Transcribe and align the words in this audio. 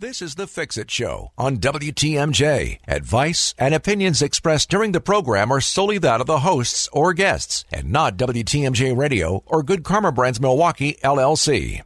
This 0.00 0.22
is 0.22 0.36
the 0.36 0.46
Fix 0.46 0.76
It 0.76 0.92
Show 0.92 1.32
on 1.36 1.56
WTMJ. 1.56 2.78
Advice 2.86 3.52
and 3.58 3.74
opinions 3.74 4.22
expressed 4.22 4.70
during 4.70 4.92
the 4.92 5.00
program 5.00 5.52
are 5.52 5.60
solely 5.60 5.98
that 5.98 6.20
of 6.20 6.28
the 6.28 6.38
hosts 6.38 6.88
or 6.92 7.12
guests 7.12 7.64
and 7.72 7.90
not 7.90 8.16
WTMJ 8.16 8.96
Radio 8.96 9.42
or 9.44 9.64
Good 9.64 9.82
Karma 9.82 10.12
Brands 10.12 10.40
Milwaukee 10.40 10.96
LLC. 11.02 11.82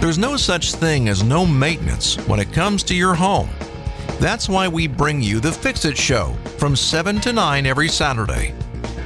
There's 0.00 0.16
no 0.16 0.38
such 0.38 0.72
thing 0.72 1.10
as 1.10 1.22
no 1.22 1.44
maintenance 1.44 2.16
when 2.26 2.40
it 2.40 2.50
comes 2.50 2.82
to 2.84 2.94
your 2.94 3.12
home. 3.12 3.50
That's 4.18 4.48
why 4.48 4.68
we 4.68 4.86
bring 4.86 5.20
you 5.20 5.38
the 5.38 5.52
Fix 5.52 5.84
It 5.84 5.98
Show 5.98 6.34
from 6.56 6.76
7 6.76 7.20
to 7.20 7.34
9 7.34 7.66
every 7.66 7.88
Saturday. 7.88 8.54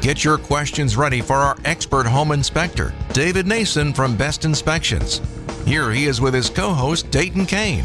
Get 0.01 0.23
your 0.23 0.39
questions 0.39 0.97
ready 0.97 1.21
for 1.21 1.35
our 1.37 1.57
expert 1.65 2.07
home 2.07 2.33
inspector, 2.33 2.95
David 3.12 3.47
Nason 3.47 3.93
from 3.93 4.16
Best 4.16 4.45
Inspections. 4.45 5.20
Here 5.65 5.91
he 5.91 6.07
is 6.07 6.20
with 6.20 6.34
his 6.34 6.48
co 6.48 6.73
host, 6.73 7.11
Dayton 7.11 7.47
Kane. 7.47 7.84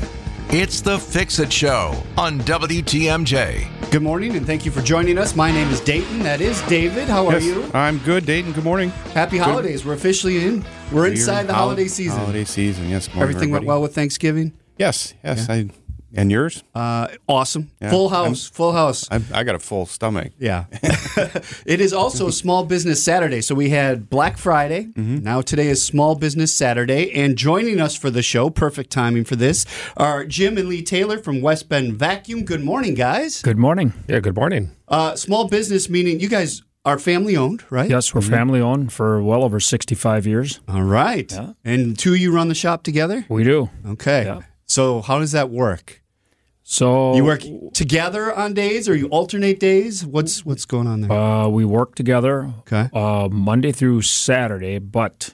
It's 0.49 0.81
the 0.81 0.99
Fix 0.99 1.39
It 1.39 1.51
Show 1.51 2.03
on 2.17 2.39
WTMJ. 2.41 3.89
Good 3.89 4.01
morning 4.03 4.35
and 4.35 4.45
thank 4.45 4.65
you 4.65 4.71
for 4.71 4.81
joining 4.81 5.17
us. 5.17 5.35
My 5.35 5.51
name 5.51 5.69
is 5.69 5.79
Dayton. 5.79 6.19
That 6.19 6.41
is 6.41 6.61
David. 6.63 7.07
How 7.07 7.25
are 7.27 7.33
Yes, 7.33 7.45
you? 7.45 7.71
I'm 7.73 7.97
good, 7.99 8.25
Dayton. 8.25 8.51
Good 8.51 8.63
morning. 8.65 8.89
Happy 9.13 9.37
holidays. 9.37 9.85
We're 9.85 9.93
officially 9.93 10.43
in. 10.45 10.63
We're 10.91 11.07
inside 11.07 11.47
the 11.47 11.53
holiday 11.53 11.87
season. 11.87 12.19
Holiday 12.19 12.43
season, 12.43 12.89
yes. 12.89 13.07
Morning, 13.07 13.21
Everything 13.23 13.51
went 13.51 13.65
well 13.65 13.81
with 13.81 13.95
Thanksgiving? 13.95 14.53
Yes, 14.77 15.13
yes. 15.23 15.49
I 15.49 15.69
and 16.13 16.31
yours? 16.31 16.63
Uh, 16.75 17.07
awesome. 17.27 17.71
Yeah, 17.81 17.89
Full 17.89 18.09
I'm- 18.09 18.29
house. 18.29 18.49
full 18.49 18.71
house. 18.73 19.07
I, 19.11 19.21
I 19.33 19.43
got 19.43 19.55
a 19.55 19.59
full 19.59 19.85
stomach. 19.85 20.31
Yeah. 20.39 20.65
it 21.65 21.81
is 21.81 21.93
also 21.93 22.29
Small 22.29 22.65
Business 22.65 23.03
Saturday. 23.03 23.41
So 23.41 23.55
we 23.55 23.69
had 23.69 24.09
Black 24.09 24.37
Friday. 24.37 24.85
Mm-hmm. 24.85 25.23
Now 25.23 25.41
today 25.41 25.67
is 25.67 25.83
Small 25.83 26.15
Business 26.15 26.53
Saturday. 26.53 27.11
And 27.13 27.37
joining 27.37 27.79
us 27.79 27.95
for 27.95 28.09
the 28.09 28.21
show, 28.21 28.49
perfect 28.49 28.89
timing 28.91 29.23
for 29.23 29.35
this, 29.35 29.65
are 29.97 30.25
Jim 30.25 30.57
and 30.57 30.67
Lee 30.69 30.81
Taylor 30.83 31.17
from 31.17 31.41
West 31.41 31.69
Bend 31.69 31.93
Vacuum. 31.97 32.43
Good 32.45 32.63
morning, 32.63 32.93
guys. 32.93 33.41
Good 33.41 33.57
morning. 33.57 33.93
Yeah, 34.07 34.19
good 34.19 34.35
morning. 34.35 34.71
Uh, 34.87 35.15
small 35.15 35.47
business 35.47 35.89
meaning 35.89 36.19
you 36.19 36.27
guys 36.29 36.61
are 36.83 36.97
family 36.97 37.37
owned, 37.37 37.63
right? 37.69 37.89
Yes, 37.89 38.13
we're 38.13 38.21
family 38.21 38.59
owned 38.59 38.91
for 38.91 39.21
well 39.21 39.43
over 39.43 39.59
65 39.59 40.25
years. 40.25 40.59
All 40.67 40.81
right. 40.81 41.31
Yeah. 41.31 41.53
And 41.63 41.97
two 41.97 42.13
of 42.13 42.19
you 42.19 42.33
run 42.33 42.47
the 42.47 42.55
shop 42.55 42.83
together? 42.83 43.25
We 43.29 43.43
do. 43.43 43.69
Okay. 43.85 44.25
Yeah. 44.25 44.41
So 44.65 45.01
how 45.01 45.19
does 45.19 45.31
that 45.33 45.49
work? 45.51 46.00
So 46.71 47.15
You 47.15 47.25
work 47.25 47.43
together 47.73 48.33
on 48.33 48.53
days 48.53 48.87
or 48.87 48.95
you 48.95 49.07
alternate 49.09 49.59
days? 49.59 50.05
What's 50.05 50.45
what's 50.45 50.63
going 50.63 50.87
on 50.87 51.01
there? 51.01 51.11
Uh, 51.11 51.49
we 51.49 51.65
work 51.65 51.95
together 51.95 52.49
Okay. 52.59 52.89
uh, 52.93 53.27
Monday 53.29 53.73
through 53.73 54.03
Saturday, 54.03 54.79
but 54.79 55.33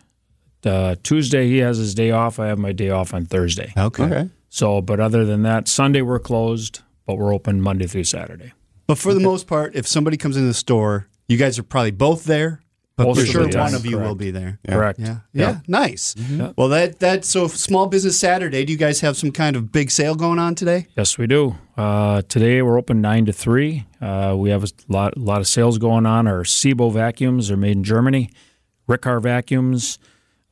uh, 0.65 0.95
Tuesday 1.03 1.47
he 1.47 1.57
has 1.59 1.77
his 1.77 1.93
day 1.93 2.09
off. 2.09 2.39
I 2.39 2.47
have 2.47 2.57
my 2.57 2.71
day 2.71 2.89
off 2.89 3.13
on 3.13 3.27
Thursday. 3.27 3.71
Okay. 3.77 4.03
Okay. 4.05 4.29
So, 4.49 4.81
but 4.81 4.99
other 4.99 5.25
than 5.25 5.43
that, 5.43 5.67
Sunday 5.67 6.01
we're 6.01 6.17
closed, 6.17 6.79
but 7.05 7.19
we're 7.19 7.31
open 7.35 7.61
Monday 7.61 7.85
through 7.85 8.05
Saturday. 8.05 8.53
But 8.87 8.97
for 8.97 9.13
the 9.13 9.19
most 9.19 9.45
part, 9.45 9.75
if 9.75 9.85
somebody 9.87 10.17
comes 10.17 10.37
in 10.37 10.47
the 10.47 10.55
store, 10.55 11.07
you 11.27 11.37
guys 11.37 11.59
are 11.59 11.63
probably 11.63 11.91
both 11.91 12.23
there. 12.23 12.61
But 12.97 13.05
Most 13.05 13.19
for 13.19 13.25
sure 13.27 13.47
one 13.47 13.75
of 13.75 13.85
you 13.85 13.91
correct. 13.91 14.07
will 14.07 14.15
be 14.15 14.31
there. 14.31 14.57
Correct. 14.67 14.97
Yeah. 14.99 15.17
Yeah. 15.31 15.59
Nice. 15.67 16.15
Well 16.57 16.67
that 16.69 16.99
that 16.99 17.25
so 17.25 17.47
small 17.47 17.85
business 17.85 18.19
Saturday, 18.19 18.65
do 18.65 18.71
you 18.73 18.77
guys 18.77 19.01
have 19.01 19.15
some 19.15 19.31
kind 19.31 19.55
of 19.55 19.71
big 19.71 19.91
sale 19.91 20.15
going 20.15 20.39
on 20.39 20.55
today? 20.55 20.87
Yes, 20.97 21.15
we 21.15 21.27
do. 21.27 21.55
Uh, 21.77 22.23
today 22.27 22.63
we're 22.63 22.77
open 22.77 22.99
nine 22.99 23.25
to 23.27 23.33
three. 23.33 23.85
Uh, 24.01 24.33
we 24.35 24.49
have 24.49 24.63
a 24.63 24.67
lot, 24.89 25.15
lot 25.15 25.41
of 25.41 25.47
sales 25.47 25.77
going 25.77 26.07
on. 26.07 26.27
Our 26.27 26.41
Sebo 26.43 26.91
vacuums 26.91 27.51
are 27.51 27.57
made 27.57 27.77
in 27.77 27.83
Germany. 27.83 28.31
Riccar 28.89 29.21
vacuums, 29.21 29.99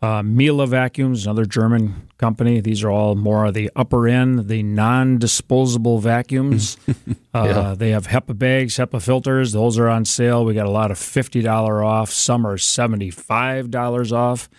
uh, 0.02 0.22
Miele 0.24 0.66
vacuums, 0.68 1.26
another 1.26 1.46
German 1.46 2.10
company. 2.18 2.60
These 2.62 2.84
are 2.84 2.90
all 2.92 3.16
more 3.16 3.46
of 3.46 3.54
the 3.54 3.72
upper 3.76 4.08
end, 4.08 4.48
the 4.48 4.62
non-disposable 4.62 6.00
vacuums. 6.00 6.78
uh, 7.34 7.76
They 7.76 7.90
have 7.92 8.08
HEPA 8.08 8.38
bags, 8.38 8.76
HEPA 8.76 9.02
filters. 9.02 9.52
Those 9.54 9.80
are 9.80 9.88
on 9.90 10.06
sale. 10.06 10.46
We 10.46 10.54
got 10.54 10.68
a 10.68 10.72
lot 10.72 10.92
of 10.92 10.98
fifty 10.98 11.42
dollar 11.42 11.84
off. 11.84 12.12
Some 12.12 12.46
are 12.46 12.58
seventy-five 12.58 13.72
dollars 13.72 14.12
off. 14.12 14.50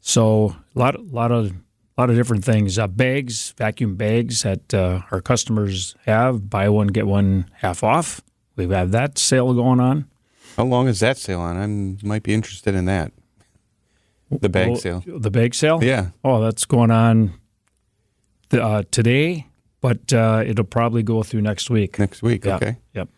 So 0.00 0.56
a 0.74 0.78
lot, 0.78 1.00
lot 1.06 1.30
of, 1.30 1.52
lot 1.98 2.10
of 2.10 2.16
different 2.16 2.44
things. 2.44 2.78
Uh, 2.78 2.86
bags, 2.86 3.52
vacuum 3.56 3.96
bags 3.96 4.42
that 4.42 4.72
uh, 4.74 5.02
our 5.10 5.20
customers 5.20 5.94
have. 6.06 6.48
Buy 6.50 6.68
one 6.68 6.88
get 6.88 7.06
one 7.06 7.50
half 7.54 7.84
off. 7.84 8.20
We 8.56 8.68
have 8.68 8.90
that 8.90 9.18
sale 9.18 9.54
going 9.54 9.80
on. 9.80 10.06
How 10.56 10.64
long 10.64 10.88
is 10.88 11.00
that 11.00 11.16
sale 11.16 11.40
on? 11.40 11.56
I 12.02 12.06
might 12.06 12.22
be 12.22 12.34
interested 12.34 12.74
in 12.74 12.84
that. 12.86 13.12
The 14.30 14.48
bag 14.48 14.68
Oh, 14.70 14.74
sale. 14.76 15.02
The 15.06 15.30
bag 15.30 15.54
sale. 15.54 15.82
Yeah. 15.82 16.10
Oh, 16.24 16.40
that's 16.40 16.64
going 16.64 16.90
on 16.90 17.34
th- 18.50 18.62
uh, 18.62 18.82
today, 18.90 19.46
but 19.80 20.12
uh, 20.12 20.44
it'll 20.46 20.64
probably 20.64 21.02
go 21.02 21.22
through 21.22 21.40
next 21.42 21.68
week. 21.70 21.98
Next 21.98 22.22
week. 22.22 22.44
Yeah. 22.44 22.56
Okay. 22.56 22.76
Yep. 22.94 23.08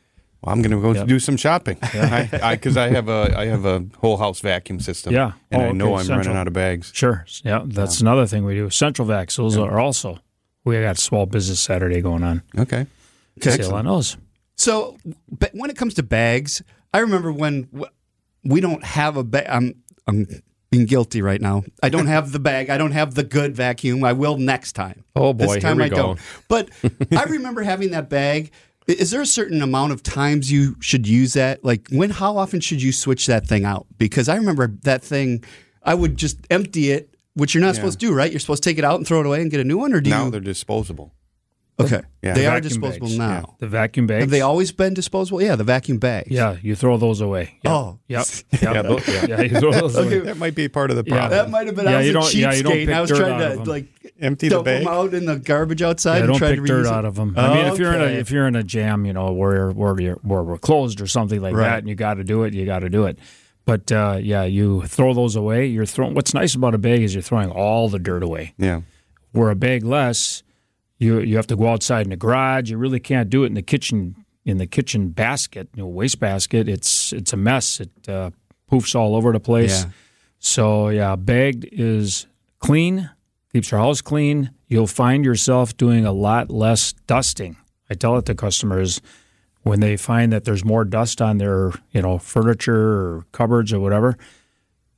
Well, 0.42 0.52
I'm 0.54 0.62
going 0.62 0.72
to 0.72 0.80
go 0.80 0.92
Yep. 0.92 1.06
do 1.06 1.18
some 1.18 1.36
shopping. 1.36 1.76
I 1.82 2.54
because 2.56 2.76
I, 2.76 2.88
have 2.88 3.08
a 3.08 3.34
I 3.36 3.46
have 3.46 3.64
a 3.64 3.84
whole 3.98 4.16
house 4.16 4.40
vacuum 4.40 4.80
system. 4.80 5.12
Yeah. 5.12 5.32
And 5.50 5.62
Oh, 5.62 5.66
I 5.66 5.72
know 5.72 5.84
okay, 5.92 6.00
I'm 6.00 6.06
central. 6.06 6.18
running 6.26 6.36
out 6.40 6.46
of 6.48 6.52
bags. 6.54 6.90
Sure. 6.94 7.24
Yeah, 7.44 7.62
that's 7.64 8.00
another 8.00 8.26
thing 8.26 8.44
we 8.44 8.54
do. 8.54 8.70
Central 8.70 9.06
Vacs. 9.06 9.36
Those 9.36 9.56
are 9.56 9.78
also. 9.78 10.18
We 10.64 10.80
got 10.80 10.96
Small 10.96 11.26
Business 11.26 11.60
Saturday 11.60 12.00
going 12.00 12.22
on. 12.22 12.42
Okay. 12.58 12.86
Sale 13.40 13.74
on 13.74 13.84
those. 13.86 14.16
So, 14.56 14.96
but 15.30 15.50
when 15.54 15.70
it 15.70 15.76
comes 15.76 15.94
to 15.94 16.02
bags, 16.02 16.62
I 16.94 16.98
remember 17.00 17.32
when 17.32 17.68
we 18.44 18.60
don't 18.60 18.84
have 18.84 19.16
a 19.16 19.24
bag. 19.24 19.46
I'm, 19.48 19.74
I'm 20.06 20.26
being 20.72 20.86
guilty 20.86 21.20
right 21.22 21.40
now. 21.40 21.62
I 21.82 21.90
don't 21.90 22.06
have 22.06 22.32
the 22.32 22.38
bag. 22.38 22.70
I 22.70 22.78
don't 22.78 22.92
have 22.92 23.14
the 23.14 23.22
good 23.22 23.54
vacuum. 23.54 24.02
I 24.02 24.14
will 24.14 24.38
next 24.38 24.72
time. 24.72 25.04
Oh, 25.14 25.34
boy, 25.34 25.54
this 25.54 25.62
time 25.62 25.80
I 25.80 25.90
go. 25.90 25.96
don't. 25.96 26.20
But 26.48 26.70
I 27.16 27.24
remember 27.24 27.62
having 27.62 27.90
that 27.90 28.08
bag. 28.08 28.50
Is 28.88 29.10
there 29.10 29.20
a 29.20 29.26
certain 29.26 29.62
amount 29.62 29.92
of 29.92 30.02
times 30.02 30.50
you 30.50 30.76
should 30.80 31.06
use 31.06 31.34
that? 31.34 31.62
Like 31.62 31.86
when? 31.90 32.10
How 32.10 32.36
often 32.36 32.60
should 32.60 32.82
you 32.82 32.90
switch 32.90 33.26
that 33.26 33.46
thing 33.46 33.64
out? 33.64 33.86
Because 33.98 34.28
I 34.28 34.36
remember 34.36 34.68
that 34.82 35.02
thing. 35.02 35.44
I 35.84 35.94
would 35.94 36.16
just 36.16 36.38
empty 36.50 36.90
it, 36.90 37.14
which 37.34 37.54
you're 37.54 37.62
not 37.62 37.74
supposed 37.74 38.00
to 38.00 38.06
do, 38.06 38.14
right? 38.14 38.30
You're 38.30 38.40
supposed 38.40 38.62
to 38.62 38.70
take 38.70 38.78
it 38.78 38.84
out 38.84 38.96
and 38.96 39.06
throw 39.06 39.20
it 39.20 39.26
away 39.26 39.42
and 39.42 39.50
get 39.50 39.60
a 39.60 39.64
new 39.64 39.78
one, 39.78 39.92
or 39.92 40.00
do 40.00 40.10
now 40.10 40.24
you? 40.24 40.30
they're 40.30 40.40
disposable. 40.40 41.12
Okay, 41.80 42.02
Yeah. 42.22 42.34
they 42.34 42.46
are 42.46 42.60
disposable 42.60 43.06
bags. 43.08 43.18
now. 43.18 43.56
The 43.58 43.66
vacuum 43.66 44.06
bags. 44.06 44.22
Have 44.24 44.30
they 44.30 44.42
always 44.42 44.70
been 44.72 44.92
disposable? 44.94 45.40
Yeah, 45.42 45.56
the 45.56 45.64
vacuum 45.64 45.98
bags. 45.98 46.28
Yeah, 46.30 46.56
you 46.62 46.76
throw 46.76 46.96
those 46.98 47.20
away. 47.22 47.58
Yep. 47.64 47.72
Oh. 47.72 47.98
Yep. 48.08 48.26
Yeah, 48.62 48.82
those- 48.82 49.08
yeah. 49.08 49.26
yeah, 49.26 49.40
you 49.40 49.58
throw 49.58 49.72
those 49.72 49.96
away. 49.96 50.18
That 50.20 50.36
might 50.36 50.54
be 50.54 50.68
part 50.68 50.90
of 50.90 50.96
the 50.96 51.02
Yeah. 51.06 51.14
problem. 51.16 51.30
That 51.30 51.50
might 51.50 51.66
have 51.66 51.74
been. 51.74 51.86
Yeah, 51.86 51.92
I 51.92 51.96
was 51.98 52.06
you 52.06 52.12
don't- 52.12 52.34
yeah, 52.34 52.52
you 52.54 52.62
don't 52.62 52.72
cheapskate. 52.74 52.86
pick 52.86 52.94
I 52.94 53.00
was 53.00 53.10
dirt 53.10 53.18
trying 53.18 53.56
to 53.64 53.70
like 53.70 53.86
Empty 54.20 54.48
the 54.50 54.54
dump 54.56 54.66
them 54.66 54.84
bag. 54.84 54.86
out 54.92 55.14
in 55.14 55.24
the 55.24 55.36
garbage 55.38 55.82
outside 55.82 56.12
Yeah, 56.16 56.18
and 56.20 56.28
don't 56.28 56.38
try 56.38 56.48
pick 56.50 56.56
to 56.58 56.62
reuse 56.62 56.66
dirt 56.68 56.86
it. 56.86 56.92
out 56.92 57.04
of 57.06 57.14
them. 57.16 57.34
I 57.36 57.54
mean, 57.54 57.72
if 57.72 57.78
you're 57.78 57.94
in 57.94 58.00
a 58.02 58.04
if 58.04 58.30
you're 58.30 58.46
in 58.46 58.54
a 58.54 58.62
jam, 58.62 59.04
you 59.06 59.14
know, 59.14 59.32
where 59.32 59.70
where 59.70 59.98
you're, 59.98 60.16
where 60.16 60.42
we're 60.42 60.58
closed 60.58 61.00
or 61.00 61.06
something 61.06 61.40
like 61.40 61.54
Right. 61.54 61.64
that, 61.70 61.78
and 61.78 61.88
you 61.88 61.94
got 61.96 62.14
to 62.14 62.24
do 62.24 62.44
it, 62.44 62.52
you 62.54 62.64
got 62.66 62.80
to 62.80 62.90
do 62.90 63.06
it. 63.06 63.18
But 63.64 63.90
uh, 63.90 64.18
yeah, 64.20 64.44
you 64.44 64.82
throw 64.82 65.14
those 65.14 65.34
away. 65.36 65.66
You're 65.66 65.86
throwing. 65.86 66.14
What's 66.14 66.34
nice 66.34 66.54
about 66.54 66.74
a 66.74 66.78
bag 66.78 67.00
is 67.02 67.14
you're 67.14 67.22
throwing 67.22 67.50
all 67.50 67.88
the 67.88 67.98
dirt 67.98 68.22
away. 68.22 68.52
Yeah. 68.58 68.82
Where 69.32 69.50
a 69.50 69.56
bag 69.56 69.84
less, 69.84 70.42
you 71.02 71.20
you 71.20 71.36
have 71.36 71.46
to 71.48 71.56
go 71.56 71.68
outside 71.68 72.06
in 72.06 72.10
the 72.10 72.16
garage. 72.16 72.70
You 72.70 72.78
really 72.78 73.00
can't 73.00 73.28
do 73.28 73.44
it 73.44 73.48
in 73.48 73.54
the 73.54 73.62
kitchen 73.62 74.24
in 74.44 74.58
the 74.58 74.66
kitchen 74.66 75.10
basket, 75.10 75.68
you 75.74 75.82
know, 75.82 75.88
waste 75.88 76.20
basket. 76.20 76.68
It's 76.68 77.12
it's 77.12 77.32
a 77.32 77.36
mess. 77.36 77.80
It 77.80 77.90
uh, 78.08 78.30
poofs 78.70 78.94
all 78.94 79.14
over 79.16 79.32
the 79.32 79.40
place. 79.40 79.84
Yeah. 79.84 79.90
So 80.38 80.88
yeah, 80.88 81.16
bagged 81.16 81.68
is 81.70 82.26
clean, 82.58 83.10
keeps 83.52 83.70
your 83.70 83.80
house 83.80 84.00
clean. 84.00 84.50
You'll 84.68 84.86
find 84.86 85.24
yourself 85.24 85.76
doing 85.76 86.06
a 86.06 86.12
lot 86.12 86.50
less 86.50 86.92
dusting. 87.06 87.56
I 87.90 87.94
tell 87.94 88.16
it 88.16 88.24
to 88.26 88.34
customers 88.34 89.02
when 89.62 89.80
they 89.80 89.96
find 89.96 90.32
that 90.32 90.44
there's 90.44 90.64
more 90.64 90.84
dust 90.84 91.20
on 91.20 91.38
their, 91.38 91.72
you 91.90 92.00
know, 92.00 92.18
furniture 92.18 92.74
or 92.74 93.26
cupboards 93.32 93.72
or 93.72 93.80
whatever. 93.80 94.16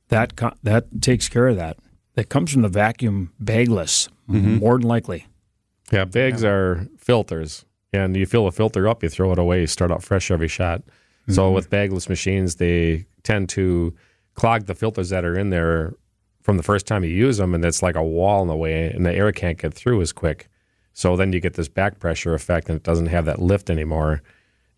That 0.09 0.33
that 0.63 1.01
takes 1.01 1.27
care 1.29 1.47
of 1.47 1.57
that. 1.57 1.77
That 2.13 2.29
comes 2.29 2.53
from 2.53 2.61
the 2.61 2.69
vacuum 2.69 3.33
bagless, 3.39 4.07
more 4.59 4.77
than 4.77 4.87
likely. 4.87 5.27
Yeah, 5.91 6.05
bags 6.05 6.43
are 6.43 6.87
filters, 6.97 7.65
and 7.93 8.15
you 8.15 8.25
fill 8.25 8.47
a 8.47 8.51
filter 8.51 8.87
up, 8.87 9.03
you 9.03 9.09
throw 9.09 9.31
it 9.31 9.39
away, 9.39 9.61
you 9.61 9.67
start 9.67 9.91
out 9.91 10.03
fresh 10.03 10.31
every 10.31 10.47
shot. 10.47 10.81
So 11.29 11.43
mm-hmm. 11.43 11.55
with 11.55 11.69
bagless 11.69 12.09
machines, 12.09 12.55
they 12.55 13.05
tend 13.23 13.49
to 13.49 13.95
clog 14.35 14.65
the 14.65 14.75
filters 14.75 15.09
that 15.09 15.25
are 15.25 15.37
in 15.37 15.49
there 15.49 15.93
from 16.41 16.57
the 16.57 16.63
first 16.63 16.85
time 16.85 17.03
you 17.03 17.09
use 17.09 17.37
them, 17.37 17.55
and 17.55 17.65
it's 17.65 17.81
like 17.81 17.95
a 17.95 18.03
wall 18.03 18.41
in 18.43 18.47
the 18.47 18.55
way, 18.55 18.91
and 18.91 19.05
the 19.05 19.13
air 19.13 19.31
can't 19.31 19.57
get 19.57 19.73
through 19.73 20.01
as 20.01 20.13
quick. 20.13 20.47
So 20.93 21.15
then 21.15 21.33
you 21.33 21.39
get 21.39 21.55
this 21.55 21.67
back 21.67 21.99
pressure 21.99 22.35
effect, 22.35 22.69
and 22.69 22.75
it 22.75 22.83
doesn't 22.83 23.07
have 23.07 23.25
that 23.25 23.39
lift 23.39 23.69
anymore, 23.69 24.21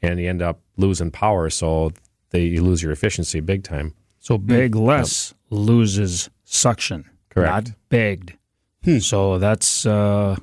and 0.02 0.20
you 0.20 0.30
end 0.30 0.42
up 0.42 0.62
losing 0.78 1.12
power. 1.12 1.50
So 1.50 1.92
they, 2.30 2.44
you 2.44 2.64
lose 2.64 2.82
your 2.82 2.94
efficiency 2.94 3.42
big 3.42 3.64
time. 3.64 3.94
So 4.20 4.38
hmm. 4.38 4.48
bagless 4.48 5.34
loses 5.50 6.30
suction, 6.46 7.10
Correct. 7.30 7.68
not 7.68 7.76
bagged. 7.90 8.38
Hmm. 8.86 9.00
So 9.00 9.38
that's 9.38 9.86
uh, 9.86 10.38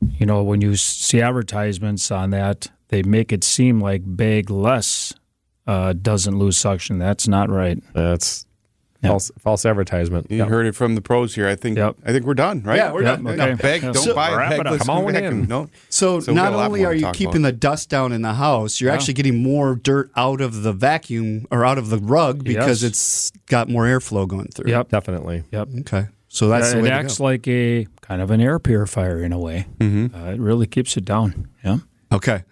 you 0.00 0.26
know 0.26 0.42
when 0.42 0.60
you 0.60 0.76
see 0.76 1.20
advertisements 1.20 2.10
on 2.10 2.30
that, 2.30 2.68
they 2.88 3.02
make 3.02 3.32
it 3.32 3.44
seem 3.44 3.80
like 3.80 4.02
bagless 4.16 5.12
uh, 5.66 5.92
doesn't 5.92 6.36
lose 6.38 6.58
suction. 6.58 6.98
That's 6.98 7.28
not 7.28 7.50
right. 7.50 7.78
That's 7.94 8.46
Yep. 9.02 9.10
false, 9.12 9.30
false 9.38 9.64
advertisement. 9.64 10.30
You 10.30 10.44
heard 10.44 10.66
it 10.66 10.74
from 10.74 10.94
the 10.94 11.00
pros 11.00 11.34
here. 11.34 11.48
I 11.48 11.54
think. 11.54 11.78
Yep. 11.78 11.96
I 12.04 12.12
think 12.12 12.26
we're 12.26 12.34
done, 12.34 12.62
right? 12.64 12.76
Yeah, 12.76 12.92
we're 12.92 13.02
Yep, 13.02 13.16
done. 13.22 13.28
okay. 13.28 13.50
No, 13.52 13.56
bag, 13.56 13.80
don't 13.80 13.94
So- 13.94 14.14
buy 14.14 14.34
Wrap 14.36 14.52
it 14.52 14.62
bagless 14.64 14.82
Come 14.82 14.90
on 15.06 15.10
vacuum. 15.12 15.42
in. 15.44 15.48
No. 15.48 15.70
So, 15.88 16.20
So 16.20 16.34
not 16.34 16.52
only 16.52 16.84
are 16.84 16.92
you 16.92 17.10
keeping 17.12 17.36
about. 17.36 17.42
the 17.44 17.52
dust 17.52 17.88
down 17.88 18.12
in 18.12 18.20
the 18.20 18.34
house, 18.34 18.78
you're 18.78 18.90
actually 18.90 19.14
getting 19.14 19.42
more 19.42 19.74
dirt 19.76 20.10
out 20.18 20.42
of 20.42 20.64
the 20.64 20.74
vacuum 20.74 21.46
or 21.50 21.64
out 21.64 21.78
of 21.78 21.88
the 21.88 21.96
rug 21.96 22.44
because 22.44 22.82
Yes. 22.82 22.90
it's 22.90 23.32
got 23.46 23.70
more 23.70 23.84
airflow 23.84 24.28
going 24.28 24.48
through. 24.48 24.70
Yep. 24.70 24.90
Definitely. 24.90 25.44
Yep. 25.50 25.68
Okay. 25.80 26.08
So 26.32 26.48
that's 26.48 26.72
it 26.72 26.86
acts 26.86 27.18
like 27.18 27.48
a 27.48 27.88
kind 28.02 28.22
of 28.22 28.30
an 28.30 28.40
air 28.40 28.60
purifier 28.60 29.20
in 29.20 29.32
a 29.32 29.38
way. 29.38 29.66
Mm-hmm. 29.78 30.14
Uh, 30.14 30.30
it 30.30 30.38
really 30.38 30.68
keeps 30.68 30.96
it 30.96 31.04
down. 31.04 31.48
Yeah. 31.64 31.78
Okay. 32.12 32.44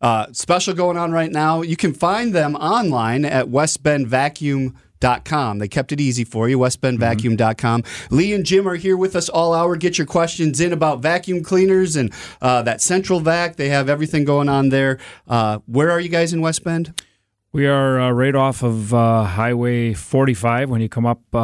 Uh, 0.00 0.26
special 0.32 0.72
going 0.72 0.96
on 0.96 1.10
right 1.10 1.32
now. 1.32 1.62
You 1.62 1.76
can 1.76 1.92
find 1.92 2.32
them 2.32 2.54
online 2.54 3.24
at 3.24 3.46
westbendvacuum.com. 3.46 5.58
They 5.58 5.66
kept 5.66 5.90
it 5.90 6.00
easy 6.00 6.22
for 6.22 6.48
you, 6.48 6.58
westbendvacuum.com. 6.58 7.82
Lee 8.10 8.34
and 8.34 8.46
Jim 8.46 8.68
are 8.68 8.76
here 8.76 8.96
with 8.96 9.16
us 9.16 9.28
all 9.28 9.52
hour. 9.52 9.74
Get 9.74 9.98
your 9.98 10.06
questions 10.06 10.60
in 10.60 10.72
about 10.72 11.00
vacuum 11.00 11.42
cleaners 11.42 11.96
and 11.96 12.12
uh, 12.40 12.62
that 12.62 12.80
central 12.80 13.18
vac. 13.18 13.56
They 13.56 13.70
have 13.70 13.88
everything 13.88 14.24
going 14.24 14.48
on 14.48 14.68
there. 14.68 15.00
Uh, 15.26 15.58
where 15.66 15.90
are 15.90 15.98
you 15.98 16.08
guys 16.08 16.32
in 16.32 16.40
West 16.40 16.62
Bend? 16.62 17.02
We 17.50 17.66
are 17.66 18.00
uh, 18.00 18.12
right 18.12 18.36
off 18.36 18.62
of 18.62 18.94
uh, 18.94 19.24
Highway 19.24 19.92
45 19.92 20.70
when 20.70 20.80
you 20.80 20.88
come 20.88 21.06
up. 21.06 21.34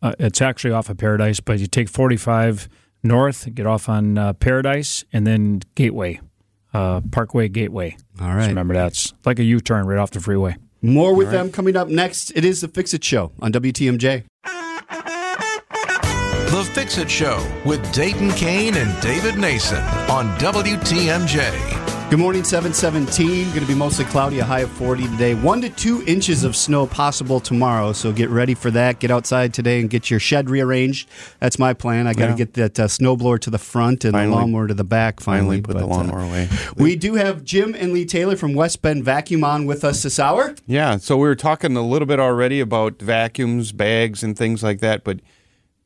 Uh, 0.00 0.14
it's 0.18 0.40
actually 0.40 0.72
off 0.72 0.88
of 0.88 0.96
Paradise, 0.96 1.40
but 1.40 1.58
you 1.58 1.66
take 1.66 1.88
45 1.88 2.68
north, 3.02 3.52
get 3.54 3.66
off 3.66 3.88
on 3.88 4.16
uh, 4.18 4.32
Paradise, 4.34 5.04
and 5.12 5.26
then 5.26 5.62
Gateway, 5.74 6.20
uh, 6.72 7.00
Parkway 7.10 7.48
Gateway. 7.48 7.96
All 8.20 8.28
right. 8.28 8.38
Just 8.38 8.48
remember 8.50 8.74
that. 8.74 8.88
It's 8.88 9.12
like 9.24 9.38
a 9.38 9.44
U 9.44 9.60
turn 9.60 9.86
right 9.86 9.98
off 9.98 10.10
the 10.12 10.20
freeway. 10.20 10.56
More 10.80 11.14
with 11.14 11.32
them 11.32 11.50
coming 11.50 11.76
up 11.76 11.88
next. 11.88 12.30
It 12.36 12.44
is 12.44 12.60
the 12.60 12.68
Fix 12.68 12.94
It 12.94 13.02
Show 13.02 13.32
on 13.40 13.52
WTMJ. 13.52 14.24
The 16.50 16.70
Fix 16.72 16.98
It 16.98 17.10
Show 17.10 17.44
with 17.64 17.92
Dayton 17.92 18.30
Kane 18.30 18.74
and 18.76 19.02
David 19.02 19.36
Nason 19.38 19.82
on 20.08 20.38
WTMJ. 20.38 21.77
Good 22.10 22.18
morning, 22.20 22.42
717. 22.42 23.48
Going 23.50 23.60
to 23.60 23.66
be 23.66 23.74
mostly 23.74 24.06
cloudy, 24.06 24.38
a 24.38 24.44
high 24.44 24.60
of 24.60 24.70
40 24.70 25.02
today. 25.08 25.34
One 25.34 25.60
to 25.60 25.68
two 25.68 26.02
inches 26.06 26.42
of 26.42 26.56
snow 26.56 26.86
possible 26.86 27.38
tomorrow, 27.38 27.92
so 27.92 28.12
get 28.12 28.30
ready 28.30 28.54
for 28.54 28.70
that. 28.70 28.98
Get 28.98 29.10
outside 29.10 29.52
today 29.52 29.78
and 29.80 29.90
get 29.90 30.08
your 30.10 30.18
shed 30.18 30.48
rearranged. 30.48 31.06
That's 31.38 31.58
my 31.58 31.74
plan. 31.74 32.06
I 32.06 32.14
got 32.14 32.24
to 32.26 32.30
Yeah. 32.30 32.36
get 32.36 32.54
that 32.54 32.80
uh, 32.80 32.84
snowblower 32.86 33.38
to 33.40 33.50
the 33.50 33.58
front 33.58 34.06
and 34.06 34.14
Finally. 34.14 34.30
the 34.30 34.36
lawnmower 34.40 34.68
to 34.68 34.72
the 34.74 34.84
back 34.84 35.20
finally. 35.20 35.60
Finally 35.60 35.60
put 35.60 35.76
the 35.76 35.86
but, 35.86 35.92
uh, 35.92 35.96
lawnmower 35.98 36.20
away. 36.20 36.48
we 36.78 36.96
do 36.96 37.16
have 37.16 37.44
Jim 37.44 37.74
and 37.78 37.92
Lee 37.92 38.06
Taylor 38.06 38.36
from 38.36 38.54
West 38.54 38.80
Bend 38.80 39.04
Vacuum 39.04 39.44
on 39.44 39.66
with 39.66 39.84
us 39.84 40.02
this 40.02 40.18
hour. 40.18 40.54
Yeah, 40.66 40.96
so 40.96 41.18
we 41.18 41.28
were 41.28 41.36
talking 41.36 41.76
a 41.76 41.82
little 41.86 42.06
bit 42.06 42.18
already 42.18 42.60
about 42.60 43.02
vacuums, 43.02 43.72
bags, 43.72 44.22
and 44.22 44.34
things 44.34 44.62
like 44.62 44.80
that. 44.80 45.04
But 45.04 45.20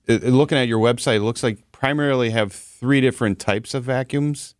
uh, 0.09 0.15
looking 0.23 0.57
at 0.57 0.69
your 0.69 0.79
website, 0.79 1.17
it 1.17 1.23
looks 1.23 1.43
like 1.43 1.59
primarily 1.73 2.31
have 2.31 2.53
three 2.53 3.01
different 3.01 3.41
types 3.41 3.75
of 3.75 3.83
vacuums: 3.83 4.55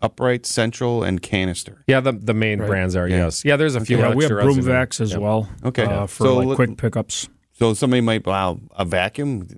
upright, 0.00 0.46
central, 0.46 1.02
and 1.02 1.20
canister. 1.22 1.84
Yeah, 1.86 2.00
the 2.00 2.12
the 2.12 2.34
main 2.34 2.58
brands 2.58 2.94
are 2.96 3.08
yes. 3.08 3.44
Yeah, 3.44 3.56
there's 3.56 3.74
a 3.74 3.80
few. 3.80 3.98
Yeah, 3.98 4.14
we 4.14 4.24
have 4.24 4.32
extra 4.32 4.42
broom 4.42 4.50
others 4.54 4.66
in 4.66 4.72
there. 4.72 4.86
vacs 4.86 5.00
as 5.00 5.12
Yep. 5.12 5.20
well. 5.20 5.48
Okay. 5.64 5.84
uh, 5.84 6.06
for 6.06 6.24
So 6.24 6.36
like 6.38 6.46
let- 6.48 6.56
quick 6.56 6.76
pickups. 6.76 7.28
So 7.52 7.74
somebody 7.74 8.00
might, 8.00 8.24
wow, 8.24 8.60
a 8.76 8.84
vacuum? 8.84 9.48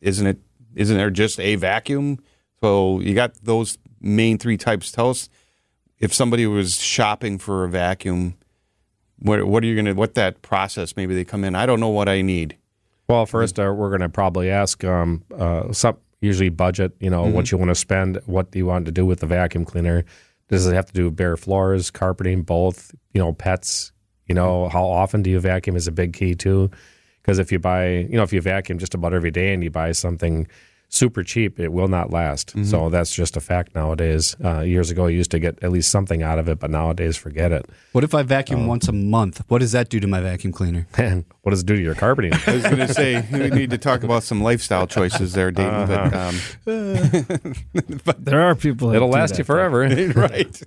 Isn't 0.00 0.26
it? 0.26 0.38
Isn't 0.76 0.96
there 0.96 1.10
just 1.10 1.40
a 1.40 1.56
vacuum? 1.56 2.18
So 2.60 3.00
you 3.00 3.14
got 3.14 3.34
those 3.42 3.78
main 4.00 4.38
three 4.38 4.56
types. 4.56 4.92
Tell 4.92 5.10
us 5.10 5.28
if 5.98 6.14
somebody 6.14 6.46
was 6.46 6.80
shopping 6.80 7.38
for 7.38 7.64
a 7.64 7.68
vacuum. 7.68 8.36
What 9.18 9.46
what 9.46 9.62
are 9.64 9.66
you 9.66 9.74
gonna? 9.76 9.94
What 9.94 10.14
that 10.14 10.42
process? 10.42 10.96
Maybe 10.96 11.14
they 11.14 11.24
come 11.24 11.42
in. 11.44 11.54
I 11.54 11.66
don't 11.66 11.80
know 11.80 11.88
what 11.88 12.08
I 12.08 12.22
need. 12.22 12.56
Well, 13.08 13.24
first 13.24 13.58
uh, 13.58 13.72
we're 13.76 13.88
going 13.90 14.00
to 14.00 14.08
probably 14.08 14.50
ask 14.50 14.82
um, 14.82 15.22
uh, 15.38 15.72
some 15.72 15.96
usually 16.26 16.48
budget. 16.50 16.92
You 17.00 17.10
know 17.10 17.22
what 17.22 17.46
mm-hmm. 17.46 17.54
you 17.54 17.58
want 17.58 17.70
to 17.70 17.74
spend, 17.74 18.20
what 18.26 18.50
do 18.50 18.58
you 18.58 18.66
want 18.66 18.86
to 18.86 18.92
do 18.92 19.06
with 19.06 19.20
the 19.20 19.26
vacuum 19.26 19.64
cleaner? 19.64 20.04
Does 20.48 20.66
it 20.66 20.74
have 20.74 20.86
to 20.86 20.92
do 20.92 21.06
with 21.06 21.16
bare 21.16 21.36
floors, 21.36 21.90
carpeting, 21.90 22.42
both? 22.42 22.94
You 23.14 23.20
know, 23.20 23.32
pets. 23.32 23.92
You 24.26 24.34
know, 24.34 24.64
mm-hmm. 24.64 24.72
how 24.72 24.84
often 24.84 25.22
do 25.22 25.30
you 25.30 25.40
vacuum 25.40 25.76
is 25.76 25.86
a 25.86 25.92
big 25.92 26.12
key 26.12 26.34
too. 26.34 26.70
Because 27.22 27.38
if 27.38 27.50
you 27.50 27.58
buy, 27.58 27.88
you 27.88 28.16
know, 28.16 28.22
if 28.22 28.32
you 28.32 28.40
vacuum 28.40 28.78
just 28.78 28.94
about 28.94 29.12
every 29.12 29.30
day 29.30 29.52
and 29.52 29.62
you 29.64 29.70
buy 29.70 29.92
something 29.92 30.46
super 30.88 31.22
cheap, 31.22 31.58
it 31.60 31.72
will 31.72 31.88
not 31.88 32.10
last. 32.10 32.54
So 32.64 32.88
that's 32.88 33.14
just 33.14 33.36
a 33.36 33.40
fact 33.40 33.74
nowadays. 33.74 34.36
Uh, 34.42 34.60
years 34.60 34.90
ago, 34.90 35.06
you 35.08 35.16
used 35.18 35.30
to 35.32 35.38
get 35.38 35.58
at 35.62 35.70
least 35.72 35.90
something 35.90 36.22
out 36.22 36.38
of 36.38 36.48
it, 36.48 36.58
but 36.60 36.70
nowadays, 36.70 37.16
forget 37.16 37.52
it. 37.52 37.66
What 37.92 38.04
if 38.04 38.14
I 38.14 38.22
vacuum 38.22 38.64
Oh. 38.64 38.68
once 38.68 38.88
a 38.88 38.92
month? 38.92 39.42
What 39.48 39.58
does 39.58 39.72
that 39.72 39.88
do 39.88 39.98
to 40.00 40.06
my 40.06 40.20
vacuum 40.20 40.52
cleaner? 40.52 40.86
And 40.96 41.24
what 41.42 41.50
does 41.50 41.60
it 41.62 41.66
do 41.66 41.76
to 41.76 41.82
your 41.82 41.94
carpeting? 41.94 42.32
I 42.46 42.54
was 42.54 42.62
going 42.62 42.78
to 42.78 42.94
say 42.94 43.26
we 43.32 43.50
need 43.50 43.70
to 43.70 43.78
talk 43.78 44.02
about 44.04 44.22
some 44.22 44.40
lifestyle 44.42 44.86
choices 44.86 45.32
there, 45.34 45.50
Dayton. 45.50 45.86
But 45.86 46.14
um, 46.14 46.36
There 48.18 48.40
are 48.42 48.54
people. 48.54 48.88
that 48.88 48.96
It'll 48.96 49.08
last 49.08 49.30
that, 49.32 49.38
you 49.38 49.44
forever. 49.44 49.80
right, 50.16 50.62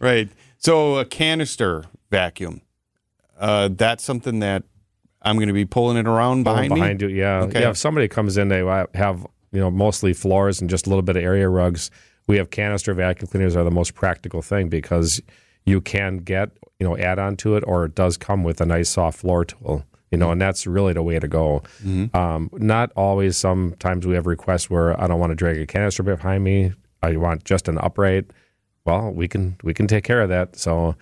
right. 0.00 0.28
So 0.58 0.96
a 0.98 1.04
canister 1.04 1.84
vacuum. 2.10 2.62
Uh, 3.38 3.68
that's 3.72 4.02
something 4.02 4.40
that 4.40 4.64
I'm 5.22 5.36
going 5.36 5.48
to 5.48 5.54
be 5.54 5.64
pulling 5.64 5.96
it 5.96 6.06
around 6.08 6.42
behind, 6.44 6.70
me. 6.72 6.80
behind 6.80 7.00
you. 7.02 7.08
Yeah, 7.08 7.42
Okay. 7.42 7.60
yeah. 7.60 7.70
If 7.70 7.76
somebody 7.76 8.08
comes 8.08 8.36
in, 8.36 8.48
they 8.48 8.64
have 8.94 9.26
you 9.52 9.60
know 9.60 9.70
mostly 9.70 10.12
floors 10.12 10.60
and 10.60 10.68
just 10.68 10.86
a 10.86 10.88
little 10.90 11.02
bit 11.02 11.16
of 11.16 11.22
area 11.22 11.48
rugs. 11.48 11.90
We 12.26 12.36
have 12.36 12.50
canister 12.50 12.92
vacuum 12.94 13.28
cleaners 13.28 13.56
are 13.56 13.64
the 13.64 13.70
most 13.70 13.94
practical 13.94 14.42
thing 14.42 14.68
because 14.68 15.20
you 15.64 15.80
can 15.80 16.18
get 16.18 16.50
you 16.78 16.86
know 16.86 16.96
add 16.96 17.18
on 17.18 17.36
to 17.38 17.56
it, 17.56 17.64
or 17.66 17.86
it 17.86 17.94
does 17.94 18.16
come 18.16 18.44
with 18.44 18.60
a 18.60 18.66
nice 18.66 18.88
soft 18.88 19.18
floor 19.18 19.44
tool. 19.44 19.84
You 20.10 20.16
know, 20.16 20.30
and 20.30 20.40
that's 20.40 20.66
really 20.66 20.94
the 20.94 21.02
way 21.02 21.18
to 21.18 21.28
go. 21.28 21.62
Um, 22.14 22.48
not 22.54 22.92
always. 22.96 23.36
Sometimes 23.36 24.06
we 24.06 24.14
have 24.14 24.26
requests 24.26 24.70
where 24.70 24.98
I 24.98 25.06
don't 25.06 25.20
want 25.20 25.32
to 25.32 25.34
drag 25.36 25.58
a 25.58 25.66
canister 25.66 26.02
behind 26.02 26.44
me. 26.44 26.72
I 27.02 27.16
want 27.16 27.44
just 27.44 27.68
an 27.68 27.78
upright. 27.78 28.26
Well, 28.86 29.10
we 29.10 29.28
can 29.28 29.56
we 29.62 29.74
can 29.74 29.86
take 29.86 30.04
care 30.04 30.22
of 30.22 30.28
that. 30.30 30.56
So. 30.56 30.96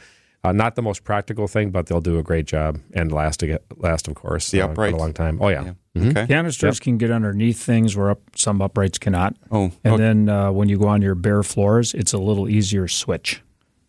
Uh, 0.46 0.52
not 0.52 0.74
the 0.76 0.82
most 0.82 1.02
practical 1.04 1.48
thing, 1.48 1.70
but 1.70 1.86
they'll 1.86 2.00
do 2.00 2.18
a 2.18 2.22
great 2.22 2.46
job 2.46 2.78
and 2.94 3.10
last 3.10 3.40
to 3.40 3.46
get 3.46 3.62
last, 3.78 4.06
of 4.08 4.14
course, 4.14 4.50
The 4.50 4.60
uh, 4.60 4.66
for 4.66 4.72
uprights? 4.72 4.94
a 4.94 4.98
long 4.98 5.12
time. 5.12 5.38
Oh 5.40 5.48
yeah, 5.48 5.72
Okay. 5.96 6.26
Canisters 6.26 6.78
can 6.78 6.98
get 6.98 7.10
underneath 7.10 7.58
things 7.62 7.96
where 7.96 8.10
up, 8.10 8.20
some 8.36 8.60
uprights 8.62 8.98
cannot. 8.98 9.34
Oh, 9.50 9.72
And 9.82 9.94
okay. 9.94 10.02
then 10.02 10.28
uh, 10.28 10.52
when 10.52 10.68
you 10.68 10.78
go 10.78 10.88
on 10.88 11.00
your 11.02 11.14
bare 11.14 11.42
floors, 11.42 11.94
it's 11.94 12.12
a 12.12 12.18
little 12.18 12.48
easier 12.48 12.86
switch 12.86 13.42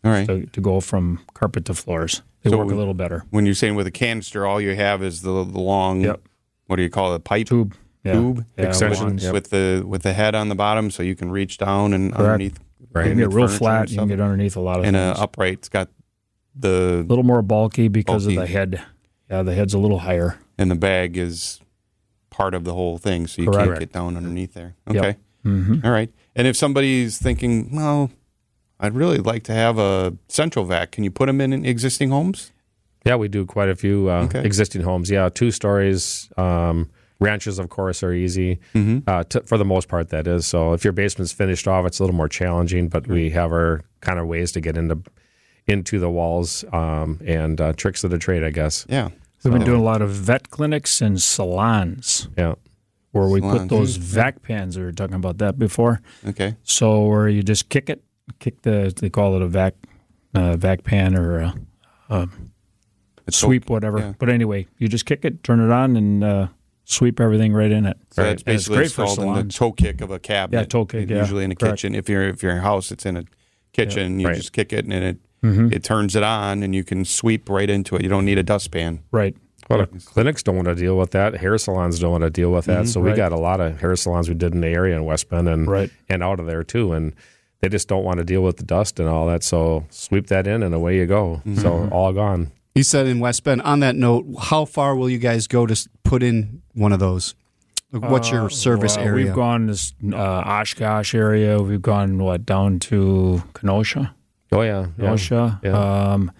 all 0.04 0.10
right. 0.12 0.26
to, 0.26 0.46
to 0.46 0.60
go 0.60 0.80
from 0.80 1.20
carpet 1.34 1.64
to 1.66 1.74
floors. 1.74 2.22
They 2.42 2.50
So 2.50 2.58
work 2.58 2.68
we- 2.68 2.74
a 2.74 2.76
little 2.76 2.94
better. 2.94 3.24
when 3.30 3.44
you're 3.46 3.54
saying 3.54 3.74
with 3.74 3.86
a 3.86 3.90
canister, 3.90 4.46
all 4.46 4.60
you 4.60 4.74
have 4.74 5.02
is 5.02 5.20
the, 5.22 5.44
the 5.44 5.60
long. 5.60 6.00
Yep. 6.00 6.22
What 6.66 6.76
do 6.76 6.82
you 6.82 6.90
call 6.90 7.14
it? 7.14 7.24
Pipe 7.24 7.46
Tube. 7.46 7.74
Yeah. 8.04 8.12
tube 8.14 8.44
Yeah, 8.56 8.66
Extension. 8.66 9.04
wands. 9.04 9.24
Yep. 9.24 9.32
with 9.34 9.50
the 9.50 9.84
with 9.86 10.02
the 10.02 10.12
head 10.12 10.34
on 10.34 10.48
the 10.48 10.54
bottom, 10.54 10.90
so 10.90 11.02
you 11.02 11.14
can 11.16 11.30
reach 11.30 11.58
down 11.58 11.92
and 11.92 12.12
Correct. 12.12 12.24
underneath. 12.32 12.58
Right. 12.92 13.06
You 13.06 13.10
can 13.12 13.18
get 13.18 13.32
real 13.34 13.48
flat. 13.48 13.90
You 13.90 13.98
can 13.98 14.08
get 14.08 14.20
underneath 14.20 14.56
a 14.56 14.60
lot 14.60 14.78
of 14.78 14.84
and 14.86 14.96
a 14.96 15.08
things. 15.14 15.18
upright's 15.18 15.68
got 15.68 15.88
the 16.58 17.04
a 17.04 17.08
little 17.08 17.24
more 17.24 17.42
bulky 17.42 17.88
because 17.88 18.24
Bulky. 18.24 18.36
of 18.36 18.42
the 18.42 18.46
head. 18.52 18.82
Yeah, 19.30 19.42
the 19.42 19.54
head's 19.54 19.74
a 19.74 19.78
little 19.78 20.00
higher. 20.00 20.38
and 20.58 20.70
the 20.70 20.74
bag 20.74 21.16
is 21.16 21.60
part 22.30 22.54
of 22.54 22.64
the 22.64 22.74
whole 22.74 22.98
thing, 22.98 23.26
so 23.26 23.42
you 23.42 23.50
can't 23.50 23.78
get 23.78 23.92
down 23.92 24.16
underneath 24.16 24.54
there. 24.54 24.74
Yep. 24.90 24.96
Okay, 25.04 25.16
Mm-hmm. 25.44 25.84
all 25.86 25.92
right. 25.92 26.10
And 26.34 26.46
if 26.46 26.56
somebody's 26.56 27.18
thinking, 27.18 27.74
well, 27.74 28.10
I'd 28.80 28.94
really 28.94 29.18
like 29.18 29.42
to 29.44 29.52
have 29.52 29.78
a 29.78 30.14
central 30.28 30.64
vac, 30.64 30.92
can 30.92 31.04
you 31.04 31.10
put 31.10 31.26
them 31.26 31.40
in 31.40 31.64
existing 31.64 32.10
homes? 32.10 32.52
Yeah, 33.04 33.16
we 33.16 33.28
do 33.28 33.44
quite 33.46 33.68
a 33.68 33.76
few 33.76 34.08
uh, 34.10 34.24
Okay. 34.24 34.44
existing 34.44 34.82
homes. 34.82 35.10
Yeah, 35.10 35.28
two 35.28 35.50
stories. 35.50 36.28
Um, 36.36 36.90
ranches, 37.20 37.58
of 37.58 37.68
course, 37.70 38.02
are 38.02 38.12
easy 38.12 38.60
uh, 39.06 39.24
t- 39.24 39.40
for 39.46 39.58
the 39.58 39.64
most 39.64 39.88
part. 39.88 40.08
That 40.10 40.26
is. 40.26 40.46
So 40.46 40.72
if 40.74 40.84
your 40.84 40.92
basement's 40.92 41.32
finished 41.32 41.66
off, 41.68 41.86
it's 41.86 41.98
a 41.98 42.02
little 42.02 42.16
more 42.16 42.28
challenging. 42.28 42.88
But 42.88 43.06
we 43.06 43.30
have 43.30 43.52
our 43.52 43.82
kind 44.00 44.18
of 44.18 44.26
ways 44.26 44.52
to 44.52 44.60
get 44.60 44.76
into 44.76 44.98
into 45.68 45.98
the 45.98 46.10
walls 46.10 46.64
um, 46.72 47.20
and 47.24 47.60
uh, 47.60 47.72
tricks 47.74 48.02
of 48.04 48.10
the 48.10 48.18
trade, 48.18 48.42
I 48.42 48.50
guess. 48.50 48.86
Yeah. 48.88 49.08
We've 49.44 49.52
been 49.52 49.64
doing 49.64 49.80
a 49.80 49.84
lot 49.84 50.02
of 50.02 50.10
vet 50.10 50.50
clinics 50.50 51.00
and 51.00 51.20
salons 51.22 52.28
Yeah. 52.36 52.54
where 53.12 53.28
we 53.28 53.40
Salons. 53.40 53.60
put 53.60 53.68
those 53.68 53.96
vac 53.96 54.42
pans. 54.42 54.76
We 54.76 54.84
were 54.84 54.92
talking 54.92 55.14
about 55.14 55.38
that 55.38 55.58
before. 55.58 56.00
Okay. 56.26 56.56
So 56.64 57.06
where 57.06 57.28
you 57.28 57.42
just 57.42 57.68
kick 57.68 57.88
it, 57.88 58.02
kick 58.40 58.62
the 58.62 58.92
they 59.00 59.08
call 59.10 59.36
it 59.36 59.42
a 59.42 59.46
vac 59.46 59.74
uh, 60.34 60.56
vac 60.56 60.82
pan 60.84 61.16
or 61.16 61.38
a, 61.40 61.54
a 62.10 62.28
It's 63.26 63.36
sweep, 63.36 63.70
whatever. 63.70 63.98
yeah. 63.98 64.12
But 64.18 64.28
anyway, 64.28 64.66
you 64.78 64.88
just 64.88 65.06
kick 65.06 65.24
it, 65.24 65.42
turn 65.44 65.60
it 65.60 65.70
on, 65.72 65.96
and 65.96 66.24
uh, 66.24 66.48
sweep 66.84 67.20
everything 67.20 67.52
right 67.52 67.70
in 67.70 67.86
it. 67.86 67.96
So 68.10 68.22
Right. 68.22 68.28
that's 68.30 68.42
And 68.42 68.54
it's 68.56 68.64
basically 68.64 68.76
great 68.78 68.92
for 68.92 69.02
installed 69.04 69.18
in 69.20 69.26
the 69.48 69.52
salons. 69.52 69.54
toe 69.56 69.72
kick 69.72 70.00
of 70.00 70.10
a 70.10 70.18
cabinet. 70.18 70.60
Yeah, 70.60 70.64
toe 70.66 70.84
kick, 70.84 71.08
yeah. 71.08 71.18
Usually 71.20 71.44
in 71.44 71.52
a 71.52 71.54
Correct. 71.54 71.76
kitchen. 71.76 71.94
If 71.94 72.08
you're 72.08 72.24
if 72.28 72.42
you're 72.42 72.52
in 72.52 72.58
a 72.58 72.62
house, 72.62 72.90
it's 72.90 73.06
in 73.06 73.16
a 73.16 73.24
kitchen. 73.72 74.18
You 74.18 74.26
Right. 74.28 74.36
just 74.36 74.52
kick 74.52 74.72
it 74.72 74.84
and 74.84 74.92
it 74.92 75.18
Mm-hmm. 75.42 75.72
it 75.72 75.84
turns 75.84 76.16
it 76.16 76.22
on, 76.22 76.62
and 76.62 76.74
you 76.74 76.82
can 76.84 77.04
sweep 77.04 77.48
right 77.48 77.70
into 77.70 77.94
it. 77.96 78.02
You 78.02 78.08
don't 78.08 78.24
need 78.24 78.38
a 78.38 78.42
dustpan. 78.42 79.00
Right. 79.12 79.36
Well, 79.70 79.80
the 79.80 80.00
clinics 80.00 80.42
don't 80.42 80.56
want 80.56 80.68
to 80.68 80.74
deal 80.74 80.96
with 80.96 81.10
that. 81.10 81.34
Hair 81.36 81.58
salons 81.58 81.98
don't 81.98 82.10
want 82.10 82.24
to 82.24 82.30
deal 82.30 82.50
with 82.50 82.64
that. 82.64 82.88
so 82.88 83.00
we 83.00 83.10
Right. 83.10 83.16
got 83.16 83.32
a 83.32 83.36
lot 83.38 83.60
of 83.60 83.80
hair 83.80 83.94
salons 83.96 84.28
we 84.28 84.34
did 84.34 84.54
in 84.54 84.62
the 84.62 84.68
area 84.68 84.96
in 84.96 85.04
West 85.04 85.28
Bend 85.28 85.46
and 85.48 85.68
Right. 85.68 85.90
and 86.08 86.22
out 86.22 86.40
of 86.40 86.46
there 86.46 86.64
too. 86.64 86.92
And 86.92 87.12
they 87.60 87.68
just 87.68 87.86
don't 87.86 88.02
want 88.02 88.18
to 88.18 88.24
deal 88.24 88.42
with 88.42 88.56
the 88.56 88.62
dust 88.64 88.98
and 88.98 89.08
all 89.08 89.26
that. 89.26 89.42
So 89.44 89.84
sweep 89.90 90.28
that 90.28 90.46
in 90.46 90.62
and 90.62 90.74
away 90.74 90.96
you 90.96 91.04
go. 91.06 91.42
So 91.56 91.88
all 91.92 92.12
gone. 92.14 92.50
You 92.74 92.82
said 92.82 93.06
in 93.06 93.18
West 93.20 93.44
Bend. 93.44 93.60
On 93.62 93.80
that 93.80 93.94
note, 93.96 94.24
how 94.40 94.64
far 94.64 94.96
will 94.96 95.10
you 95.10 95.18
guys 95.18 95.46
go 95.46 95.66
to 95.66 95.88
put 96.02 96.22
in 96.22 96.62
one 96.74 96.92
of 96.92 96.98
those? 97.00 97.34
What's 97.90 98.30
your 98.30 98.48
service 98.50 98.96
Well, 98.96 99.06
area? 99.06 99.26
We've 99.26 99.34
gone 99.34 99.66
this 99.66 99.92
uh, 100.12 100.16
Oshkosh 100.16 101.14
area. 101.14 101.60
We've 101.60 101.82
gone 101.82 102.18
what 102.18 102.46
down 102.46 102.78
to 102.80 103.42
Kenosha. 103.54 104.14
Oh 104.52 104.62
yeah, 104.62 104.86
yeah. 104.96 105.04
Kenosha. 105.04 105.60
Yeah. 105.62 106.12
Um, 106.12 106.32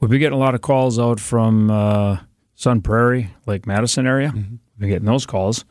we've 0.00 0.10
been 0.10 0.20
getting 0.20 0.36
a 0.36 0.40
lot 0.40 0.54
of 0.54 0.60
calls 0.60 0.98
out 0.98 1.18
from 1.20 1.70
uh, 1.70 2.18
Sun 2.54 2.82
Prairie, 2.82 3.30
Lake 3.46 3.66
Madison 3.66 4.06
area. 4.06 4.28
Mm-hmm. 4.28 4.38
We've 4.38 4.78
been 4.78 4.88
getting 4.88 5.06
those 5.06 5.26
calls. 5.26 5.64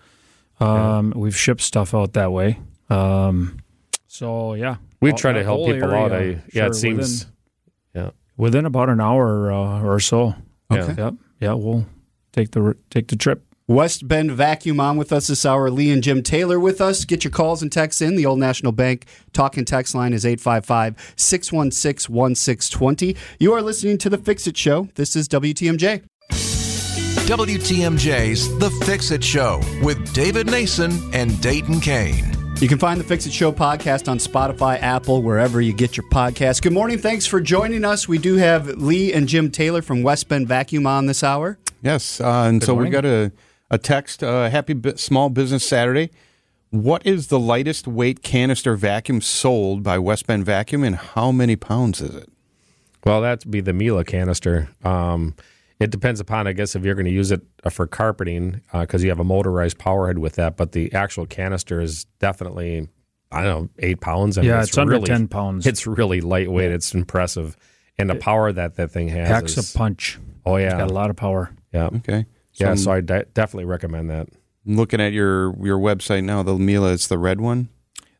Um, 0.59 1.11
We've 1.15 1.35
shipped 1.35 1.61
stuff 1.61 1.93
out 1.93 2.13
that 2.13 2.31
way. 2.31 2.59
Um, 2.89 3.59
so 4.07 4.53
yeah, 4.53 4.77
We 5.01 5.11
All- 5.11 5.17
try 5.17 5.33
to 5.33 5.43
help 5.43 5.57
whole 5.59 5.73
people 5.73 5.93
out. 5.93 6.11
I, 6.13 6.23
yeah, 6.23 6.39
sure, 6.51 6.65
it 6.67 6.75
seems. 6.75 7.27
yeah, 7.93 8.11
within 8.37 8.65
about 8.65 8.89
an 8.89 9.01
hour 9.01 9.51
uh, 9.51 9.81
or 9.83 9.99
so. 9.99 10.35
Okay. 10.71 10.95
Yep. 11.01 11.13
Yeah, 11.41 11.53
we'll 11.53 11.85
take 12.31 12.51
the 12.51 12.75
take 12.89 13.07
the 13.09 13.15
trip. 13.15 13.43
West 13.67 14.07
Bend 14.07 14.31
Vacuum 14.31 14.79
on 14.79 14.95
with 14.95 15.11
us 15.11 15.25
this 15.25 15.43
hour. 15.43 15.71
Lee 15.71 15.91
and 15.91 16.03
Jim 16.03 16.21
Taylor 16.21 16.59
with 16.59 16.79
us. 16.79 17.03
Get 17.03 17.23
your 17.23 17.31
calls 17.31 17.63
and 17.63 17.71
texts 17.71 17.99
in. 17.99 18.15
The 18.15 18.25
Old 18.25 18.37
National 18.37 18.71
Bank 18.71 19.07
talking 19.33 19.65
text 19.65 19.95
line 19.95 20.13
is 20.13 20.23
855 20.23 21.13
616 21.15 22.13
1620. 22.13 23.15
You 23.39 23.53
are 23.53 23.63
listening 23.63 23.97
to 23.97 24.09
The 24.09 24.19
Fix 24.19 24.45
It 24.45 24.55
Show. 24.55 24.89
This 24.93 25.15
is 25.15 25.27
WTMJ. 25.29 26.03
WTMJ's 27.25 28.55
The 28.59 28.69
Fix 28.85 29.09
It 29.09 29.23
Show 29.23 29.59
with 29.81 30.13
David 30.13 30.45
Nason 30.45 30.91
and 31.11 31.41
Dayton 31.41 31.79
Kane. 31.79 32.23
You 32.61 32.67
can 32.67 32.77
find 32.77 32.99
the 32.99 33.03
Fix 33.03 33.25
It 33.25 33.33
Show 33.33 33.51
podcast 33.51 34.07
on 34.07 34.19
Spotify, 34.19 34.79
Apple, 34.79 35.23
wherever 35.23 35.59
you 35.59 35.73
get 35.73 35.97
your 35.97 36.07
podcast. 36.11 36.61
Good 36.61 36.71
morning. 36.71 36.99
Thanks 36.99 37.25
for 37.25 37.41
joining 37.41 37.83
us. 37.83 38.07
We 38.07 38.19
do 38.19 38.35
have 38.35 38.67
Lee 38.67 39.11
and 39.11 39.27
Jim 39.27 39.49
Taylor 39.49 39.81
from 39.81 40.03
West 40.03 40.29
Bend 40.29 40.47
Vacuum 40.47 40.85
on 40.85 41.07
this 41.07 41.23
hour. 41.23 41.57
Yes, 41.81 42.21
uh, 42.21 42.43
and 42.47 42.63
so 42.63 42.73
we 42.73 42.89
morning. 42.89 42.91
got 42.91 43.05
a, 43.05 43.31
a 43.75 43.77
text. 43.77 44.23
Uh, 44.23 44.49
Happy 44.49 44.73
Bi- 44.73 44.93
Small 44.95 45.29
Business 45.29 45.67
Saturday. 45.67 46.09
What 46.71 47.05
is 47.05 47.27
the 47.27 47.39
lightest 47.39 47.87
weight 47.87 48.23
canister 48.23 48.75
vacuum 48.75 49.21
sold 49.21 49.83
by 49.83 49.99
West 49.99 50.25
Bend 50.27 50.45
Vacuum, 50.45 50.83
and 50.83 50.95
how 50.95 51.31
many 51.31 51.55
pounds 51.55 52.01
is 52.01 52.15
it? 52.15 52.29
Well, 53.05 53.21
that'd 53.21 53.49
be 53.51 53.61
the 53.61 53.71
Miele 53.73 54.03
canister. 54.03 54.69
Um, 54.83 55.35
it 55.79 55.91
depends 55.91 56.19
upon, 56.19 56.47
I 56.47 56.53
guess, 56.53 56.75
if 56.75 56.83
you're 56.83 56.95
going 56.95 57.05
to 57.05 57.11
use 57.11 57.31
it 57.31 57.41
uh, 57.63 57.69
for 57.69 57.85
carpeting 57.85 58.61
because 58.73 59.03
you 59.03 59.09
have 59.09 59.19
a 59.19 59.23
motorized 59.23 59.77
power 59.77 60.07
head 60.07 60.17
with 60.19 60.35
that. 60.35 60.57
But 60.57 60.71
the 60.71 60.91
actual 60.93 61.25
canister 61.25 61.79
is 61.81 62.05
definitely, 62.19 62.87
I 63.31 63.43
don't 63.43 63.63
know, 63.63 63.69
eight 63.79 64.01
pounds. 64.01 64.37
I 64.37 64.41
Yeah, 64.41 64.61
it's 64.63 64.77
under 64.77 64.99
10 64.99 65.27
pounds. 65.27 65.67
It's 65.67 65.85
really 65.85 66.21
lightweight. 66.21 66.71
It's 66.71 66.93
impressive, 66.93 67.55
and 67.97 68.09
the 68.09 68.15
power 68.15 68.51
that 68.51 68.75
that 68.75 68.89
thing 68.91 69.09
has. 69.09 69.27
Packs 69.29 69.57
is, 69.57 69.75
a 69.75 69.77
punch. 69.77 70.17
oh 70.45 70.55
It's 70.55 70.71
yeah, 70.71 70.79
got 70.79 70.89
a 70.89 70.93
lot 70.93 71.09
of 71.09 71.15
power. 71.15 71.51
yeah, 71.73 71.87
Okay. 71.87 72.25
Yeah. 72.55 72.71
I'm 72.71 72.77
So 72.77 72.91
I 72.91 73.01
de- 73.01 73.25
definitely 73.33 73.65
recommend 73.65 74.09
that. 74.09 74.27
looking 74.65 74.99
at 75.01 75.13
your 75.13 75.55
your 75.63 75.77
website 75.77 76.23
now. 76.23 76.43
The 76.43 76.55
Miele 76.57 76.85
is 76.87 77.07
the 77.07 77.17
red 77.17 77.39
one, 77.41 77.69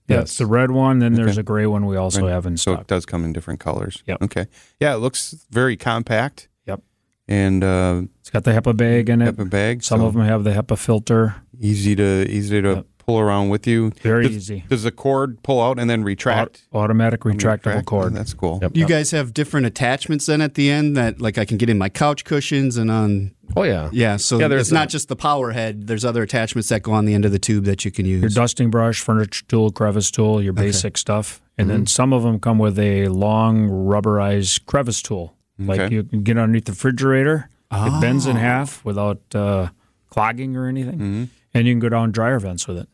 Yeah, 0.08 0.18
Yes. 0.18 0.24
it's 0.30 0.38
the 0.38 0.46
red 0.46 0.72
one. 0.72 1.00
Then 1.00 1.14
there's 1.14 1.38
a 1.38 1.44
gray 1.44 1.66
one 1.66 1.86
we 1.86 1.96
also 1.98 2.28
have 2.28 2.46
in 2.46 2.58
so 2.58 2.74
it 2.74 2.88
does 2.88 3.06
come 3.06 3.24
in 3.26 3.34
different 3.34 3.60
colors. 3.60 4.04
Yep. 4.08 4.22
Okay. 4.24 4.46
Yeah, 4.80 4.94
it 4.96 4.98
looks 5.00 5.46
very 5.50 5.76
compact 5.78 6.48
Yep. 6.68 6.82
and 7.28 7.64
uh, 7.64 8.02
It's 8.20 8.30
got 8.30 8.44
the 8.44 8.52
HEPA 8.52 8.76
bag 8.78 9.10
in 9.10 9.22
it. 9.22 9.36
HEPA 9.36 9.50
bag. 9.50 9.84
Some 9.84 10.00
so 10.02 10.06
of 10.08 10.14
them 10.14 10.24
have 10.26 10.44
the 10.44 10.52
HEPA 10.52 10.78
filter. 10.78 11.36
easy 11.60 11.96
to 11.96 12.30
easy 12.30 12.62
to 12.62 12.86
pull 12.98 13.20
around 13.20 13.50
with 13.50 13.68
you. 13.68 13.92
Very 14.02 14.24
does, 14.28 14.36
easy. 14.36 14.64
Does 14.68 14.82
the 14.82 14.92
cord 14.92 15.44
pull 15.44 15.62
out 15.62 15.78
and 15.78 15.88
then 15.88 16.04
retract? 16.04 16.64
Au- 16.74 16.80
automatic 16.80 17.20
retractable 17.22 17.56
Retract? 17.76 17.86
cord. 17.86 18.12
Oh, 18.14 18.16
that's 18.16 18.34
cool. 18.34 18.58
Yep. 18.64 18.76
You 18.76 18.88
guys 18.88 19.12
have 19.12 19.32
different 19.32 19.68
attachments 19.68 20.26
then 20.26 20.42
at 20.42 20.56
the 20.56 20.72
end 20.72 20.98
that 20.98 21.22
like 21.22 21.38
I 21.38 21.46
can 21.46 21.58
get 21.58 21.70
in 21.70 21.78
my 21.78 21.88
couch 21.90 22.24
cushions 22.26 22.78
and 22.78 22.90
on 22.90 23.35
Oh 23.56 23.64
yeah, 23.64 23.90
yeah, 23.94 24.18
so 24.18 24.40
Yeah, 24.40 24.48
there's 24.48 24.64
it's 24.68 24.72
not 24.72 24.90
just 24.90 25.08
the 25.08 25.16
power 25.16 25.52
head. 25.52 25.88
There's 25.88 26.04
other 26.06 26.24
attachments 26.24 26.70
that 26.70 26.82
go 26.84 26.92
on 26.94 27.06
the 27.06 27.14
end 27.14 27.26
of 27.26 27.32
the 27.32 27.40
tube 27.40 27.66
that 27.66 27.86
you 27.86 27.92
can 27.92 28.06
use. 28.06 28.22
Your 28.22 28.30
dusting 28.30 28.70
brush, 28.70 29.02
furniture 29.02 29.44
tool, 29.48 29.72
crevice 29.72 30.12
tool, 30.12 30.42
your 30.42 30.54
basic 30.54 30.98
stuff. 30.98 31.42
And 31.58 31.68
Mm-hmm. 31.70 31.78
then 31.78 31.88
some 31.88 32.12
of 32.12 32.24
them 32.24 32.40
come 32.40 32.58
with 32.60 32.78
a 32.78 33.08
long 33.08 33.70
rubberized 33.70 34.66
crevice 34.66 35.02
tool. 35.02 35.36
Like 35.58 35.90
you 35.92 36.04
can 36.04 36.24
get 36.24 36.38
underneath 36.38 36.66
the 36.66 36.74
refrigerator. 36.74 37.50
It 37.72 38.02
bends 38.02 38.28
Ah. 38.28 38.32
in 38.32 38.36
half 38.36 38.84
without 38.84 39.22
uh, 39.34 39.70
clogging 40.10 40.56
or 40.58 40.68
anything. 40.68 40.96
Mm-hmm. 40.96 41.24
And 41.54 41.68
you 41.68 41.74
can 41.74 41.80
go 41.80 41.90
down 41.90 42.12
dryer 42.12 42.40
vents 42.40 42.68
with 42.68 42.78
it. 42.78 42.90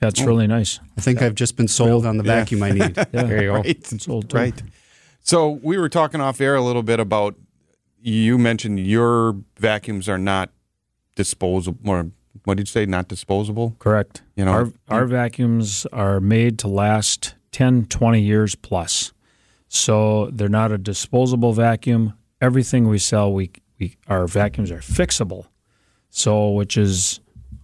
That's 0.00 0.20
Oh. 0.20 0.26
really 0.26 0.46
nice. 0.46 0.80
I 0.98 1.00
think 1.00 1.22
I've 1.22 1.34
just 1.34 1.56
been 1.56 1.68
sold 1.68 2.04
on 2.04 2.18
the 2.18 2.24
Yeah. 2.24 2.40
vacuum 2.40 2.62
I 2.62 2.70
need. 2.72 2.96
Yeah. 2.96 3.04
there 3.22 3.42
you 3.42 3.48
go. 3.52 3.62
It's 3.64 4.06
old 4.08 4.28
too. 4.28 4.36
Right. 4.36 4.62
So 5.22 5.58
we 5.62 5.78
were 5.78 5.88
talking 5.88 6.20
off 6.20 6.40
air 6.42 6.54
a 6.56 6.60
little 6.62 6.82
bit 6.82 7.00
about 7.00 7.36
you 8.04 8.36
mentioned 8.36 8.78
your 8.80 9.36
vacuums 9.58 10.08
are 10.10 10.18
not 10.18 10.50
disposable 11.16 11.78
or 11.90 12.10
what 12.44 12.58
did 12.58 12.68
you 12.68 12.72
say 12.72 12.84
not 12.84 13.08
disposable? 13.08 13.76
Correct. 13.78 14.22
You 14.36 14.44
know, 14.44 14.50
our, 14.50 14.72
our 14.88 15.06
vacuums 15.06 15.86
are 15.86 16.20
made 16.20 16.58
to 16.58 16.68
last 16.68 17.34
10, 17.52 17.86
20 17.86 18.20
years 18.20 18.54
plus. 18.54 19.12
So 19.68 20.28
they're 20.32 20.48
not 20.48 20.70
a 20.70 20.76
disposable 20.76 21.54
vacuum. 21.54 22.12
Everything 22.40 22.88
we 22.88 22.98
sell, 22.98 23.32
we, 23.32 23.50
we 23.78 23.96
our 24.06 24.26
vacuums 24.26 24.70
are 24.70 24.80
fixable. 24.80 25.46
So, 26.10 26.50
which 26.50 26.76
is 26.76 27.20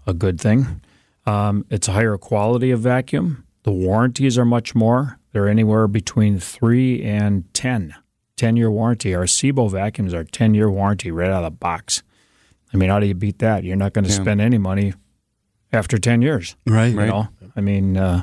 a 0.06 0.14
good 0.14 0.40
thing. 0.40 0.80
Um, 1.26 1.66
it's 1.68 1.86
a 1.86 1.92
higher 1.92 2.16
quality 2.16 2.70
of 2.70 2.80
vacuum. 2.80 3.44
The 3.64 3.72
warranties 3.72 4.38
are 4.38 4.46
much 4.46 4.74
more. 4.74 5.18
They're 5.32 5.48
anywhere 5.48 5.86
between 5.86 6.40
three 6.40 7.02
and 7.02 7.52
10. 7.52 7.94
10 8.40 8.56
year 8.56 8.70
warranty. 8.70 9.14
Our 9.14 9.24
SEBO 9.26 9.70
vacuums 9.70 10.14
are 10.14 10.24
10 10.24 10.54
year 10.54 10.70
warranty 10.70 11.10
right 11.10 11.28
out 11.30 11.44
of 11.44 11.52
the 11.52 11.58
box. 11.58 12.02
I 12.72 12.78
mean, 12.78 12.88
how 12.88 12.98
do 12.98 13.06
you 13.06 13.14
beat 13.14 13.38
that? 13.40 13.64
You're 13.64 13.76
not 13.76 13.92
going 13.92 14.06
to 14.06 14.10
Yeah. 14.10 14.16
spend 14.22 14.40
any 14.40 14.56
money 14.56 14.94
after 15.74 15.98
10 15.98 16.22
years. 16.22 16.56
right. 16.66 16.86
You 16.86 17.06
know, 17.06 17.28
I 17.54 17.60
mean, 17.60 17.98
uh, 17.98 18.22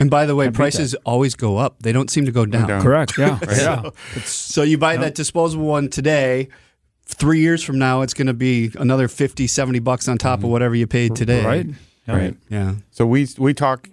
And 0.00 0.08
by 0.10 0.24
the 0.26 0.34
way, 0.34 0.46
Can't 0.46 0.54
prices 0.56 0.94
always 1.04 1.34
go 1.34 1.58
up. 1.58 1.82
They 1.82 1.92
don't 1.92 2.08
seem 2.08 2.24
to 2.24 2.32
go 2.32 2.46
down. 2.46 2.66
down. 2.68 2.80
correct. 2.82 3.18
Yeah. 3.18 3.38
Yeah. 3.48 3.90
So 4.24 4.62
you 4.62 4.78
buy 4.78 4.96
that 4.96 5.14
disposable 5.14 5.66
one 5.66 5.88
today, 5.88 6.48
3 7.04 7.40
years 7.40 7.62
from 7.62 7.78
now 7.78 8.00
it's 8.02 8.14
going 8.14 8.28
to 8.28 8.32
be 8.34 8.70
another 8.78 9.06
50, 9.08 9.46
70 9.46 9.80
bucks 9.80 10.08
on 10.08 10.16
top 10.16 10.42
of 10.44 10.48
whatever 10.50 10.74
you 10.76 10.86
paid 10.86 11.14
today. 11.14 11.44
Right. 11.44 11.66
Yeah. 12.06 12.16
Right. 12.16 12.36
Yeah. 12.48 12.74
So 12.90 13.04
we 13.06 13.28
we 13.36 13.52
talk 13.52 13.88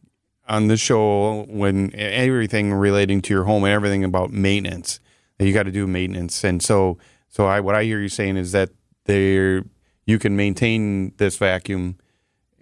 on 0.47 0.67
this 0.67 0.79
show 0.79 1.43
when 1.49 1.91
everything 1.95 2.71
relating 2.71 3.21
to 3.23 3.33
your 3.33 3.43
home 3.43 3.63
and 3.65 3.73
everything 3.73 4.03
about 4.05 4.31
maintenance. 4.31 4.99
That 5.37 5.45
You 5.47 5.53
got 5.53 5.63
to 5.63 5.71
do 5.71 5.85
maintenance, 5.87 6.43
and 6.43 6.61
so 6.61 6.97
so 7.29 7.45
I 7.45 7.59
what 7.59 7.75
I 7.75 7.83
hear 7.83 7.99
you 7.99 8.09
saying 8.09 8.37
is 8.37 8.51
that 8.53 8.69
there 9.05 9.63
you 10.05 10.19
can 10.19 10.35
maintain 10.35 11.13
this 11.17 11.37
vacuum 11.37 11.97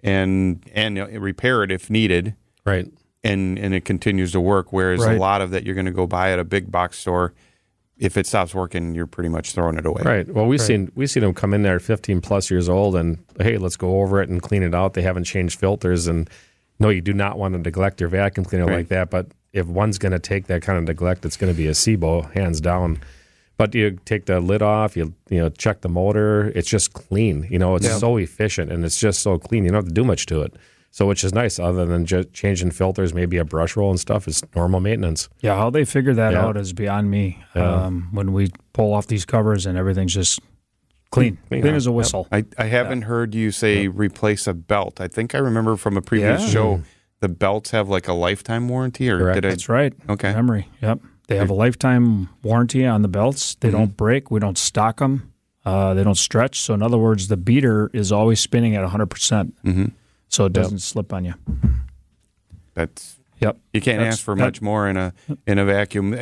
and 0.02 0.62
and 0.72 0.98
uh, 0.98 1.06
repair 1.20 1.62
it 1.62 1.70
if 1.70 1.90
needed, 1.90 2.34
Right. 2.64 2.86
and 3.22 3.58
and 3.58 3.74
it 3.74 3.84
continues 3.84 4.32
to 4.32 4.40
work. 4.40 4.72
Whereas 4.72 5.02
a 5.04 5.12
lot 5.18 5.40
of 5.40 5.50
that 5.50 5.64
you're 5.64 5.74
going 5.74 5.86
to 5.86 5.92
go 5.92 6.06
buy 6.06 6.32
at 6.32 6.38
a 6.38 6.44
big 6.44 6.70
box 6.70 6.98
store. 6.98 7.32
If 7.96 8.16
it 8.16 8.26
stops 8.26 8.52
working, 8.56 8.92
you're 8.94 9.06
pretty 9.06 9.28
much 9.28 9.52
throwing 9.52 9.78
it 9.78 9.86
away. 9.86 10.02
Right. 10.04 10.28
Well, 10.28 10.46
we've 10.46 10.60
seen 10.60 10.90
we've 10.96 11.08
seen 11.10 11.22
them 11.22 11.32
come 11.32 11.54
in 11.54 11.62
there 11.62 11.78
15 11.78 12.20
plus 12.20 12.50
years 12.50 12.68
old, 12.68 12.96
and 12.96 13.24
hey, 13.40 13.56
let's 13.56 13.76
go 13.76 14.00
over 14.02 14.20
it 14.20 14.28
and 14.28 14.42
clean 14.42 14.64
it 14.64 14.74
out. 14.74 14.94
They 14.94 15.02
haven't 15.02 15.24
changed 15.24 15.60
filters, 15.60 16.08
and 16.08 16.28
no, 16.80 16.88
you 16.88 17.00
do 17.00 17.12
not 17.12 17.38
want 17.38 17.54
to 17.54 17.58
neglect 17.58 18.00
your 18.00 18.08
vacuum 18.08 18.44
cleaner 18.44 18.66
Right. 18.66 18.78
like 18.78 18.88
that. 18.88 19.10
But 19.10 19.28
if 19.54 19.66
one's 19.66 19.96
going 19.98 20.12
to 20.12 20.18
take 20.18 20.46
that 20.48 20.60
kind 20.62 20.76
of 20.78 20.84
neglect, 20.84 21.24
it's 21.24 21.36
going 21.38 21.52
to 21.52 21.56
be 21.56 21.66
a 21.66 21.70
SEBO, 21.72 22.30
hands 22.34 22.60
down. 22.60 22.98
But 23.56 23.74
you 23.74 23.98
take 24.04 24.26
the 24.26 24.40
lid 24.40 24.62
off, 24.62 24.96
you 24.96 25.14
you 25.30 25.38
know 25.38 25.48
check 25.48 25.80
the 25.80 25.88
motor. 25.88 26.50
It's 26.56 26.68
just 26.68 26.92
clean. 26.92 27.46
You 27.48 27.58
know, 27.58 27.76
it's 27.76 27.98
so 28.00 28.16
efficient 28.16 28.70
and 28.72 28.84
it's 28.84 28.98
just 28.98 29.20
so 29.20 29.38
clean. 29.38 29.64
You 29.64 29.70
don't 29.70 29.76
have 29.84 29.88
to 29.88 29.94
do 29.94 30.04
much 30.04 30.26
to 30.26 30.42
it. 30.42 30.54
So, 30.90 31.06
which 31.06 31.24
is 31.24 31.32
nice, 31.32 31.58
other 31.58 31.86
than 31.86 32.04
just 32.06 32.32
changing 32.32 32.70
filters, 32.70 33.12
maybe 33.14 33.36
a 33.36 33.44
brush 33.44 33.76
roll 33.76 33.90
and 33.90 33.98
stuff. 33.98 34.28
It's 34.28 34.42
normal 34.54 34.78
maintenance. 34.80 35.28
Yeah. 35.40 35.56
How 35.56 35.70
they 35.70 35.84
figure 35.84 36.14
that 36.14 36.32
Yeah. 36.34 36.44
out 36.44 36.56
is 36.56 36.72
beyond 36.72 37.10
me. 37.10 37.42
Yeah. 37.56 37.84
Um, 37.86 38.08
when 38.12 38.32
we 38.32 38.50
pull 38.72 38.92
off 38.94 39.06
these 39.08 39.24
covers 39.24 39.66
and 39.66 39.76
everything's 39.78 40.14
just 40.14 40.38
clean, 41.10 41.38
Clean. 41.48 41.62
clean, 41.62 41.74
as 41.74 41.86
a 41.88 41.92
whistle. 41.92 42.26
I, 42.32 42.44
I 42.58 42.66
haven't 42.66 43.02
heard 43.02 43.34
you 43.34 43.50
say 43.50 43.88
replace 43.88 44.46
a 44.46 44.54
belt. 44.54 45.00
I 45.00 45.08
think 45.08 45.34
I 45.34 45.38
remember 45.38 45.76
from 45.76 45.96
a 45.96 46.02
previous 46.02 46.42
Yeah. 46.42 46.48
show 46.48 46.82
the 47.24 47.28
belts 47.30 47.70
have 47.70 47.88
like 47.88 48.06
a 48.06 48.12
lifetime 48.12 48.68
warranty, 48.68 49.08
or 49.08 49.18
Correct. 49.18 49.34
did 49.36 49.46
I? 49.46 49.48
That's 49.48 49.68
right. 49.70 49.94
Okay. 50.10 50.34
Memory. 50.34 50.68
Yep. 50.82 51.00
They 51.28 51.36
have 51.36 51.48
a 51.48 51.54
lifetime 51.54 52.28
warranty 52.42 52.84
on 52.84 53.00
the 53.00 53.08
belts. 53.08 53.54
They 53.54 53.70
don't 53.70 53.96
break. 53.96 54.30
We 54.30 54.40
don't 54.40 54.58
stock 54.58 54.98
them. 54.98 55.32
Uh, 55.64 55.94
they 55.94 56.04
don't 56.04 56.18
stretch. 56.18 56.60
So, 56.60 56.74
in 56.74 56.82
other 56.82 56.98
words, 56.98 57.28
the 57.28 57.38
beater 57.38 57.90
is 57.94 58.12
always 58.12 58.40
spinning 58.40 58.76
at 58.76 58.84
100%. 58.86 59.08
percent 59.08 59.54
So 60.28 60.44
it 60.44 60.52
doesn't 60.52 60.80
slip 60.80 61.14
on 61.14 61.24
you. 61.24 61.32
That's 62.74 63.16
Yep. 63.40 63.56
you 63.72 63.80
can't 63.80 63.98
That's- 63.98 64.14
ask 64.16 64.24
for 64.24 64.34
that- 64.34 64.44
much 64.44 64.60
more 64.62 64.86
in 64.88 64.96
a 64.96 65.12
in 65.46 65.58
a 65.58 65.64
vacuum. 65.64 66.12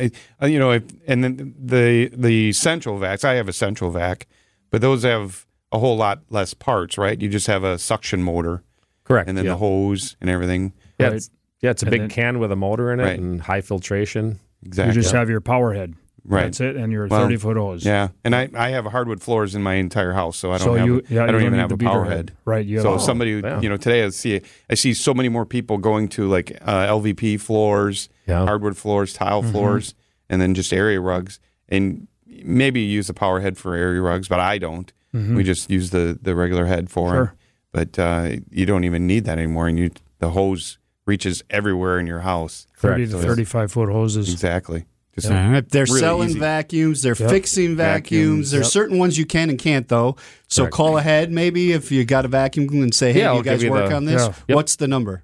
Uh, 0.41 0.45
You 0.47 0.59
know, 0.59 0.71
if, 0.71 0.83
and 1.07 1.23
then 1.23 1.53
the 1.59 2.09
the 2.15 2.53
central 2.53 2.97
vacs. 2.99 3.23
I 3.25 3.33
have 3.33 3.47
a 3.49 3.53
central 3.53 3.91
vac, 3.91 4.27
but 4.71 4.81
those 4.81 5.03
have 5.03 5.45
a 5.71 5.79
whole 5.79 5.97
lot 5.97 6.21
less 6.29 6.53
parts, 6.53 6.97
right? 6.97 7.19
You 7.21 7.27
just 7.29 7.47
have 7.47 7.63
a 7.63 7.77
suction 7.77 8.23
motor 8.23 8.63
Correct. 9.03 9.27
and 9.29 9.37
then 9.37 9.45
yeah. 9.45 9.51
the 9.51 9.57
hose 9.57 10.15
and 10.21 10.29
everything. 10.29 10.73
Yeah, 10.99 11.07
Right. 11.07 11.15
it's, 11.15 11.29
yeah, 11.61 11.71
it's 11.71 11.83
a 11.83 11.85
And 11.85 11.91
big 11.91 12.01
then- 12.01 12.09
can 12.09 12.39
with 12.39 12.51
a 12.51 12.55
motor 12.55 12.91
in 12.91 12.99
it 12.99 13.03
Right. 13.03 13.19
and 13.19 13.41
high 13.41 13.61
filtration. 13.61 14.39
Exactly. 14.65 14.65
You 14.65 14.67
Exactly. 14.69 15.01
just 15.01 15.13
have 15.15 15.29
your 15.29 15.41
power 15.41 15.73
head. 15.73 15.93
Right. 16.25 16.43
That's 16.43 16.61
it, 16.61 16.77
and 16.77 16.89
your 16.93 17.07
Well, 17.07 17.19
30 17.23 17.35
foot 17.35 17.57
hose. 17.57 17.85
Yeah, 17.85 18.07
and 18.23 18.33
I, 18.33 18.47
I 18.55 18.69
have 18.69 18.85
hardwood 18.85 19.21
floors 19.21 19.55
in 19.55 19.61
my 19.61 19.73
entire 19.73 20.13
house, 20.13 20.37
so 20.37 20.53
I 20.53 20.57
don't 20.57 20.65
So 20.67 20.73
have 20.75 20.85
you- 20.87 20.97
a- 20.99 21.13
yeah, 21.13 21.23
I 21.23 21.25
don't 21.25 21.33
don't 21.41 21.47
even 21.47 21.59
have 21.59 21.67
the 21.67 21.75
a 21.75 21.77
power 21.79 22.05
head. 22.05 22.11
head. 22.15 22.31
Right, 22.45 22.65
you 22.65 22.79
so 22.79 22.95
a- 22.95 22.99
somebody, 23.01 23.41
yeah. 23.43 23.59
you 23.59 23.67
know, 23.67 23.75
today 23.75 24.05
I 24.05 24.09
see 24.09 24.39
I 24.69 24.75
see 24.75 24.93
so 24.93 25.13
many 25.13 25.27
more 25.27 25.45
people 25.45 25.77
going 25.79 26.07
to 26.09 26.29
like 26.29 26.57
uh, 26.61 26.87
LVP 26.87 27.41
floors, 27.41 28.07
Yeah. 28.25 28.45
hardwood 28.45 28.77
floors, 28.77 29.11
tile 29.11 29.41
Mm-hmm. 29.41 29.51
floors, 29.51 29.95
and 30.29 30.41
then 30.41 30.53
just 30.53 30.71
area 30.71 31.01
rugs. 31.01 31.41
And 31.67 32.07
maybe 32.25 32.79
you 32.79 32.87
use 32.87 33.07
the 33.07 33.13
power 33.13 33.41
head 33.41 33.57
for 33.57 33.75
area 33.75 33.99
rugs, 33.99 34.29
but 34.29 34.39
I 34.39 34.59
don't. 34.59 34.93
We 35.11 35.43
just 35.43 35.69
use 35.69 35.89
the 35.89 36.17
the 36.21 36.35
regular 36.35 36.67
head 36.67 36.89
for 36.89 37.09
Mm-hmm. 37.09 37.17
Sure. 37.17 37.35
It. 37.73 37.91
But 37.93 37.99
uh, 38.01 38.29
you 38.51 38.65
don't 38.65 38.83
even 38.83 39.07
need 39.07 39.25
that 39.25 39.37
anymore, 39.37 39.67
and 39.67 39.77
you 39.79 39.91
the 40.19 40.29
hose 40.31 40.77
reaches 41.05 41.43
everywhere 41.49 41.99
in 41.99 42.07
your 42.07 42.21
house. 42.21 42.65
30 42.77 43.05
to 43.07 43.11
So 43.13 43.19
35 43.21 43.71
foot 43.71 43.89
hoses. 43.89 44.31
Exactly. 44.31 44.85
Just 45.15 45.29
All 45.29 45.33
right. 45.33 45.67
They're 45.69 45.83
really 45.85 45.99
selling 45.99 46.29
easy. 46.29 46.39
vacuums. 46.39 47.01
They're 47.03 47.15
Yep. 47.19 47.29
fixing 47.29 47.75
vacuums. 47.75 48.05
Vacuums. 48.05 48.51
There's 48.51 48.65
Yep. 48.65 48.71
certain 48.71 48.97
ones 48.97 49.17
you 49.17 49.25
can 49.25 49.49
and 49.49 49.59
can't 49.59 49.87
though. 49.87 50.15
So 50.47 50.63
Correct. 50.63 50.73
call 50.75 50.97
ahead 50.97 51.31
maybe 51.31 51.71
if 51.71 51.91
you 51.91 52.03
got 52.05 52.25
a 52.25 52.27
vacuum 52.29 52.67
and 52.81 52.93
say, 52.95 53.13
"Hey, 53.13 53.19
Yeah, 53.19 53.31
you 53.33 53.37
I'll 53.37 53.43
guys 53.43 53.61
you 53.61 53.69
work 53.69 53.89
the- 53.89 53.95
on 53.95 54.05
this." 54.05 54.21
Yeah. 54.21 54.33
Yep. 54.47 54.55
What's 54.55 54.75
the 54.77 54.87
number? 54.87 55.21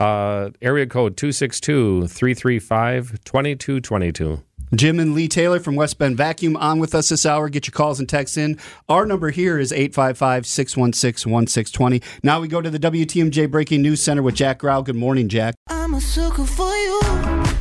Uh, 0.00 0.50
area 0.60 0.86
code 0.86 1.16
262 1.16 2.06
335 2.08 3.20
2222. 3.24 4.42
Jim 4.74 5.00
and 5.00 5.14
Lee 5.14 5.28
Taylor 5.28 5.60
from 5.60 5.76
West 5.76 5.98
Bend 5.98 6.16
Vacuum 6.16 6.56
on 6.56 6.78
with 6.78 6.94
us 6.94 7.08
this 7.08 7.26
hour. 7.26 7.48
Get 7.48 7.66
your 7.66 7.72
calls 7.72 7.98
and 7.98 8.08
texts 8.08 8.36
in. 8.36 8.58
Our 8.88 9.06
number 9.06 9.30
here 9.30 9.58
is 9.58 9.72
855 9.72 10.46
616 10.46 11.30
1620. 11.32 12.02
Now 12.22 12.40
we 12.40 12.48
go 12.48 12.60
to 12.60 12.70
the 12.70 12.78
WTMJ 12.78 13.50
Breaking 13.50 13.82
News 13.82 14.02
Center 14.02 14.22
with 14.22 14.34
Jack 14.34 14.58
Grau. 14.58 14.82
Good 14.82 14.96
morning, 14.96 15.28
Jack. 15.28 15.54
I'm 15.68 15.94
a 15.94 16.00
sucker 16.00 16.44
for 16.44 16.74
you. 16.74 17.00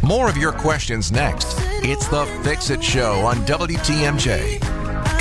More 0.01 0.29
of 0.29 0.37
your 0.37 0.51
questions 0.51 1.11
next. 1.11 1.55
It's 1.85 2.07
the 2.07 2.25
Fix 2.43 2.69
It 2.69 2.83
Show 2.83 3.13
on 3.19 3.37
WTMJ. 3.45 4.72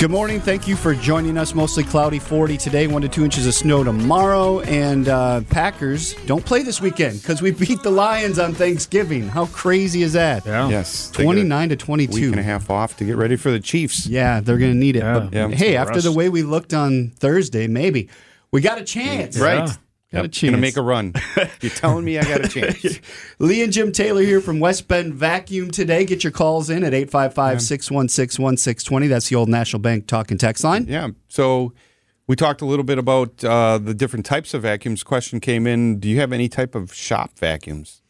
Good 0.03 0.11
morning. 0.11 0.41
Thank 0.41 0.67
you 0.67 0.75
for 0.75 0.93
joining 0.93 1.37
us. 1.37 1.55
Mostly 1.55 1.85
cloudy 1.85 2.19
40 2.19 2.57
today, 2.57 2.87
one 2.87 3.01
to 3.03 3.07
two 3.07 3.23
inches 3.23 3.47
of 3.47 3.53
snow 3.53 3.85
tomorrow. 3.85 4.59
And 4.59 5.07
uh, 5.07 5.43
Packers 5.49 6.13
don't 6.25 6.45
play 6.45 6.61
this 6.61 6.81
weekend 6.81 7.21
because 7.21 7.41
we 7.41 7.51
beat 7.65 7.81
the 7.83 7.89
Lions 7.89 8.37
on 8.37 8.53
Thanksgiving. 8.53 9.29
How 9.29 9.45
crazy 9.45 10.03
is 10.03 10.11
that? 10.11 10.45
Yeah. 10.45 10.67
yes, 10.67 11.07
they 11.11 11.23
get 11.23 11.31
a 11.31 11.47
29 11.47 11.69
to 11.69 11.75
22. 11.77 12.11
week 12.11 12.19
22. 12.19 12.31
and 12.33 12.39
a 12.41 12.43
half 12.43 12.69
off 12.69 12.97
to 12.97 13.05
get 13.05 13.15
ready 13.15 13.37
for 13.37 13.49
the 13.49 13.61
Chiefs. 13.61 14.05
Yeah, 14.05 14.41
they're 14.41 14.57
going 14.57 14.73
to 14.73 14.77
need 14.77 14.97
it. 14.97 15.03
Yeah. 15.03 15.19
But 15.19 15.33
Yeah. 15.33 15.47
hey, 15.47 15.77
after 15.77 16.01
the 16.01 16.11
way 16.11 16.27
we 16.27 16.43
looked 16.43 16.73
on 16.73 17.11
Thursday, 17.11 17.67
maybe 17.67 18.09
we 18.51 18.59
got 18.59 18.79
a 18.79 18.83
chance. 18.83 19.39
Right. 19.39 19.69
Got 20.13 20.19
a 20.19 20.23
Yep. 20.23 20.31
chance. 20.31 20.51
Gonna 20.51 20.61
make 20.61 20.77
a 20.77 20.81
run. 20.81 21.13
You're 21.61 21.71
telling 21.71 22.05
me 22.05 22.17
I 22.19 22.23
got 22.23 22.45
a 22.45 22.47
chance. 22.47 22.99
Lee 23.39 23.63
and 23.63 23.73
Jim 23.73 23.91
Taylor 23.91 24.21
here 24.21 24.39
from 24.39 24.59
West 24.59 24.87
Bend 24.87 25.13
Vacuum 25.15 25.71
today. 25.71 26.05
Get 26.05 26.23
your 26.23 26.31
calls 26.31 26.69
in 26.69 26.83
at 26.83 26.93
855 26.93 27.61
616 27.61 28.41
1620. 28.43 29.07
That's 29.07 29.27
the 29.29 29.35
old 29.35 29.49
National 29.49 29.81
Bank 29.81 30.07
talk 30.07 30.31
and 30.31 30.39
text 30.39 30.63
line. 30.63 30.85
yeah. 30.87 31.09
So 31.27 31.73
we 32.27 32.35
talked 32.37 32.61
a 32.61 32.65
little 32.65 32.85
bit 32.85 32.97
about 32.97 33.43
uh, 33.43 33.79
the 33.79 33.93
different 33.93 34.25
types 34.25 34.53
of 34.53 34.61
vacuums. 34.61 35.03
Question 35.03 35.39
came 35.39 35.67
in: 35.67 35.99
Do 35.99 36.07
you 36.07 36.19
have 36.21 36.31
any 36.31 36.47
type 36.47 36.75
of 36.75 36.93
shop 36.93 37.37
vacuums? 37.37 38.01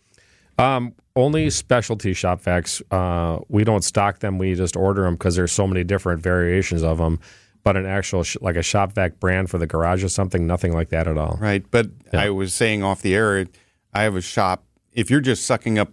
Um, 0.60 0.94
only 1.16 1.50
specialty 1.50 2.14
shop 2.14 2.42
vacs. 2.44 2.82
Uh, 2.92 3.40
we 3.48 3.64
don't 3.64 3.84
stock 3.84 4.20
them. 4.20 4.38
We 4.38 4.54
just 4.56 4.76
order 4.76 5.04
them 5.04 5.16
because 5.16 5.36
there's 5.36 5.52
so 5.52 5.66
many 5.66 5.84
different 5.84 6.22
variations 6.22 6.84
of 6.84 6.98
them. 6.98 7.20
But 7.64 7.78
an 7.78 7.86
actual 7.86 8.24
sh- 8.24 8.38
like 8.42 8.58
a 8.58 8.64
shop 8.64 8.94
vac 8.94 9.20
brand 9.20 9.50
for 9.50 9.58
the 9.58 9.68
garage 9.68 10.04
or 10.04 10.10
something, 10.10 10.46
nothing 10.46 10.74
like 10.74 10.90
that 10.90 11.08
at 11.08 11.18
all. 11.18 11.38
Right. 11.40 11.64
But 11.72 11.92
I 12.12 12.30
was 12.30 12.54
saying 12.54 12.84
off 12.84 13.02
the 13.02 13.16
air, 13.16 13.48
I 13.94 14.04
have 14.04 14.16
a 14.16 14.22
shop. 14.22 14.66
If 14.92 15.10
you're 15.10 15.22
just 15.22 15.46
sucking 15.46 15.80
up 15.80 15.92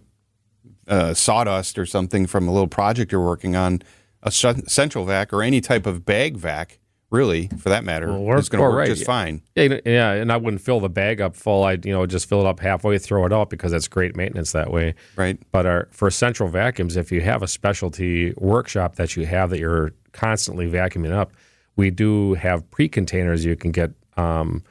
uh, 0.87 1.13
sawdust 1.13 1.79
or 1.79 1.85
something 1.85 2.27
from 2.27 2.47
a 2.47 2.51
little 2.51 2.67
project 2.67 3.11
you're 3.11 3.23
working 3.23 3.55
on, 3.55 3.81
a 4.23 4.31
cen- 4.31 4.67
central 4.67 5.05
vac 5.05 5.33
or 5.33 5.41
any 5.41 5.61
type 5.61 5.85
of 5.85 6.05
bag 6.05 6.37
vac, 6.37 6.79
really, 7.09 7.47
for 7.57 7.69
that 7.69 7.83
matter, 7.83 8.11
work. 8.13 8.39
is 8.39 8.49
going 8.49 8.63
to 8.63 8.69
work 8.69 8.77
right, 8.77 8.87
just 8.87 9.01
yeah. 9.01 9.05
fine. 9.05 9.41
Yeah, 9.55 9.79
yeah, 9.85 10.11
and 10.13 10.31
I 10.31 10.37
wouldn't 10.37 10.61
fill 10.61 10.79
the 10.79 10.89
bag 10.89 11.21
up 11.21 11.35
full. 11.35 11.63
I'd 11.63 11.85
you 11.85 11.93
know 11.93 12.05
just 12.05 12.27
fill 12.27 12.41
it 12.41 12.47
up 12.47 12.59
halfway, 12.59 12.97
throw 12.97 13.25
it 13.25 13.33
out 13.33 13.49
because 13.49 13.71
that's 13.71 13.87
great 13.87 14.15
maintenance 14.15 14.51
that 14.51 14.71
way. 14.71 14.95
Right. 15.15 15.39
But 15.51 15.65
our, 15.65 15.87
for 15.91 16.09
central 16.09 16.49
vacuums, 16.49 16.97
if 16.97 17.11
you 17.11 17.21
have 17.21 17.43
a 17.43 17.47
specialty 17.47 18.33
workshop 18.37 18.95
that 18.95 19.15
you 19.15 19.25
have 19.25 19.49
that 19.51 19.59
you're 19.59 19.93
constantly 20.11 20.69
vacuuming 20.69 21.11
up, 21.11 21.31
we 21.75 21.89
do 21.89 22.33
have 22.35 22.69
pre-containers 22.71 23.45
you 23.45 23.55
can 23.55 23.71
get 23.71 23.91
um, 24.17 24.63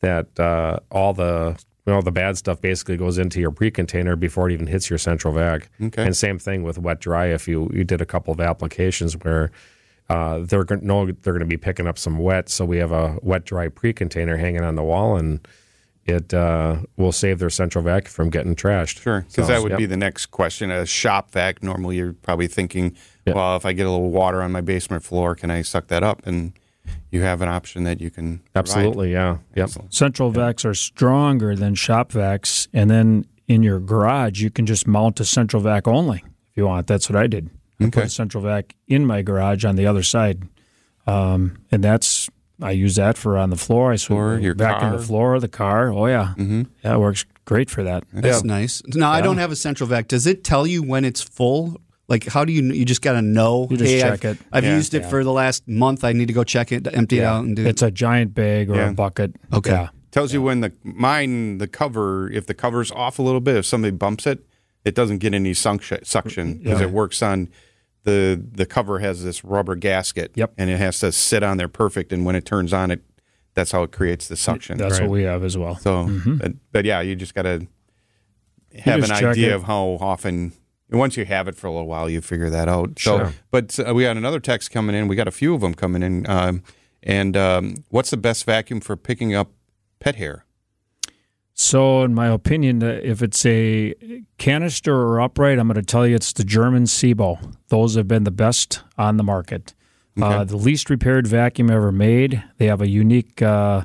that 0.00 0.38
uh, 0.38 0.78
all 0.90 1.12
the 1.12 1.58
you 1.86 1.92
know 1.92 2.02
the 2.02 2.10
bad 2.10 2.36
stuff 2.36 2.60
basically 2.60 2.96
goes 2.96 3.18
into 3.18 3.40
your 3.40 3.52
pre-container 3.52 4.16
before 4.16 4.50
it 4.50 4.52
even 4.52 4.66
hits 4.66 4.90
your 4.90 4.98
central 4.98 5.32
vac. 5.32 5.70
Okay. 5.80 6.04
And 6.04 6.16
same 6.16 6.38
thing 6.38 6.62
with 6.62 6.78
wet 6.78 7.00
dry. 7.00 7.26
If 7.26 7.46
you 7.46 7.70
you 7.72 7.84
did 7.84 8.00
a 8.00 8.06
couple 8.06 8.32
of 8.32 8.40
applications 8.40 9.16
where 9.16 9.50
uh, 10.08 10.40
they're 10.40 10.64
going 10.64 10.80
to 10.80 11.16
they're 11.22 11.32
going 11.32 11.40
to 11.40 11.46
be 11.46 11.56
picking 11.56 11.86
up 11.86 11.98
some 11.98 12.18
wet, 12.18 12.48
so 12.48 12.64
we 12.64 12.78
have 12.78 12.92
a 12.92 13.18
wet 13.22 13.44
dry 13.44 13.68
pre-container 13.68 14.36
hanging 14.36 14.62
on 14.62 14.74
the 14.74 14.84
wall 14.84 15.16
and. 15.16 15.46
It 16.08 16.32
uh, 16.32 16.82
will 16.96 17.10
save 17.10 17.40
their 17.40 17.50
central 17.50 17.82
vac 17.82 18.06
from 18.06 18.30
getting 18.30 18.54
trashed. 18.54 19.02
Sure, 19.02 19.22
because 19.22 19.34
So, 19.34 19.46
that 19.46 19.60
would 19.60 19.70
yep. 19.72 19.78
be 19.78 19.86
the 19.86 19.96
next 19.96 20.26
question. 20.26 20.70
A 20.70 20.86
shop 20.86 21.32
vac, 21.32 21.64
normally 21.64 21.96
you're 21.96 22.12
probably 22.12 22.46
thinking, 22.46 22.96
Yeah. 23.26 23.34
well, 23.34 23.56
if 23.56 23.66
I 23.66 23.72
get 23.72 23.86
a 23.86 23.90
little 23.90 24.10
water 24.10 24.40
on 24.40 24.52
my 24.52 24.60
basement 24.60 25.02
floor, 25.02 25.34
can 25.34 25.50
I 25.50 25.62
suck 25.62 25.88
that 25.88 26.02
up? 26.02 26.26
And 26.26 26.52
you 27.10 27.22
have 27.22 27.42
an 27.42 27.48
option 27.48 27.84
that 27.84 28.00
you 28.00 28.10
can. 28.10 28.38
provide. 28.38 28.58
Absolutely, 28.58 29.12
yeah. 29.12 29.38
Yep. 29.54 29.64
Excellent. 29.64 29.94
Central 29.94 30.32
vacs 30.32 30.64
are 30.64 30.74
stronger 30.74 31.56
than 31.56 31.74
shop 31.74 32.12
vacs, 32.12 32.68
and 32.72 32.90
then 32.90 33.26
in 33.48 33.62
your 33.62 33.78
garage 33.80 34.40
you 34.40 34.50
can 34.50 34.66
just 34.66 34.86
mount 34.86 35.20
a 35.20 35.24
central 35.24 35.62
vac 35.62 35.86
only 35.86 36.18
if 36.50 36.56
you 36.56 36.66
want. 36.66 36.86
That's 36.86 37.08
what 37.08 37.16
I 37.16 37.26
did. 37.26 37.50
I 37.80 37.90
put 37.90 38.04
a 38.04 38.08
central 38.08 38.42
vac 38.42 38.74
in 38.88 39.04
my 39.04 39.22
garage 39.22 39.64
on 39.64 39.76
the 39.76 39.86
other 39.86 40.02
side, 40.02 40.48
um, 41.06 41.58
and 41.70 41.84
that's 41.84 42.28
I 42.62 42.70
use 42.70 42.94
that 42.94 43.18
for 43.18 43.36
on 43.36 43.50
the 43.50 43.56
floor. 43.56 43.92
I 43.92 43.98
Floor, 43.98 44.34
sweep 44.36 44.44
your 44.44 44.54
vacuum 44.54 44.90
car. 44.92 44.98
the 44.98 45.04
floor, 45.04 45.40
the 45.40 45.48
car. 45.48 45.92
Oh 45.92 46.06
yeah, 46.06 46.34
mm-hmm. 46.36 46.62
yeah, 46.82 46.94
it 46.94 46.98
works 46.98 47.26
great 47.44 47.68
for 47.68 47.82
that. 47.82 48.04
That's 48.12 48.44
nice. 48.44 48.82
Now, 48.94 49.10
I 49.10 49.20
don't 49.20 49.36
have 49.38 49.52
a 49.52 49.56
central 49.56 49.88
vac. 49.88 50.08
Does 50.08 50.26
it 50.26 50.42
tell 50.42 50.66
you 50.66 50.82
when 50.82 51.04
it's 51.04 51.20
full? 51.22 51.80
Like, 52.08 52.24
how 52.26 52.44
do 52.44 52.52
you, 52.52 52.62
you 52.72 52.84
just 52.84 53.02
got 53.02 53.12
to 53.14 53.22
know? 53.22 53.66
You 53.70 53.76
just 53.76 53.90
hey, 53.90 54.00
check 54.00 54.24
I've, 54.24 54.36
it. 54.36 54.46
I've 54.52 54.64
Yeah. 54.64 54.76
used 54.76 54.94
it 54.94 55.04
for 55.06 55.24
the 55.24 55.32
last 55.32 55.66
month. 55.66 56.04
I 56.04 56.12
need 56.12 56.26
to 56.26 56.32
go 56.34 56.44
check 56.44 56.70
it, 56.70 56.86
empty 56.94 57.18
it 57.18 57.24
out, 57.24 57.44
and 57.44 57.56
do 57.56 57.66
It's 57.66 57.82
a 57.82 57.90
giant 57.90 58.32
bag 58.34 58.70
or 58.70 58.76
Yeah. 58.76 58.90
a 58.90 58.92
bucket. 58.92 59.34
Okay. 59.52 59.70
Yeah. 59.72 59.88
Tells 60.12 60.32
you 60.32 60.40
when 60.40 60.60
the 60.60 60.72
mine 60.82 61.58
the 61.58 61.66
cover 61.68 62.30
if 62.30 62.46
the 62.46 62.54
cover's 62.54 62.90
off 62.92 63.18
a 63.18 63.22
little 63.22 63.40
bit 63.40 63.56
if 63.56 63.66
somebody 63.66 63.90
bumps 63.90 64.26
it 64.26 64.46
it 64.82 64.94
doesn't 64.94 65.18
get 65.18 65.34
any 65.34 65.52
suction 65.52 65.98
mm-hmm. 65.98 66.04
suction 66.06 66.54
because 66.54 66.80
it 66.80 66.90
works 66.90 67.20
on 67.22 67.50
the 68.04 68.42
the 68.52 68.64
cover 68.64 69.00
has 69.00 69.22
this 69.24 69.44
rubber 69.44 69.74
gasket 69.74 70.30
Yep. 70.34 70.54
and 70.56 70.70
it 70.70 70.78
has 70.78 71.00
to 71.00 71.12
sit 71.12 71.42
on 71.42 71.58
there 71.58 71.68
perfect 71.68 72.14
and 72.14 72.24
when 72.24 72.34
it 72.34 72.46
turns 72.46 72.72
on 72.72 72.90
it 72.90 73.02
that's 73.52 73.72
how 73.72 73.82
it 73.82 73.92
creates 73.92 74.26
the 74.28 74.36
suction 74.36 74.78
That's 74.78 75.00
what 75.00 75.10
we 75.10 75.24
have 75.24 75.44
as 75.44 75.58
well. 75.58 75.76
so 75.76 76.06
mm-hmm. 76.06 76.36
but, 76.36 76.52
but 76.72 76.84
yeah 76.86 77.02
you 77.02 77.14
just 77.14 77.34
got 77.34 77.42
to 77.42 77.66
have 78.78 79.00
just 79.00 79.12
an 79.20 79.28
idea 79.28 79.50
it. 79.50 79.56
of 79.56 79.64
how 79.64 79.98
often 80.00 80.52
once 80.90 81.16
you 81.16 81.24
have 81.24 81.48
it 81.48 81.54
for 81.56 81.66
a 81.66 81.70
little 81.70 81.86
while 81.88 82.08
you 82.08 82.20
figure 82.20 82.48
that 82.50 82.68
out 82.68 82.98
so 82.98 83.18
Sure. 83.18 83.32
but 83.50 83.78
uh, 83.80 83.92
we 83.94 84.04
got 84.04 84.16
another 84.16 84.40
text 84.40 84.70
coming 84.70 84.94
in 84.96 85.08
we 85.08 85.16
got 85.16 85.28
a 85.28 85.32
few 85.32 85.54
of 85.54 85.60
them 85.60 85.74
coming 85.74 86.02
in 86.02 86.28
um, 86.28 86.62
and 87.02 87.36
um, 87.36 87.74
what's 87.90 88.10
the 88.10 88.16
best 88.16 88.44
vacuum 88.44 88.80
for 88.80 88.96
picking 88.96 89.34
up 89.34 89.50
pet 90.00 90.16
hair 90.16 90.44
So, 91.58 92.02
in 92.02 92.12
my 92.14 92.28
opinion, 92.28 92.82
uh, 92.82 93.00
if 93.02 93.22
it's 93.22 93.46
a 93.46 93.94
canister 94.36 94.94
or 94.94 95.20
upright, 95.22 95.58
I'm 95.58 95.68
going 95.68 95.76
to 95.76 95.82
tell 95.82 96.06
you 96.06 96.14
it's 96.14 96.32
the 96.34 96.44
German 96.44 96.84
Sebo. 96.84 97.38
Those 97.68 97.94
have 97.94 98.06
been 98.06 98.24
the 98.24 98.30
best 98.30 98.82
on 98.98 99.16
the 99.16 99.24
market. 99.24 99.72
Uh, 100.20 100.44
the 100.44 100.56
least 100.58 100.90
repaired 100.90 101.26
vacuum 101.26 101.70
ever 101.70 101.90
made. 101.92 102.42
They 102.58 102.66
have 102.66 102.82
a 102.82 102.88
unique 102.88 103.40
uh, 103.40 103.84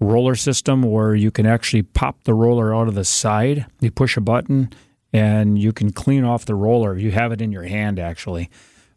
roller 0.00 0.34
system 0.36 0.82
where 0.82 1.14
you 1.16 1.30
can 1.32 1.44
actually 1.46 1.82
pop 1.82 2.22
the 2.24 2.34
roller 2.34 2.72
out 2.74 2.86
of 2.88 2.94
the 2.94 3.04
side. 3.04 3.66
You 3.80 3.90
push 3.90 4.16
a 4.16 4.20
button 4.20 4.70
and 5.12 5.58
you 5.58 5.72
can 5.72 5.92
clean 5.92 6.24
off 6.24 6.44
the 6.44 6.54
roller. 6.54 6.96
You 6.96 7.10
have 7.10 7.32
it 7.32 7.40
in 7.40 7.52
your 7.52 7.64
hand, 7.64 7.98
actually, 7.98 8.50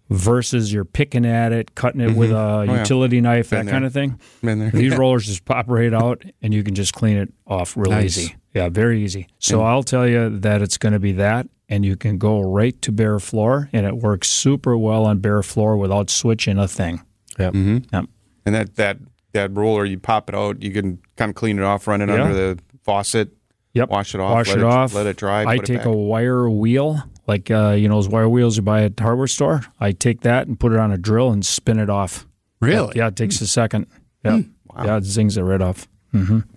versus 0.09 0.73
you're 0.73 0.85
picking 0.85 1.25
at 1.25 1.51
it, 1.51 1.75
cutting 1.75 2.01
it 2.01 2.09
mm-hmm. 2.09 2.19
with 2.19 2.31
a 2.31 2.37
oh, 2.37 2.61
yeah. 2.63 2.79
utility 2.79 3.21
knife, 3.21 3.49
that 3.49 3.65
there. 3.65 3.73
kind 3.73 3.85
of 3.85 3.93
thing. 3.93 4.19
Been 4.41 4.59
there. 4.59 4.71
These 4.71 4.95
rollers 4.97 5.25
just 5.25 5.45
pop 5.45 5.65
right 5.69 5.93
out, 5.93 6.23
and 6.41 6.53
you 6.53 6.63
can 6.63 6.75
just 6.75 6.93
clean 6.93 7.17
it 7.17 7.33
off 7.47 7.77
real 7.77 7.91
Nice. 7.91 8.17
easy. 8.17 8.35
Yeah, 8.53 8.69
very 8.69 9.01
easy. 9.01 9.27
So 9.39 9.61
I'll 9.63 9.83
tell 9.83 10.07
you 10.07 10.29
that 10.39 10.61
it's 10.61 10.77
going 10.77 10.93
to 10.93 10.99
be 10.99 11.13
that, 11.13 11.47
and 11.69 11.85
you 11.85 11.95
can 11.95 12.17
go 12.17 12.41
right 12.41 12.79
to 12.81 12.91
bare 12.91 13.19
floor, 13.19 13.69
and 13.71 13.85
it 13.85 13.95
works 13.97 14.27
super 14.27 14.77
well 14.77 15.05
on 15.05 15.19
bare 15.19 15.41
floor 15.41 15.77
without 15.77 16.09
switching 16.09 16.57
a 16.57 16.67
thing. 16.67 17.01
Yep. 17.39 17.53
Mm-hmm. 17.53 17.95
Yep. 17.95 18.05
And 18.45 18.55
that 18.55 18.75
that 18.75 18.97
that 19.31 19.55
roller, 19.55 19.85
you 19.85 19.97
pop 19.97 20.27
it 20.27 20.35
out, 20.35 20.61
you 20.61 20.71
can 20.71 20.99
kind 21.15 21.29
of 21.29 21.35
clean 21.35 21.57
it 21.57 21.63
off, 21.63 21.87
run 21.87 22.01
it 22.01 22.09
Yeah. 22.09 22.23
under 22.23 22.33
the 22.33 22.59
faucet, 22.83 23.29
Yep. 23.73 23.89
wash 23.89 24.13
it 24.15 24.19
off, 24.21 24.33
Wash 24.33 24.47
let 24.49 24.57
it 24.57 24.63
off. 24.63 24.93
let 24.93 25.05
it 25.07 25.17
dry. 25.17 25.45
I 25.45 25.55
put 25.57 25.63
it 25.63 25.73
take 25.73 25.77
back. 25.79 25.85
a 25.87 25.91
wire 25.91 26.49
wheel, 26.49 27.01
like 27.27 27.49
uh, 27.49 27.69
you 27.71 27.87
know 27.87 27.95
those 27.95 28.09
wire 28.09 28.27
wheels 28.27 28.57
you 28.57 28.63
buy 28.63 28.83
at 28.83 28.97
the 28.97 29.03
hardware 29.03 29.27
store. 29.27 29.61
I 29.79 29.91
take 29.93 30.21
that 30.21 30.47
and 30.47 30.59
put 30.59 30.73
it 30.73 30.79
on 30.79 30.91
a 30.91 30.97
drill 30.97 31.31
and 31.31 31.45
spin 31.45 31.79
it 31.79 31.89
off. 31.89 32.27
Really? 32.59 32.93
Yeah, 32.97 33.07
it 33.07 33.15
takes 33.15 33.39
a 33.41 33.47
second. 33.47 33.87
Yeah, 34.25 34.41
Hmm. 34.41 34.85
yeah, 34.85 34.97
it 34.97 35.03
zings 35.05 35.37
it 35.37 35.41
right 35.43 35.61
off. 35.61 35.87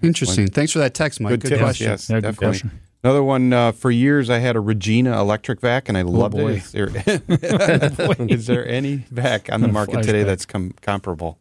Interesting. 0.02 0.48
Thanks 0.48 0.72
for 0.72 0.80
that 0.80 0.94
text, 0.94 1.20
Mike. 1.20 1.30
good, 1.30 1.42
Good, 1.42 1.48
tips. 1.50 1.60
question. 1.60 1.86
Yes, 1.88 2.10
Yeah, 2.10 2.16
good 2.16 2.22
definitely. 2.22 2.46
question. 2.46 2.70
Another 3.04 3.22
one 3.22 3.52
uh, 3.52 3.72
for 3.72 3.90
years. 3.90 4.30
I 4.30 4.38
had 4.38 4.56
a 4.56 4.60
Regina 4.60 5.20
electric 5.20 5.60
vac, 5.60 5.88
and 5.90 5.96
I 5.98 6.02
loved 6.02 6.34
boy. 6.34 6.52
it. 6.54 6.56
Is 6.64 6.72
there, 6.72 6.88
is 8.28 8.46
there 8.46 8.66
any 8.66 9.04
vac 9.10 9.52
on 9.52 9.60
the 9.60 9.68
market 9.72 10.02
today 10.02 10.22
Flashback. 10.22 10.26
that's 10.26 10.46
com- 10.46 10.74
comparable? 10.80 11.38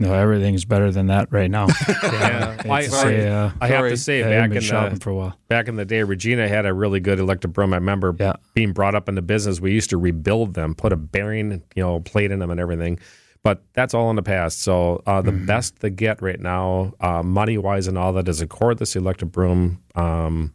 No, 0.00 0.14
everything's 0.14 0.64
better 0.64 0.92
than 0.92 1.08
that 1.08 1.32
right 1.32 1.50
now. 1.50 1.66
Yeah, 2.02 2.56
I, 2.70 2.82
It's, 2.82 2.94
uh, 2.94 3.50
I 3.60 3.66
have 3.66 3.88
to 3.88 3.96
say, 3.96 4.22
I 4.22 4.28
back 4.40 4.50
been 4.50 4.58
in 4.58 4.62
shopping 4.62 4.94
the 4.94 5.00
for 5.00 5.10
a 5.10 5.14
while. 5.14 5.36
back 5.48 5.66
in 5.68 5.74
the 5.76 5.84
day, 5.84 6.02
Regina 6.04 6.48
had 6.48 6.66
a 6.66 6.72
really 6.72 7.00
good 7.00 7.18
electric 7.18 7.52
broom. 7.52 7.72
I 7.72 7.76
remember 7.78 8.14
Yeah. 8.18 8.34
being 8.54 8.72
brought 8.72 8.94
up 8.94 9.08
in 9.08 9.16
the 9.16 9.22
business. 9.22 9.60
We 9.60 9.72
used 9.72 9.90
to 9.90 9.96
rebuild 9.98 10.54
them, 10.54 10.74
put 10.76 10.92
a 10.92 10.96
bearing, 10.96 11.62
you 11.74 11.82
know, 11.82 11.98
plate 12.00 12.30
in 12.30 12.38
them 12.38 12.50
and 12.50 12.60
everything. 12.60 12.98
But 13.42 13.62
that's 13.72 13.94
all 13.94 14.10
in 14.10 14.16
the 14.16 14.22
past. 14.22 14.62
So 14.62 15.02
uh, 15.06 15.20
the 15.22 15.32
best 15.32 15.80
to 15.80 15.90
get 15.90 16.20
right 16.22 16.38
now, 16.40 16.92
uh, 17.00 17.22
money 17.22 17.56
wise 17.58 17.86
and 17.88 17.96
all 17.98 18.12
that, 18.14 18.28
is 18.28 18.40
a 18.40 18.46
cordless 18.46 18.94
electric 18.94 19.32
broom 19.32 19.80
um, 19.94 20.52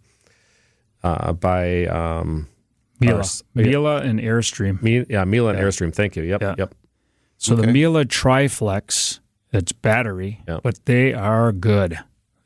uh, 1.04 1.34
by 1.34 1.86
um, 1.88 2.48
Miele, 3.00 3.24
Miele 3.56 3.98
and 3.98 4.20
Airstream. 4.20 4.82
Me, 4.82 5.06
yeah, 5.10 5.24
Miele 5.26 5.50
and 5.50 5.60
Airstream. 5.60 5.94
Thank 5.94 6.16
you. 6.16 6.24
Yep, 6.24 6.42
Yeah. 6.42 6.56
yep. 6.58 6.76
So 7.38 7.56
the 7.56 7.68
Miele 7.68 8.06
Triflex, 8.06 9.20
it's 9.54 9.72
battery, 9.72 10.42
Yeah. 10.48 10.60
but 10.64 10.80
they 10.86 11.14
are 11.14 11.52
good. 11.52 11.98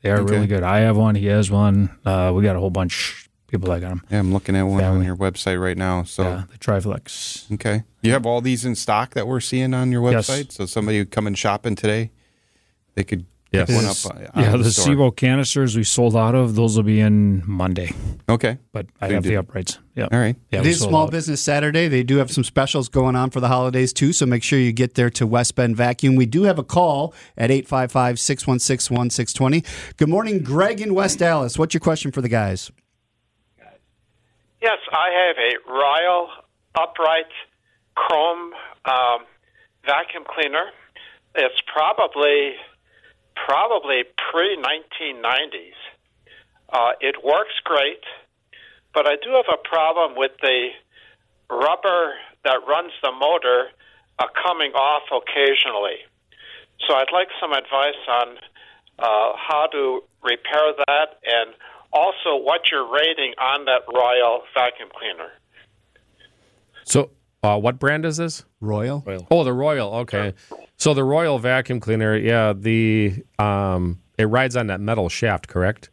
They 0.02 0.10
are 0.10 0.20
Okay. 0.20 0.32
really 0.34 0.46
good. 0.46 0.62
I 0.62 0.80
have 0.80 0.96
one. 0.96 1.14
He 1.16 1.26
has 1.26 1.50
one. 1.50 1.90
Uh, 2.04 2.32
we 2.34 2.42
got 2.42 2.54
a 2.54 2.60
whole 2.60 2.70
bunch 2.70 3.24
of 3.24 3.46
people 3.48 3.68
that 3.70 3.80
got 3.80 3.88
them. 3.88 4.02
Yeah, 4.10 4.20
I'm 4.20 4.32
looking 4.32 4.54
at 4.54 4.62
one 4.62 4.84
on 4.84 5.02
your 5.02 5.16
website 5.16 5.60
right 5.60 5.76
now. 5.76 6.04
So 6.04 6.22
Yeah, 6.22 6.42
the 6.52 6.58
Triflex. 6.58 7.50
okay, 7.54 7.82
you 8.02 8.12
have 8.12 8.24
all 8.26 8.40
these 8.40 8.64
in 8.64 8.74
stock 8.76 9.14
that 9.14 9.26
we're 9.26 9.40
seeing 9.40 9.74
on 9.74 9.90
your 9.90 10.08
Yes. 10.12 10.28
website. 10.30 10.52
So 10.52 10.66
somebody 10.66 11.04
coming 11.04 11.34
shopping 11.34 11.74
today, 11.74 12.10
they 12.94 13.02
could 13.04 13.24
Yes. 13.50 14.04
pick 14.04 14.12
up. 14.12 14.14
uh, 14.14 14.18
yeah, 14.42 14.52
on 14.52 14.60
the 14.62 14.70
store. 14.70 14.94
SEBO 14.94 15.16
canisters 15.16 15.74
we 15.74 15.82
sold 15.82 16.14
out 16.14 16.34
of, 16.34 16.54
those 16.54 16.76
will 16.76 16.82
be 16.84 17.00
in 17.00 17.42
Monday. 17.46 17.92
Okay, 18.28 18.58
But 18.72 18.86
I 19.00 19.06
So 19.06 19.10
you 19.10 19.14
have 19.14 19.22
the 19.24 19.30
did- 19.30 19.38
uprights. 19.38 19.78
Yeah. 19.94 20.06
all 20.12 20.18
right. 20.18 20.36
Yeah, 20.52 20.58
it 20.60 20.64
we 20.64 20.70
is 20.70 20.80
sold 20.80 20.90
Small 20.90 21.04
out. 21.04 21.10
Business 21.12 21.40
Saturday. 21.40 21.88
They 21.88 22.02
do 22.02 22.18
have 22.18 22.30
some 22.30 22.44
specials 22.44 22.90
going 22.90 23.16
on 23.16 23.30
for 23.30 23.40
the 23.40 23.48
holidays 23.48 23.92
too, 23.94 24.12
so 24.12 24.26
make 24.26 24.42
sure 24.42 24.58
you 24.58 24.70
get 24.72 24.94
there 24.96 25.08
to 25.10 25.26
West 25.26 25.54
Bend 25.54 25.76
Vacuum. 25.78 26.14
We 26.14 26.26
do 26.26 26.42
have 26.42 26.58
a 26.58 26.62
call 26.62 27.14
at 27.38 27.48
855-616-1620. 27.50 29.64
Good 29.96 30.08
morning, 30.10 30.42
Greg 30.42 30.78
in 30.80 30.92
West 30.94 31.22
Allis. 31.22 31.58
What's 31.58 31.72
your 31.74 31.80
question 31.80 32.12
for 32.12 32.20
the 32.20 32.28
guys? 32.28 32.70
Yes, 34.60 34.78
I 34.92 35.08
have 35.26 35.36
a 35.38 35.56
Royal 35.72 36.28
upright 36.74 37.30
chrome 37.94 38.52
um, 38.84 39.20
vacuum 39.86 40.24
cleaner. 40.28 40.66
It's 41.34 41.60
probably 41.72 42.56
probably 43.46 44.04
pre 44.30 44.56
1990s. 44.56 45.78
Uh, 46.70 46.92
it 47.00 47.16
works 47.24 47.54
great, 47.64 48.02
but 48.92 49.06
I 49.06 49.16
do 49.22 49.30
have 49.30 49.46
a 49.52 49.68
problem 49.68 50.16
with 50.16 50.32
the 50.42 50.68
rubber 51.50 52.14
that 52.44 52.60
runs 52.68 52.92
the 53.02 53.12
motor 53.12 53.68
uh, 54.18 54.26
coming 54.44 54.72
off 54.72 55.04
occasionally. 55.10 56.04
So 56.86 56.94
I'd 56.94 57.12
like 57.12 57.28
some 57.40 57.52
advice 57.52 58.02
on 58.08 58.36
uh, 58.98 59.32
how 59.36 59.68
to 59.72 60.02
repair 60.22 60.72
that 60.86 61.18
and 61.24 61.54
also 61.92 62.36
what 62.36 62.62
you're 62.70 62.90
rating 62.90 63.34
on 63.38 63.64
that 63.64 63.82
Royal 63.92 64.42
vacuum 64.54 64.88
cleaner. 64.94 65.30
So, 66.84 67.10
uh, 67.42 67.58
what 67.58 67.78
brand 67.78 68.04
is 68.04 68.16
this? 68.16 68.44
Royal? 68.60 69.04
Oh, 69.30 69.44
the 69.44 69.52
Royal. 69.52 69.94
Okay. 69.96 70.34
So 70.76 70.94
the 70.94 71.04
Royal 71.04 71.38
vacuum 71.38 71.80
cleaner, 71.80 72.16
yeah, 72.16 72.52
the 72.56 73.24
um, 73.38 74.00
it 74.16 74.26
rides 74.26 74.56
on 74.56 74.66
that 74.68 74.80
metal 74.80 75.08
shaft, 75.08 75.48
correct? 75.48 75.90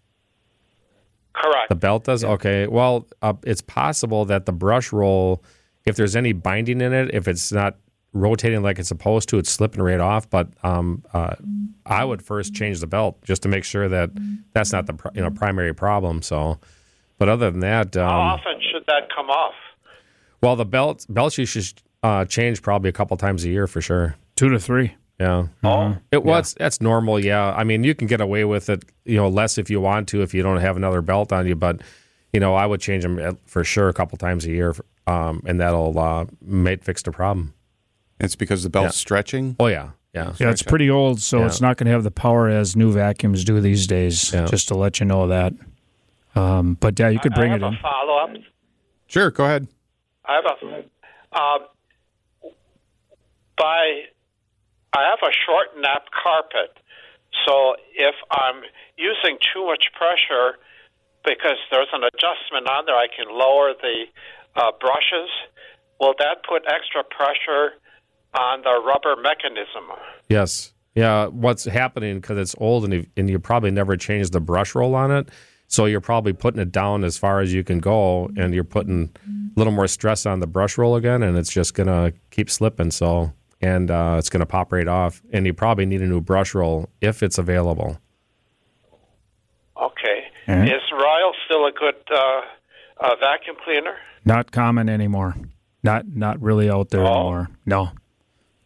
Correct. 1.33 1.69
The 1.69 1.75
belt 1.75 2.05
does. 2.05 2.23
Okay. 2.23 2.67
Well, 2.67 3.07
uh, 3.21 3.33
it's 3.43 3.61
possible 3.61 4.25
that 4.25 4.45
the 4.45 4.53
brush 4.53 4.91
roll, 4.91 5.43
if 5.85 5.95
there's 5.95 6.15
any 6.15 6.33
binding 6.33 6.81
in 6.81 6.93
it, 6.93 7.13
if 7.13 7.27
it's 7.27 7.51
not 7.51 7.77
rotating 8.13 8.63
like 8.63 8.79
it's 8.79 8.87
supposed 8.87 9.27
to, 9.29 9.37
it's 9.37 9.49
slipping 9.49 9.83
right 9.83 9.99
off. 9.99 10.29
But 10.29 10.47
um, 10.63 11.03
uh, 11.13 11.35
I 11.85 12.05
would 12.05 12.21
first 12.21 12.53
change 12.53 12.79
the 12.79 12.87
belt 12.87 13.21
just 13.23 13.43
to 13.43 13.49
make 13.49 13.63
sure 13.65 13.89
that 13.89 14.11
that's 14.53 14.71
not 14.71 14.87
the 14.87 14.97
you 15.13 15.21
know 15.21 15.29
primary 15.29 15.73
problem. 15.75 16.21
So, 16.21 16.59
but 17.17 17.29
other 17.29 17.51
than 17.51 17.59
that, 17.59 17.95
um, 17.97 18.07
How 18.09 18.19
often 18.19 18.61
should 18.71 18.85
that 18.87 19.09
come 19.15 19.29
off? 19.29 19.53
Well, 20.45 20.55
the 20.55 20.65
belt 20.65 21.05
belts 21.09 21.37
you 21.37 21.45
should 21.45 21.73
uh, 22.03 22.23
change 22.25 22.61
probably 22.61 22.89
a 22.89 22.93
couple 22.93 23.17
times 23.17 23.43
a 23.43 23.49
year 23.49 23.67
for 23.67 23.81
sure. 23.81 24.15
Two 24.35 24.49
to 24.49 24.59
three. 24.59 24.95
Yeah. 25.19 25.47
Oh. 25.63 25.97
It 26.11 26.23
was 26.23 26.53
that's 26.57 26.81
normal, 26.81 27.19
yeah. 27.19 27.53
I 27.53 27.63
mean, 27.63 27.83
you 27.83 27.95
can 27.95 28.07
get 28.07 28.19
away 28.21 28.43
with 28.45 28.69
it, 28.69 28.83
you 29.05 29.15
know, 29.15 29.29
less 29.29 29.57
if 29.57 29.69
you 29.69 29.79
want 29.81 30.07
to 30.09 30.21
if 30.21 30.33
you 30.33 30.43
don't 30.43 30.57
have 30.59 30.75
another 30.77 31.01
belt 31.01 31.31
on 31.33 31.47
you, 31.47 31.55
but 31.55 31.81
you 32.33 32.39
know, 32.41 32.53
I 32.53 32.65
would 32.65 32.81
change 32.81 33.03
them 33.03 33.37
for 33.45 33.63
sure 33.63 33.87
a 33.87 33.93
couple 33.93 34.17
times 34.17 34.45
a 34.45 34.49
year, 34.49 34.75
um, 35.07 35.41
and 35.45 35.59
that'll 35.61 35.97
uh, 35.97 36.25
might 36.45 36.83
fix 36.83 37.01
the 37.01 37.11
problem. 37.11 37.53
It's 38.19 38.35
because 38.35 38.63
the 38.63 38.69
belt's 38.69 38.97
Yeah. 38.97 38.99
stretching. 39.05 39.55
Oh 39.57 39.67
yeah, 39.67 39.91
yeah. 40.13 40.33
Yeah, 40.37 40.49
it's 40.49 40.61
pretty 40.61 40.89
old, 40.89 41.21
so 41.21 41.39
Yeah. 41.39 41.45
it's 41.45 41.61
not 41.61 41.77
going 41.77 41.85
to 41.87 41.91
have 41.93 42.03
the 42.03 42.11
power 42.11 42.49
as 42.49 42.75
new 42.75 42.91
vacuums 42.91 43.45
do 43.45 43.61
these 43.61 43.87
days. 43.87 44.33
Yeah. 44.33 44.45
Just 44.47 44.67
to 44.67 44.75
let 44.75 44.99
you 44.99 45.05
know 45.05 45.27
that. 45.27 45.53
Um, 46.35 46.75
but 46.81 46.99
yeah, 46.99 47.07
you 47.07 47.19
could 47.19 47.33
bring 47.33 47.51
I 47.53 47.55
it 47.55 47.61
have 47.61 47.71
in. 47.73 47.79
follow 47.81 48.17
up. 48.17 48.31
Sure, 49.07 49.31
go 49.31 49.45
ahead. 49.45 49.67
I 50.27 50.35
have 50.35 50.45
a 50.45 51.37
um, 51.37 51.59
by 53.57 54.03
I 54.93 55.09
have 55.09 55.19
a 55.21 55.33
short 55.45 55.79
nap 55.79 56.05
carpet, 56.11 56.77
so 57.45 57.75
if 57.93 58.15
I'm 58.31 58.61
using 58.97 59.37
too 59.53 59.65
much 59.65 59.87
pressure, 59.93 60.57
because 61.25 61.57
there's 61.71 61.89
an 61.93 62.03
adjustment 62.03 62.67
on 62.69 62.85
there, 62.85 62.95
I 62.95 63.07
can 63.07 63.27
lower 63.29 63.73
the 63.81 64.05
uh, 64.55 64.71
brushes. 64.79 65.29
Will 65.99 66.13
that 66.19 66.43
put 66.47 66.63
extra 66.67 67.03
pressure 67.03 67.75
on 68.37 68.61
the 68.61 68.81
rubber 68.85 69.21
mechanism? 69.21 69.91
Yes. 70.29 70.73
Yeah. 70.93 71.27
What's 71.27 71.65
happening 71.65 72.19
because 72.19 72.37
it's 72.37 72.55
old 72.57 72.85
and 72.85 72.93
you, 72.93 73.05
and 73.17 73.29
you 73.29 73.39
probably 73.39 73.71
never 73.71 73.97
changed 73.97 74.31
the 74.31 74.39
brush 74.39 74.75
roll 74.75 74.95
on 74.95 75.11
it, 75.11 75.29
so 75.75 75.83
you're 75.85 75.99
probably 75.99 76.31
putting 76.31 76.61
it 76.61 76.71
down 76.71 77.03
as 77.03 77.17
far 77.17 77.41
as 77.41 77.53
you 77.53 77.61
can 77.61 77.79
go, 77.79 78.29
and 78.37 78.53
you're 78.53 78.63
putting 78.63 79.11
a 79.27 79.59
little 79.59 79.73
more 79.73 79.87
stress 79.87 80.25
on 80.25 80.39
the 80.39 80.47
brush 80.47 80.77
roll 80.77 80.95
again, 80.95 81.21
and 81.21 81.37
it's 81.37 81.51
just 81.51 81.73
gonna 81.73 82.13
keep 82.31 82.49
slipping. 82.49 82.91
So 82.91 83.33
and 83.61 83.91
uh, 83.91 84.15
it's 84.17 84.29
gonna 84.29 84.45
pop 84.45 84.71
right 84.71 84.87
off, 84.87 85.21
and 85.33 85.45
you 85.45 85.53
probably 85.53 85.85
need 85.85 86.01
a 86.01 86.05
new 86.07 86.21
brush 86.21 86.55
roll 86.55 86.87
if 87.01 87.21
it's 87.21 87.37
available. 87.37 87.99
Okay. 89.81 90.23
Is 90.47 90.81
Royal 90.93 91.33
still 91.45 91.65
a 91.65 91.71
good 91.71 91.95
uh, 92.09 92.41
uh, 93.01 93.15
vacuum 93.19 93.57
cleaner? 93.63 93.95
Not 94.23 94.51
common 94.51 94.87
anymore. 94.87 95.35
Not 95.83 96.07
not 96.07 96.41
really 96.41 96.69
out 96.69 96.89
there 96.89 97.01
Oh. 97.01 97.05
anymore. 97.13 97.49
No, 97.65 97.91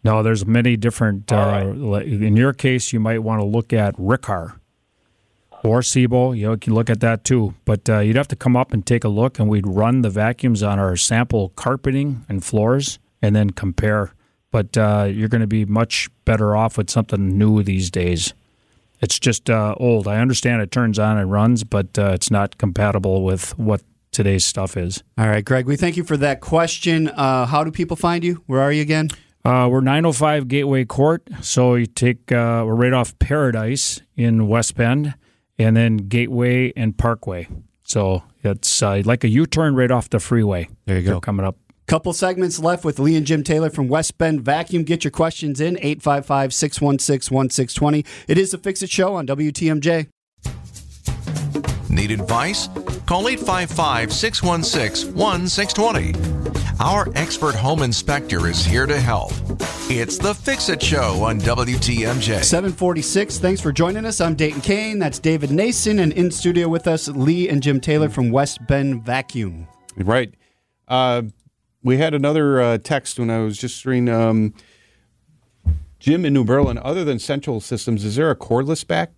no. 0.04 0.22
There's 0.22 0.46
many 0.46 0.78
different. 0.78 1.32
Uh, 1.32 1.74
right. 1.74 2.06
in 2.06 2.38
your 2.38 2.54
case, 2.54 2.94
you 2.94 3.00
might 3.00 3.24
want 3.24 3.40
to 3.42 3.46
look 3.46 3.74
at 3.74 3.96
Riccar 3.98 4.59
or 5.64 5.82
Sebo. 5.82 6.38
You, 6.38 6.48
know, 6.48 6.52
you 6.54 6.58
can 6.58 6.74
look 6.74 6.90
at 6.90 7.00
that 7.02 7.24
too. 7.24 7.54
But 7.66 7.90
uh, 7.90 8.00
you'd 8.00 8.16
have 8.16 8.28
to 8.30 8.36
come 8.36 8.56
up 8.56 8.74
and 8.74 8.86
take 8.86 9.04
a 9.04 9.10
look, 9.10 9.40
and 9.40 9.50
we'd 9.50 9.68
run 9.68 10.02
the 10.02 10.10
vacuums 10.10 10.64
on 10.64 10.80
our 10.80 10.96
sample 10.96 11.50
carpeting 11.56 12.26
and 12.30 12.44
floors, 12.44 13.00
and 13.22 13.36
then 13.36 13.52
compare. 13.52 14.14
But 14.52 14.78
uh, 14.78 15.08
you're 15.12 15.30
going 15.30 15.42
to 15.42 15.48
be 15.48 15.66
much 15.66 16.10
better 16.26 16.56
off 16.56 16.78
with 16.78 16.90
something 16.90 17.38
new 17.38 17.62
these 17.64 17.92
days. 17.92 18.34
It's 19.02 19.20
just 19.20 19.50
uh, 19.50 19.76
old. 19.78 20.08
I 20.08 20.20
understand 20.20 20.62
it 20.62 20.72
turns 20.72 21.00
on 21.00 21.18
and 21.18 21.32
runs, 21.32 21.64
but 21.64 21.98
uh, 21.98 22.12
it's 22.14 22.30
not 22.30 22.58
compatible 22.58 23.24
with 23.24 23.58
what 23.58 23.82
today's 24.12 24.44
stuff 24.44 24.76
is. 24.76 25.04
All 25.18 25.28
right, 25.28 25.46
Greg, 25.46 25.66
we 25.66 25.78
thank 25.78 25.96
you 25.96 26.04
for 26.04 26.18
that 26.18 26.42
question. 26.42 27.08
Uh, 27.10 27.46
how 27.46 27.64
do 27.64 27.72
people 27.72 27.96
find 27.96 28.24
you? 28.24 28.44
Where 28.48 28.60
are 28.60 28.72
you 28.72 28.82
again? 28.82 29.10
Uh, 29.46 29.70
we're 29.72 29.82
905 29.82 30.48
Gateway 30.48 30.84
Court. 30.84 31.28
So 31.42 31.76
you 31.76 31.86
take, 31.86 32.32
uh, 32.32 32.64
we're 32.66 32.76
right 32.76 32.94
off 32.94 33.18
Paradise 33.20 34.02
in 34.18 34.48
West 34.48 34.76
Bend, 34.76 35.16
and 35.60 35.78
then 35.78 35.98
Gateway 35.98 36.74
and 36.76 36.98
Parkway. 36.98 37.48
So 37.84 38.24
it's 38.44 38.82
uh, 38.82 39.02
like 39.06 39.24
a 39.24 39.28
U 39.28 39.46
turn 39.46 39.76
right 39.76 39.92
off 39.92 40.10
the 40.10 40.20
freeway. 40.20 40.70
There 40.86 40.98
you 40.98 41.06
go. 41.06 41.20
Coming 41.20 41.46
up. 41.46 41.58
Couple 41.86 42.14
segments 42.14 42.60
left 42.60 42.86
with 42.86 43.00
Lee 43.00 43.16
and 43.16 43.26
Jim 43.26 43.44
Taylor 43.44 43.72
from 43.72 43.88
West 43.88 44.20
Bend 44.20 44.42
Vacuum. 44.42 44.84
Get 44.84 45.04
your 45.04 45.10
questions 45.10 45.60
in 45.60 45.76
855 45.78 46.54
616 46.54 47.36
1620. 47.36 48.06
It 48.28 48.38
is 48.38 48.52
the 48.52 48.60
Fix 48.60 48.84
It 48.84 48.92
Show 48.92 49.16
on 49.16 49.26
WTMJ. 49.26 50.08
Need 51.90 52.12
advice? 52.12 52.68
Call 53.06 53.28
855 53.28 54.14
616 54.14 55.14
1620. 55.16 56.40
Our 56.80 57.08
expert 57.16 57.56
home 57.56 57.82
inspector 57.82 58.48
is 58.48 58.64
here 58.64 58.86
to 58.86 59.00
help. 59.00 59.32
It's 59.90 60.18
the 60.18 60.34
Fix 60.34 60.70
It 60.70 60.82
Show 60.82 61.24
on 61.24 61.40
WTMJ. 61.40 62.44
746. 62.44 63.40
Thanks 63.40 63.60
for 63.60 63.72
joining 63.72 64.06
us. 64.06 64.22
I'm 64.22 64.36
Dayton 64.36 64.62
Kane. 64.62 65.00
That's 65.00 65.18
David 65.20 65.52
Nason. 65.52 66.00
And 66.00 66.14
in 66.14 66.30
studio 66.30 66.68
with 66.68 66.88
us, 66.88 67.08
Lee 67.08 67.50
and 67.50 67.62
Jim 67.64 67.82
Taylor 67.82 68.08
from 68.08 68.30
West 68.30 68.66
Bend 68.68 69.04
Vacuum. 69.04 69.68
Right. 69.98 70.34
Uh, 70.88 71.24
we 71.84 71.98
had 71.98 72.14
another 72.14 72.62
uh, 72.62 72.78
text 72.78 73.20
when 73.20 73.30
I 73.30 73.40
was 73.40 73.58
just 73.58 73.84
reading. 73.86 74.10
Um, 74.10 74.54
Jim 76.00 76.24
in 76.24 76.34
New 76.34 76.46
Berlin. 76.46 76.78
Other 76.78 77.04
than 77.04 77.20
Central 77.20 77.60
Systems, 77.60 78.06
is 78.06 78.16
there 78.16 78.30
a 78.30 78.36
cordless 78.36 78.88
back, 78.88 79.12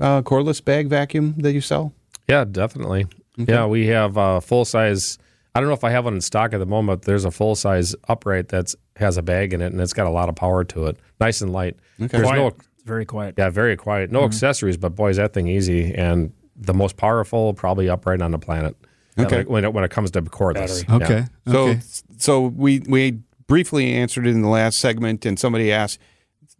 uh, 0.00 0.22
cordless 0.22 0.64
bag 0.64 0.88
vacuum 0.88 1.34
that 1.38 1.52
you 1.52 1.60
sell? 1.60 1.92
Yeah, 2.28 2.44
definitely. 2.44 3.06
Yeah, 3.36 3.66
we 3.66 3.88
have 3.88 4.16
a 4.16 4.40
full 4.40 4.64
size. 4.64 5.18
I 5.54 5.60
don't 5.60 5.68
know 5.68 5.74
if 5.74 5.84
I 5.84 5.90
have 5.90 6.04
one 6.04 6.14
in 6.14 6.20
stock 6.20 6.52
at 6.52 6.58
the 6.58 6.66
moment. 6.66 7.00
But 7.00 7.06
there's 7.06 7.24
a 7.24 7.30
full 7.30 7.54
size 7.54 7.94
upright 8.08 8.48
that 8.48 8.74
has 8.96 9.16
a 9.16 9.22
bag 9.22 9.52
in 9.52 9.60
it 9.60 9.72
and 9.72 9.80
it's 9.80 9.92
got 9.92 10.06
a 10.06 10.10
lot 10.10 10.28
of 10.28 10.36
power 10.36 10.64
to 10.64 10.86
it. 10.86 10.98
Nice 11.20 11.40
and 11.40 11.52
light. 11.52 11.76
There's 11.98 12.22
Quiet. 12.22 12.36
no 12.36 12.52
very 12.84 13.06
quiet. 13.06 13.34
yeah, 13.38 13.48
very 13.48 13.76
quiet. 13.76 14.12
No 14.12 14.20
mm-hmm. 14.20 14.26
accessories, 14.26 14.76
but 14.76 14.94
boy, 14.94 15.10
is 15.10 15.16
that 15.16 15.32
thing 15.32 15.48
easy 15.48 15.94
and 15.94 16.32
the 16.56 16.74
most 16.74 16.96
powerful 16.96 17.54
probably 17.54 17.88
upright 17.88 18.20
on 18.22 18.30
the 18.30 18.38
planet. 18.38 18.76
Okay. 19.18 19.44
When 19.44 19.64
it, 19.64 19.72
when 19.72 19.84
it 19.84 19.90
comes 19.90 20.10
to 20.12 20.22
cordless. 20.22 20.86
Battery. 20.86 21.04
Okay. 21.04 21.28
Yeah. 21.46 21.52
So, 21.52 21.68
okay. 21.68 21.80
so 22.18 22.46
we 22.48 22.80
we 22.80 23.18
briefly 23.46 23.92
answered 23.92 24.26
it 24.26 24.30
in 24.30 24.42
the 24.42 24.48
last 24.48 24.78
segment, 24.78 25.24
and 25.24 25.38
somebody 25.38 25.72
asked 25.72 25.98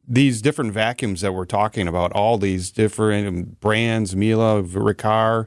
these 0.06 0.42
different 0.42 0.72
vacuums 0.72 1.20
that 1.22 1.32
we're 1.32 1.44
talking 1.46 1.88
about, 1.88 2.12
all 2.12 2.38
these 2.38 2.70
different 2.70 3.60
brands, 3.60 4.14
Miele, 4.14 4.62
Riccar, 4.62 5.46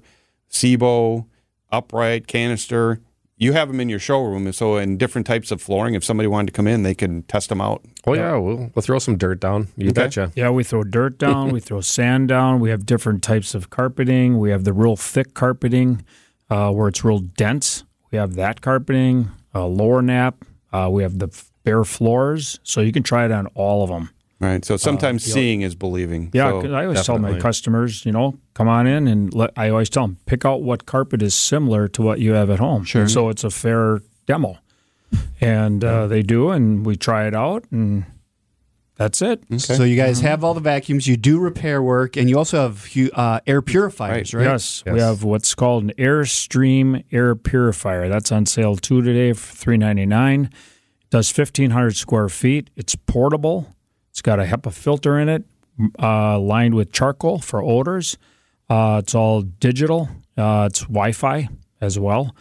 Sebo, 0.50 1.26
upright, 1.72 2.28
canister. 2.28 3.00
You 3.40 3.54
have 3.54 3.68
them 3.68 3.80
in 3.80 3.88
your 3.88 4.00
showroom, 4.00 4.46
And 4.48 4.56
so 4.56 4.78
in 4.78 4.98
different 4.98 5.28
types 5.28 5.52
of 5.52 5.62
flooring. 5.62 5.94
If 5.94 6.04
somebody 6.04 6.26
wanted 6.26 6.48
to 6.48 6.54
come 6.54 6.66
in, 6.66 6.82
they 6.82 6.96
could 6.96 7.28
test 7.28 7.50
them 7.50 7.62
out. 7.62 7.86
Oh 8.08 8.14
yeah, 8.14 8.36
we'll, 8.36 8.72
we'll 8.74 8.82
throw 8.82 8.98
some 8.98 9.16
dirt 9.18 9.40
down. 9.40 9.68
You 9.78 9.90
Okay. 9.90 9.94
betcha. 10.06 10.32
Yeah, 10.36 10.50
we 10.50 10.64
throw 10.64 10.84
dirt 10.84 11.20
down, 11.20 11.52
we 11.52 11.60
throw 11.60 11.82
sand 11.82 12.30
down. 12.30 12.60
We 12.60 12.72
have 12.72 12.86
different 12.86 13.22
types 13.22 13.54
of 13.54 13.70
carpeting. 13.70 14.40
We 14.40 14.50
have 14.50 14.64
the 14.64 14.74
real 14.74 14.96
thick 14.96 15.36
carpeting 15.36 16.04
uh, 16.50 16.72
where 16.72 16.88
it's 16.88 17.04
real 17.04 17.20
dense. 17.20 17.84
We 18.12 18.18
have 18.18 18.34
that 18.36 18.62
carpeting, 18.62 19.30
uh, 19.54 19.68
lower 19.68 20.02
nap. 20.02 20.44
Uh, 20.74 20.90
we 20.92 21.04
have 21.04 21.20
the 21.20 21.30
bare 21.64 21.84
floors, 21.84 22.60
so 22.64 22.82
you 22.82 22.92
can 22.92 23.04
try 23.04 23.26
it 23.26 23.32
on 23.32 23.48
all 23.48 23.84
of 23.84 23.90
them. 23.90 24.10
Right. 24.40 24.64
So 24.64 24.78
sometimes 24.78 25.24
seeing 25.24 25.62
is 25.62 25.74
believing. 25.74 26.30
Yeah, 26.32 26.50
So- 26.62 26.74
I 26.74 26.84
always 26.84 27.04
tell 27.04 27.18
my 27.18 27.30
customers, 27.42 28.06
you 28.06 28.12
know, 28.12 28.38
come 28.54 28.68
on 28.68 28.86
in 28.86 29.08
and 29.08 29.34
let, 29.34 29.52
I 29.58 29.70
always 29.70 29.90
tell 29.90 30.04
them 30.08 30.18
pick 30.28 30.46
out 30.46 30.62
what 30.62 30.86
carpet 30.86 31.22
is 31.24 31.34
similar 31.34 31.88
to 31.90 32.02
what 32.04 32.20
you 32.20 32.34
have 32.34 32.50
at 32.52 32.60
home. 32.60 32.84
Sure. 32.84 33.08
So 33.08 33.30
it's 33.30 33.44
a 33.44 33.50
fair 33.50 34.02
demo, 34.28 34.58
and 35.42 35.84
uh, 35.84 36.06
they 36.08 36.22
do, 36.22 36.52
and 36.52 36.86
we 36.86 36.96
try 36.98 37.26
it 37.28 37.34
out, 37.34 37.66
and 37.72 38.06
that's 38.96 39.22
it. 39.24 39.44
So 39.58 39.84
you 39.84 39.96
guys 39.96 40.22
have 40.22 40.44
all 40.44 40.54
the 40.54 40.60
vacuums. 40.60 41.08
You 41.08 41.18
do 41.18 41.40
repair 41.40 41.82
work, 41.82 42.16
and 42.18 42.30
you 42.30 42.38
also 42.38 42.62
have 42.62 42.88
uh, 43.14 43.40
air 43.48 43.62
purifiers, 43.64 44.34
right? 44.36 44.44
Yes, 44.44 44.84
we 44.86 45.00
have 45.00 45.24
what's 45.24 45.56
called 45.56 45.84
an 45.86 45.94
Airstream 45.98 47.04
air 47.12 47.36
purifier. 47.36 48.08
That's 48.10 48.32
on 48.32 48.46
sale 48.46 48.76
two 48.76 49.02
today 49.02 49.34
for 49.34 49.56
three 49.56 49.78
ninety 49.78 50.06
nine. 50.06 50.52
Does 51.10 51.32
fifteen 51.32 51.72
hundred 51.72 51.96
square 51.96 52.30
feet. 52.30 52.70
It's 52.76 52.96
portable. 52.96 53.74
It's 54.18 54.24
got 54.24 54.40
a 54.40 54.46
HEPA 54.46 54.74
filter 54.74 55.20
in 55.20 55.30
it, 55.30 55.44
uh, 56.02 56.40
lined 56.40 56.74
with 56.74 56.92
charcoal 56.92 57.38
for 57.38 57.62
odors. 57.62 58.18
Uh, 58.68 59.00
it's 59.04 59.14
all 59.14 59.44
digital. 59.44 60.10
Uh, 60.36 60.68
it's 60.72 60.80
Wi-Fi 60.86 61.48
as 61.82 62.00
well, 62.00 62.36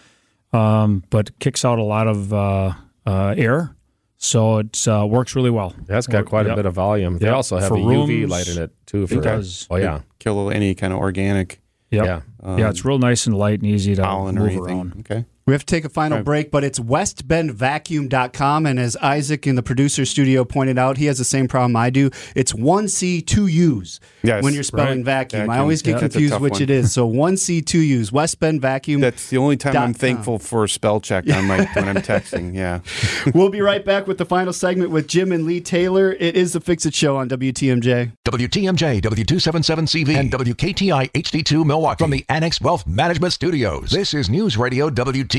um, 0.55 1.05
but 1.11 1.39
kicks 1.39 1.67
out 1.67 1.79
a 1.79 1.83
lot 1.83 2.07
of 2.09 2.33
uh, 2.33 2.73
uh, 3.05 3.35
air, 3.37 3.77
so 4.17 4.57
it 4.57 4.89
uh, 4.89 5.07
works 5.07 5.37
really 5.37 5.51
well. 5.51 5.75
That's 5.85 6.07
got 6.07 6.25
quite 6.25 6.47
Yep. 6.47 6.55
a 6.55 6.57
bit 6.57 6.65
of 6.67 6.73
volume. 6.73 7.19
They 7.19 7.27
Yep. 7.27 7.35
also 7.35 7.59
have 7.59 7.69
For 7.69 7.77
a 7.77 7.81
UV 7.83 8.21
rooms, 8.21 8.31
light 8.31 8.49
in 8.49 8.57
it 8.63 8.71
too. 8.87 9.07
For 9.07 9.21
does. 9.21 9.67
Oh 9.71 9.77
yeah. 9.77 10.01
kill 10.19 10.51
any 10.51 10.75
kind 10.75 10.95
of 10.95 10.99
organic 10.99 11.61
Yep. 11.91 12.05
Yeah. 12.07 12.57
yeah, 12.57 12.71
it's 12.71 12.87
real 12.87 12.99
nice 12.99 13.27
and 13.27 13.37
light 13.37 13.61
and 13.61 13.69
easy 13.71 13.95
to 13.97 14.03
pollen 14.03 14.37
move 14.37 14.57
around. 14.57 14.95
Okay. 15.01 15.27
We 15.47 15.53
have 15.53 15.65
to 15.65 15.67
take 15.67 15.85
a 15.85 15.89
final 15.89 16.25
break, 16.25 16.51
but 16.51 16.65
it's 16.65 16.81
westbendvacuum.com. 16.81 18.67
And 18.67 18.81
as 18.81 18.97
Isaac 18.97 19.47
in 19.47 19.55
the 19.55 19.63
producer 19.63 20.05
studio 20.05 20.45
pointed 20.45 20.77
out, 20.77 20.97
he 20.97 21.05
has 21.07 21.19
the 21.19 21.25
same 21.25 21.47
problem 21.47 21.77
I 21.77 21.89
do. 21.91 22.11
It's 22.35 22.53
1C, 22.53 23.23
2U's 23.23 24.01
Yes, 24.25 24.43
when 24.43 24.55
you're 24.55 24.65
spelling 24.65 24.99
right. 25.05 25.29
vacuum. 25.31 25.49
I 25.49 25.59
always 25.59 25.83
get 25.83 25.93
Yeah, 25.93 25.99
confused 26.01 26.41
which 26.41 26.55
one. 26.55 26.63
it 26.63 26.71
is. 26.71 26.93
So 26.93 27.09
1C, 27.09 27.63
2U's, 27.63 28.11
West 28.11 28.41
Bend 28.41 28.61
Vacuum. 28.61 29.01
That's 29.01 29.31
the 29.31 29.37
only 29.37 29.57
time 29.57 29.77
I'm 29.77 29.95
thankful 29.95 30.41
for 30.41 30.65
a 30.65 30.69
spell 30.69 31.01
check 31.01 31.31
on 31.33 31.45
my 31.47 31.59
when 31.75 31.89
I'm 31.89 32.03
texting. 32.03 32.53
Yeah. 32.53 32.81
we'll 33.33 33.51
be 33.51 33.61
right 33.61 33.85
back 33.85 34.09
with 34.09 34.19
the 34.19 34.25
final 34.25 34.53
segment 34.53 34.91
with 34.91 35.07
Jim 35.07 35.31
and 35.31 35.47
Lee 35.47 35.61
Taylor. 35.61 36.11
It 36.11 36.37
is 36.37 36.55
the 36.55 36.61
Fix 36.61 36.87
It 36.87 36.95
Show 36.95 37.17
on 37.19 37.29
WTMJ. 37.29 38.17
WTMJ, 38.25 39.01
W277CV, 39.01 40.17
and 40.17 40.33
WKTI 40.33 41.13
HD2 41.13 41.65
Milwaukee 41.65 42.03
from 42.03 42.11
the 42.11 42.25
Annex 42.29 42.61
Wealth 42.61 42.85
Management 42.85 43.33
Studios. 43.33 43.91
This 43.91 44.13
is 44.13 44.29
News 44.29 44.57
Radio 44.57 44.91
WTMJ, 44.91 45.36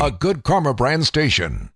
a 0.00 0.10
good 0.10 0.42
karma 0.42 0.74
brand 0.74 1.06
station. 1.06 1.70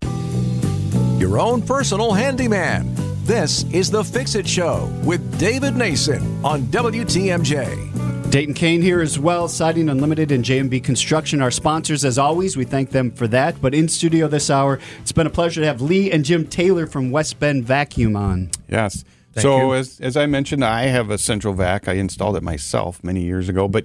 Your 1.18 1.38
own 1.38 1.62
personal 1.62 2.12
handyman. 2.12 2.92
This 3.22 3.62
is 3.72 3.88
the 3.88 4.02
Fix 4.02 4.34
It 4.34 4.48
Show 4.48 4.92
with 5.04 5.38
David 5.38 5.76
Nason 5.76 6.44
on 6.44 6.62
WTMJ. 6.62 8.30
Dayton 8.32 8.54
Kane 8.54 8.82
here 8.82 9.00
as 9.00 9.16
well, 9.16 9.46
Siding 9.46 9.88
Unlimited 9.88 10.32
and 10.32 10.44
JMB 10.44 10.82
Construction, 10.82 11.40
our 11.40 11.52
sponsors 11.52 12.04
as 12.04 12.18
always. 12.18 12.56
We 12.56 12.64
thank 12.64 12.90
them 12.90 13.12
for 13.12 13.28
that. 13.28 13.62
But 13.62 13.76
in 13.76 13.86
studio 13.86 14.26
this 14.26 14.50
hour, 14.50 14.80
it's 15.00 15.12
been 15.12 15.28
a 15.28 15.30
pleasure 15.30 15.60
to 15.60 15.66
have 15.68 15.80
Lee 15.80 16.10
and 16.10 16.24
Jim 16.24 16.48
Taylor 16.48 16.88
from 16.88 17.12
West 17.12 17.38
Bend 17.38 17.64
Vacuum 17.64 18.16
on. 18.16 18.50
Yes. 18.68 19.04
so 19.36 19.70
as 19.70 20.00
as 20.00 20.16
I 20.16 20.26
mentioned, 20.26 20.64
I 20.64 20.86
have 20.86 21.10
a 21.10 21.18
central 21.18 21.54
vac. 21.54 21.86
I 21.86 21.92
installed 21.92 22.36
it 22.36 22.42
myself 22.42 23.04
many 23.04 23.22
years 23.22 23.48
ago. 23.48 23.68
But 23.68 23.84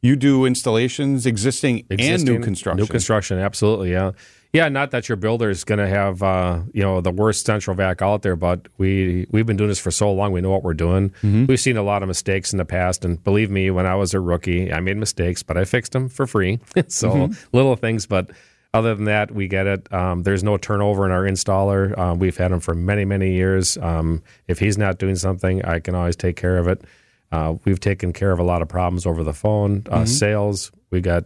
you 0.00 0.16
do 0.16 0.44
installations, 0.44 1.26
existing, 1.26 1.84
and 1.90 2.24
new 2.24 2.40
construction. 2.40 2.80
New 2.80 2.86
construction, 2.86 3.38
absolutely, 3.38 3.92
yeah. 3.92 4.12
Yeah, 4.54 4.70
not 4.70 4.92
that 4.92 5.10
your 5.10 5.16
builder 5.16 5.50
is 5.50 5.62
going 5.64 5.78
to 5.78 5.86
have 5.86 6.22
uh, 6.22 6.60
you 6.72 6.82
know 6.82 7.02
the 7.02 7.10
worst 7.10 7.44
central 7.44 7.76
vac 7.76 8.00
out 8.00 8.22
there, 8.22 8.34
but 8.36 8.66
we 8.78 9.26
we've 9.30 9.44
been 9.44 9.58
doing 9.58 9.68
this 9.68 9.78
for 9.78 9.90
so 9.90 10.10
long, 10.10 10.32
we 10.32 10.40
know 10.40 10.50
what 10.50 10.62
we're 10.62 10.72
doing. 10.72 11.10
Mm-hmm. 11.10 11.46
We've 11.46 11.60
seen 11.60 11.76
a 11.76 11.82
lot 11.82 12.02
of 12.02 12.08
mistakes 12.08 12.52
in 12.52 12.56
the 12.56 12.64
past, 12.64 13.04
and 13.04 13.22
believe 13.22 13.50
me, 13.50 13.70
when 13.70 13.84
I 13.84 13.94
was 13.94 14.14
a 14.14 14.20
rookie, 14.20 14.72
I 14.72 14.80
made 14.80 14.96
mistakes, 14.96 15.42
but 15.42 15.58
I 15.58 15.66
fixed 15.66 15.92
them 15.92 16.08
for 16.08 16.26
free. 16.26 16.60
so 16.88 17.10
Mm-hmm. 17.10 17.56
little 17.56 17.76
things, 17.76 18.06
but 18.06 18.30
other 18.72 18.94
than 18.94 19.04
that, 19.04 19.32
we 19.32 19.48
get 19.48 19.66
it. 19.66 19.92
Um, 19.92 20.22
there's 20.22 20.42
no 20.44 20.56
turnover 20.56 21.04
in 21.04 21.10
our 21.12 21.24
installer. 21.24 21.96
Um, 21.98 22.18
we've 22.18 22.36
had 22.36 22.50
him 22.50 22.60
for 22.60 22.74
many 22.74 23.04
many 23.04 23.34
years. 23.34 23.76
Um, 23.78 24.22
if 24.46 24.58
he's 24.60 24.78
not 24.78 24.98
doing 24.98 25.16
something, 25.16 25.62
I 25.66 25.78
can 25.80 25.94
always 25.94 26.16
take 26.16 26.36
care 26.36 26.56
of 26.56 26.68
it. 26.68 26.82
Uh, 27.30 27.54
we've 27.64 27.80
taken 27.80 28.12
care 28.12 28.32
of 28.32 28.38
a 28.38 28.42
lot 28.42 28.62
of 28.62 28.68
problems 28.68 29.04
over 29.06 29.22
the 29.22 29.34
phone. 29.34 29.82
Mm-hmm. 29.82 29.94
Uh, 29.94 30.06
Sales, 30.06 30.72
we 30.90 31.00
got 31.00 31.24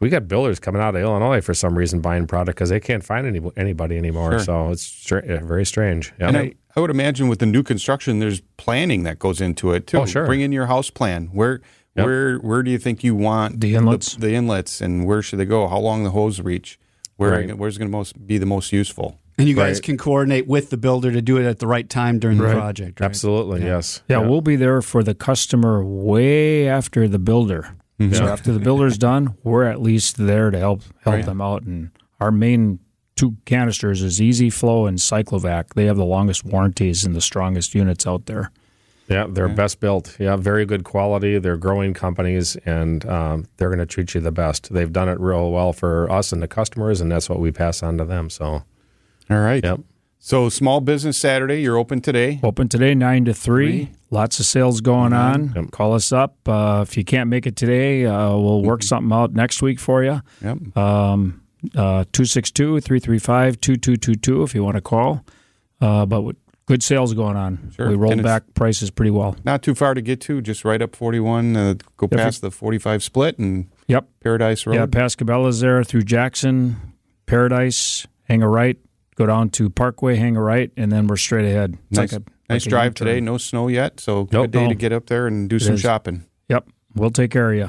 we 0.00 0.08
got 0.08 0.26
builders 0.28 0.58
coming 0.58 0.80
out 0.80 0.94
of 0.96 1.02
Illinois 1.02 1.40
for 1.40 1.54
some 1.54 1.76
reason 1.76 2.00
buying 2.00 2.26
product 2.26 2.56
because 2.56 2.70
they 2.70 2.80
can't 2.80 3.04
find 3.04 3.26
any, 3.26 3.40
anybody 3.56 3.96
anymore. 3.98 4.38
So 4.40 4.70
it's 4.70 4.82
str- 4.82 5.18
uh, 5.18 5.44
very 5.44 5.66
strange. 5.66 6.12
Yeah. 6.18 6.28
And 6.28 6.36
I, 6.38 6.54
I 6.74 6.80
would 6.80 6.90
imagine 6.90 7.28
with 7.28 7.38
the 7.38 7.46
new 7.46 7.62
construction, 7.62 8.18
there's 8.18 8.40
planning 8.56 9.02
that 9.02 9.18
goes 9.18 9.40
into 9.40 9.72
it 9.72 9.86
too. 9.86 9.98
Oh, 9.98 10.06
sure. 10.06 10.24
Bring 10.26 10.40
in 10.40 10.52
your 10.52 10.66
house 10.66 10.90
plan. 10.90 11.26
Where 11.32 11.60
Yep. 11.96 12.06
where 12.06 12.36
where 12.38 12.62
do 12.62 12.70
you 12.70 12.78
think 12.78 13.02
you 13.02 13.16
want 13.16 13.60
The 13.60 13.74
inlets? 13.74 14.14
The, 14.14 14.32
inlets, 14.32 14.80
and 14.80 15.06
where 15.06 15.22
should 15.22 15.40
they 15.40 15.44
go? 15.44 15.66
How 15.66 15.78
long 15.78 16.04
the 16.04 16.10
hose 16.12 16.40
reach? 16.40 16.78
Where 17.16 17.32
Right. 17.32 17.58
where's 17.58 17.78
going 17.78 17.88
to 17.90 17.92
most 17.96 18.26
be 18.28 18.38
the 18.38 18.46
most 18.46 18.72
useful? 18.72 19.18
And 19.40 19.48
you 19.48 19.54
guys 19.54 19.76
Right. 19.76 19.82
can 19.82 19.96
coordinate 19.98 20.46
with 20.46 20.70
the 20.70 20.76
builder 20.76 21.10
to 21.12 21.20
do 21.22 21.36
it 21.38 21.44
at 21.46 21.58
the 21.58 21.66
right 21.66 21.88
time 21.88 22.18
during 22.18 22.38
the 22.38 22.52
project. 22.52 23.00
Right? 23.00 23.06
Absolutely, 23.06 23.62
yes. 23.62 24.02
Yeah, 24.08 24.18
we'll 24.18 24.40
be 24.40 24.56
there 24.56 24.80
for 24.82 25.02
the 25.02 25.14
customer 25.14 25.84
way 25.84 26.68
after 26.68 27.08
the 27.08 27.18
builder. 27.18 27.70
So 28.12 28.24
after 28.26 28.52
the 28.52 28.60
builder's 28.60 28.96
done, 29.10 29.34
we're 29.42 29.64
at 29.64 29.82
least 29.82 30.16
there 30.16 30.50
to 30.50 30.58
help 30.58 30.82
help 31.04 31.24
them 31.26 31.40
out. 31.40 31.62
And 31.64 31.90
our 32.18 32.30
main 32.30 32.78
two 33.16 33.36
canisters 33.44 34.02
is 34.02 34.22
Easy 34.22 34.48
Flow 34.48 34.86
and 34.86 34.96
Cyclovac. 34.96 35.74
They 35.74 35.84
have 35.84 35.98
the 35.98 36.06
longest 36.06 36.42
warranties 36.44 37.04
and 37.04 37.14
the 37.14 37.20
strongest 37.20 37.74
units 37.74 38.06
out 38.06 38.24
there. 38.24 38.50
Yeah, 39.08 39.26
they're 39.28 39.48
best 39.48 39.80
built. 39.80 40.16
Yeah, 40.20 40.36
very 40.36 40.64
good 40.64 40.84
quality. 40.84 41.38
They're 41.38 41.56
growing 41.56 41.92
companies, 41.94 42.56
and 42.64 43.04
um, 43.06 43.46
they're 43.56 43.68
going 43.68 43.80
to 43.80 43.84
treat 43.86 44.14
you 44.14 44.20
the 44.20 44.30
best. 44.32 44.72
They've 44.72 44.90
done 44.92 45.08
it 45.08 45.18
real 45.20 45.50
well 45.50 45.72
for 45.72 46.10
us 46.10 46.32
and 46.32 46.40
the 46.40 46.46
customers, 46.48 47.00
and 47.00 47.10
that's 47.10 47.28
what 47.28 47.40
we 47.40 47.50
pass 47.50 47.82
on 47.82 47.98
to 47.98 48.04
them. 48.04 48.30
So, 48.30 48.62
All 49.30 49.38
right. 49.40 49.62
yep. 49.62 49.80
So 50.18 50.48
small 50.50 50.80
business 50.80 51.16
Saturday, 51.16 51.62
you're 51.62 51.78
open 51.78 52.00
today. 52.02 52.40
Open 52.42 52.68
today, 52.68 52.94
9 52.94 53.24
to 53.26 53.34
3. 53.34 53.90
Lots 54.10 54.38
of 54.38 54.44
sales 54.44 54.80
going 54.82 55.12
on. 55.14 55.68
Call 55.68 55.94
us 55.94 56.12
up. 56.12 56.36
Uh, 56.46 56.84
if 56.86 56.96
you 56.96 57.04
can't 57.04 57.30
make 57.30 57.46
it 57.46 57.56
today, 57.56 58.04
uh, 58.04 58.36
we'll 58.36 58.62
work 58.62 58.82
something 58.82 59.12
out 59.16 59.32
next 59.32 59.62
week 59.62 59.78
for 59.80 60.02
you. 60.04 60.20
Yep. 60.42 60.76
Um, 60.76 61.42
uh, 61.74 62.04
262 62.12 62.80
335 62.80 63.60
2222 63.60 64.42
if 64.42 64.54
you 64.54 64.62
want 64.62 64.74
to 64.76 64.80
call. 64.82 65.24
Uh, 65.80 66.04
but 66.04 66.34
good 66.66 66.82
sales 66.82 67.14
going 67.14 67.36
on. 67.36 67.72
Sure. 67.74 67.88
We 67.88 67.94
rolled 67.94 68.22
back 68.22 68.42
prices 68.54 68.90
pretty 68.90 69.10
well. 69.10 69.36
Not 69.44 69.62
too 69.62 69.74
far 69.74 69.94
to 69.94 70.02
get 70.02 70.20
to, 70.22 70.42
just 70.42 70.64
right 70.64 70.82
up 70.82 70.94
41, 70.94 71.56
uh, 71.56 71.74
go 71.96 72.08
If 72.10 72.18
past 72.18 72.42
the 72.42 72.50
45 72.50 73.02
split 73.02 73.38
and 73.38 73.68
Yep. 73.86 74.06
Paradise 74.20 74.66
Road. 74.66 74.74
Yeah, 74.74 74.86
past 74.86 75.18
Cabela's 75.18 75.60
there 75.60 75.82
through 75.82 76.02
Jackson, 76.02 76.76
Paradise, 77.26 78.06
hang 78.24 78.42
a 78.42 78.48
right, 78.48 78.76
go 79.20 79.26
down 79.26 79.50
to 79.50 79.68
Parkway, 79.68 80.16
hang 80.16 80.34
a 80.36 80.42
right, 80.42 80.70
and 80.78 80.90
then 80.90 81.06
we're 81.06 81.16
straight 81.18 81.44
ahead. 81.44 81.76
It's 81.90 81.98
nice 81.98 82.12
like 82.12 82.22
a 82.22 82.52
nice 82.52 82.64
like 82.64 82.70
drive 82.70 82.94
today. 82.94 83.20
No 83.20 83.36
snow 83.36 83.68
yet, 83.68 84.00
so 84.00 84.20
Nope, 84.32 84.44
good 84.44 84.50
day 84.52 84.62
no. 84.64 84.68
to 84.70 84.74
get 84.74 84.92
up 84.92 85.06
there 85.06 85.26
and 85.26 85.48
do 85.48 85.58
some 85.58 85.74
is. 85.74 85.80
shopping. 85.80 86.24
Yep. 86.48 86.66
We'll 86.94 87.10
take 87.10 87.30
care 87.30 87.52
of 87.52 87.58
you. 87.58 87.68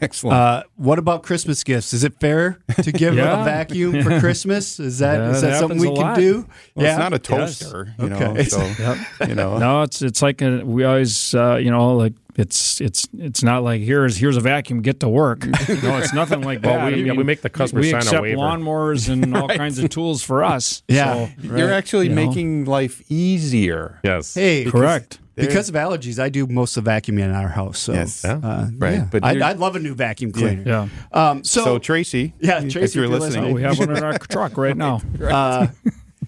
Excellent. 0.00 0.36
Uh, 0.38 0.62
what 0.76 1.00
about 1.00 1.24
Christmas 1.24 1.64
gifts? 1.64 1.92
Is 1.92 2.04
it 2.04 2.20
fair 2.20 2.60
to 2.82 2.92
give 2.92 3.14
Yeah. 3.16 3.40
a 3.40 3.44
vacuum 3.44 4.02
for 4.04 4.20
Christmas? 4.24 4.78
Is 4.78 5.00
that 5.00 5.16
Yeah, 5.16 5.30
is 5.30 5.40
that 5.40 5.50
that 5.50 5.58
something 5.58 5.78
we 5.80 5.88
can 5.88 5.96
lot. 5.96 6.16
do? 6.16 6.46
well, 6.76 6.86
yeah. 6.86 6.90
it's 6.92 6.98
not 6.98 7.12
a 7.12 7.16
Yes. 7.16 7.58
toaster, 7.58 7.94
you 7.98 8.04
Okay. 8.06 8.32
know. 8.34 8.42
So 8.44 8.60
Yep. 8.78 9.28
you 9.28 9.34
know, 9.34 9.58
No, 9.58 9.82
it's 9.82 10.00
it's 10.02 10.22
like 10.22 10.42
a, 10.42 10.62
we 10.64 10.84
always 10.84 11.34
uh, 11.34 11.56
you 11.56 11.72
know 11.72 11.96
like 11.96 12.12
it's 12.36 12.80
it's 12.80 13.08
it's 13.18 13.42
not 13.42 13.62
like 13.62 13.80
here's 13.80 14.16
here's 14.16 14.36
a 14.36 14.40
vacuum, 14.40 14.82
get 14.82 15.00
to 15.00 15.08
work. 15.08 15.46
no, 15.46 15.98
it's 15.98 16.12
nothing 16.14 16.42
like 16.42 16.62
Well, 16.62 16.74
that. 16.76 16.92
we- 16.92 17.02
I 17.02 17.04
yeah, 17.06 17.12
we 17.12 17.24
make 17.24 17.42
the 17.42 17.50
customer 17.50 17.80
we 17.80 17.90
sign 17.90 17.96
a 18.02 18.04
accept 18.04 18.22
waiver. 18.22 18.38
lawnmowers 18.40 19.08
and 19.08 19.36
all 19.36 19.48
kinds 19.48 19.78
of 19.78 19.90
tools 19.90 20.22
for 20.22 20.42
us. 20.44 20.82
Yeah. 20.88 21.28
So, 21.40 21.56
You're 21.56 21.72
actually 21.72 22.08
You 22.08 22.14
know? 22.14 22.26
making 22.26 22.64
life 22.66 23.02
easier. 23.10 24.00
Yes. 24.04 24.34
Hey, 24.34 24.64
correct. 24.64 25.18
Because 25.36 25.70
of 25.70 25.74
allergies, 25.74 26.18
I 26.18 26.28
do 26.28 26.46
most 26.46 26.76
of 26.76 26.84
the 26.84 26.90
vacuuming 26.90 27.20
in 27.20 27.30
our 27.30 27.48
house. 27.48 27.78
So, 27.78 27.94
Yes. 27.94 28.24
Uh, 28.26 28.68
Right. 28.76 28.92
yeah. 28.94 29.08
But 29.10 29.24
I'd, 29.24 29.40
I'd 29.40 29.58
love 29.58 29.74
a 29.74 29.78
new 29.78 29.94
vacuum 29.94 30.32
cleaner. 30.32 30.62
Yeah. 30.66 30.88
Um, 31.30 31.44
so, 31.44 31.64
So, 31.64 31.78
Tracy, 31.78 32.34
Yeah, 32.40 32.60
if 32.62 32.74
you're 32.74 32.84
if 32.84 32.94
you're 32.94 33.08
listening, 33.08 33.50
Oh, 33.50 33.54
we 33.54 33.62
have 33.62 33.78
one 33.78 33.96
in 33.96 34.02
our 34.04 34.18
truck 34.18 34.58
right 34.58 34.76
now. 34.76 35.00
uh, 35.22 35.68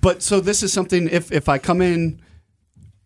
but 0.00 0.22
so 0.22 0.40
this 0.40 0.62
is 0.62 0.72
something. 0.72 1.08
If 1.10 1.30
if 1.30 1.48
I 1.50 1.58
come 1.58 1.82
in, 1.82 2.22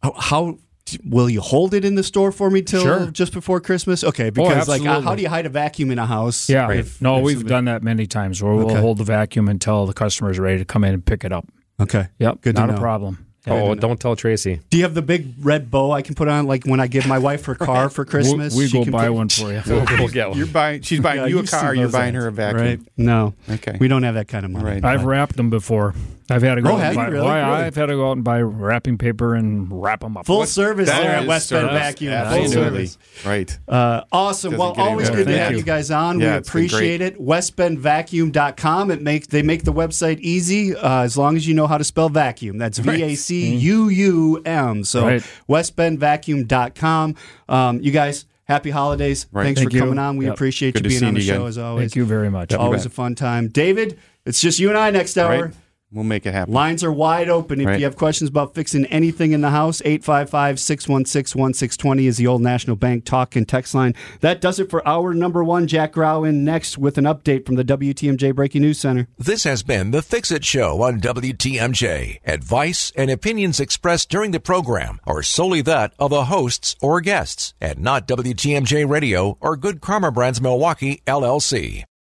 how, 0.03 0.13
how 0.17 0.59
will 1.05 1.29
you 1.29 1.41
hold 1.41 1.75
it 1.75 1.85
in 1.85 1.95
the 1.95 2.03
store 2.03 2.33
for 2.33 2.51
me 2.51 2.63
till 2.63 2.83
Sure. 2.83 3.07
just 3.11 3.33
before 3.33 3.61
Christmas? 3.61 4.05
Okay, 4.05 4.31
because 4.31 4.69
like, 4.69 4.83
uh, 4.83 5.01
how 5.01 5.15
do 5.15 5.23
you 5.23 5.29
hide 5.29 5.47
a 5.47 5.49
vacuum 5.49 5.91
in 5.91 5.99
a 5.99 6.07
house? 6.07 6.49
Yeah. 6.49 6.71
If- 6.71 7.01
no, 7.03 7.19
if 7.19 7.25
we've 7.25 7.37
somebody- 7.39 7.49
done 7.55 7.65
that 7.67 7.83
many 7.83 8.07
times 8.07 8.43
where 8.43 8.55
we'll 8.55 8.75
hold 8.77 8.99
the 8.99 9.05
vacuum 9.05 9.49
until 9.49 9.87
the 9.87 9.93
customer 9.95 10.31
is 10.31 10.39
ready 10.39 10.59
to 10.59 10.65
come 10.65 10.85
in 10.85 10.95
and 10.95 11.05
pick 11.05 11.25
it 11.25 11.33
up. 11.33 11.47
Okay. 11.81 12.09
Yep. 12.19 12.41
Good 12.43 12.57
to 12.57 12.67
not 12.67 12.71
a 12.77 12.79
problem. 12.81 13.26
Oh, 13.49 13.75
don't 13.75 14.01
tell 14.01 14.17
Tracy. 14.17 14.61
Do 14.71 14.77
you 14.77 14.83
have 14.85 14.95
the 14.95 15.03
big 15.03 15.35
red 15.41 15.71
bow 15.71 15.93
I 15.93 16.03
can 16.03 16.15
put 16.15 16.29
on, 16.29 16.47
like 16.47 16.65
when 16.67 16.81
I 16.81 16.87
give 16.87 17.07
my 17.07 17.19
wife 17.19 17.45
her 17.47 17.55
car 17.69 17.89
for 17.89 18.05
Christmas? 18.05 18.55
we 18.55 18.65
we 18.65 18.69
she 18.69 18.79
go 18.79 18.85
can 18.85 18.93
buy 18.93 19.07
put- 19.07 19.15
one 19.15 19.29
for 19.29 19.53
you. 19.53 19.63
We'll, 19.67 19.85
we'll 19.99 20.09
get 20.09 20.29
one. 20.31 20.39
you're 20.39 20.47
buying. 20.47 20.83
She's 20.83 21.01
buying 21.01 21.21
Yeah, 21.21 21.27
you 21.27 21.39
a 21.39 21.45
car. 21.45 21.75
You're 21.75 21.89
buying 21.89 22.15
ads, 22.17 22.23
her 22.25 22.29
a 22.29 22.33
vacuum. 22.33 22.63
Right? 22.67 22.81
No. 22.97 23.35
Okay. 23.49 23.77
We 23.79 23.89
don't 23.89 24.03
have 24.03 24.15
that 24.15 24.29
kind 24.29 24.45
of 24.45 24.51
money. 24.51 24.65
Right. 24.65 24.85
I've 24.85 25.05
wrapped 25.05 25.37
them 25.37 25.51
before. 25.51 25.95
I've 26.29 26.43
had 26.43 26.57
to 26.57 26.61
go 26.63 26.71
Oh, 26.71 26.77
out 26.77 26.81
and 26.83 26.97
buy. 26.97 27.07
really? 27.07 27.25
Why, 27.25 27.39
Really? 27.39 27.53
I've 27.67 27.77
had 27.77 27.87
to 27.87 27.95
go 27.95 28.09
out 28.09 28.17
and 28.17 28.25
buy 28.25 28.41
wrapping 28.43 28.99
paper 28.99 29.37
and 29.37 29.69
wrap 29.71 30.01
them 30.01 30.17
up. 30.17 30.27
Full 30.27 30.45
service 30.47 30.89
That 30.89 31.03
there 31.03 31.13
at 31.13 31.23
is 31.23 31.29
West 31.29 31.51
Bend 31.51 31.69
service. 31.69 31.79
Vacuum. 31.81 32.29
Full 32.33 32.49
service. 32.49 32.99
Right. 33.25 33.59
Uh, 33.69 34.03
awesome. 34.11 34.51
Doesn't 34.51 34.59
Well, 34.77 34.89
always 34.89 35.09
good 35.09 35.29
to 35.29 35.39
have 35.39 35.53
you 35.53 35.63
guys 35.63 35.93
on. 35.93 36.19
We 36.19 36.27
appreciate 36.27 37.01
it. 37.01 37.21
WestBendVacuum.com. 37.21 38.91
It 38.91 39.03
make 39.03 39.29
they 39.29 39.43
make 39.43 39.63
the 39.65 39.73
website 39.73 40.19
easy 40.21 40.75
uh, 40.75 41.03
as 41.03 41.17
long 41.17 41.37
as 41.37 41.47
you 41.47 41.55
know 41.55 41.69
how 41.69 41.79
to 41.79 41.85
spell 41.85 42.09
vacuum. 42.09 42.59
That's 42.59 42.79
V 42.79 43.03
A 43.03 43.15
C 43.15 43.36
U 43.45 43.89
U 43.89 44.43
M. 44.45 44.85
So 44.85 45.05
Right. 45.07 45.23
WestBendVacuum.com. 45.49 47.15
Um, 47.49 47.81
you 47.81 47.91
guys, 47.93 48.27
happy 48.45 48.71
holidays. 48.71 49.27
Right. 49.33 49.45
Thanks 49.45 49.61
Thank 49.61 49.71
for 49.71 49.77
you. 49.77 49.83
coming 49.83 49.99
on. 49.99 50.17
We 50.17 50.27
Yep. 50.27 50.35
appreciate 50.35 50.75
Good 50.75 50.85
you 50.85 50.91
being 50.91 51.05
on 51.05 51.15
the 51.15 51.21
show 51.21 51.35
again. 51.35 51.47
as 51.47 51.59
always. 51.59 51.83
Thank 51.93 51.97
you 51.97 52.05
very 52.05 52.31
much. 52.31 52.53
Always 52.55 52.87
a 52.87 52.91
fun 52.91 53.15
time. 53.15 53.49
David, 53.49 53.99
it's 54.25 54.41
just 54.41 54.59
you 54.59 54.69
and 54.69 54.79
I 54.79 54.91
next 54.91 55.17
hour. 55.19 55.45
Right. 55.47 55.55
We'll 55.97 56.05
make 56.05 56.27
it 56.27 56.35
happen. 56.35 56.53
Lines 56.53 56.85
are 56.85 56.93
wide 56.93 57.31
open. 57.31 57.59
If 57.59 57.67
Right. 57.67 57.79
you 57.79 57.87
have 57.87 57.97
questions 57.97 58.29
about 58.29 58.55
fixing 58.55 58.85
anything 58.87 59.33
in 59.33 59.41
the 59.41 59.49
house, 59.49 59.81
855 59.83 60.61
616 60.61 61.41
1620 61.41 62.07
is 62.07 62.19
the 62.19 62.27
old 62.27 62.43
National 62.43 62.77
Bank 62.77 63.07
talk 63.07 63.35
and 63.35 63.49
text 63.49 63.75
line. 63.75 63.95
That 64.21 64.43
does 64.43 64.61
it 64.61 64.69
for 64.69 64.87
hour 64.87 65.15
number 65.15 65.43
one. 65.43 65.67
Jack 65.67 65.93
Grau 65.93 66.23
in 66.23 66.45
next 66.45 66.77
with 66.77 66.99
an 66.99 67.05
update 67.05 67.47
from 67.47 67.55
the 67.55 67.65
WTMJ 67.65 68.31
Breaking 68.33 68.61
News 68.61 68.79
Center. 68.79 69.09
This 69.17 69.45
has 69.45 69.63
been 69.63 69.91
The 69.91 70.03
Fix 70.03 70.31
It 70.31 70.45
Show 70.45 70.83
on 70.83 71.01
WTMJ. 71.01 72.19
Advice 72.27 72.93
and 72.95 73.11
opinions 73.11 73.59
expressed 73.59 74.11
during 74.11 74.33
the 74.33 74.39
program 74.41 75.01
are 75.07 75.23
solely 75.23 75.63
that 75.63 75.95
of 75.99 76.11
the 76.11 76.27
hosts 76.27 76.77
or 76.83 77.01
guests 77.01 77.55
and 77.59 77.79
not 77.79 78.07
WTMJ 78.07 78.85
Radio 78.85 79.39
or 79.41 79.57
Good 79.57 79.81
Karma 79.81 80.13
Brands 80.13 80.43
Milwaukee, 80.43 81.01
LLC. 81.07 81.85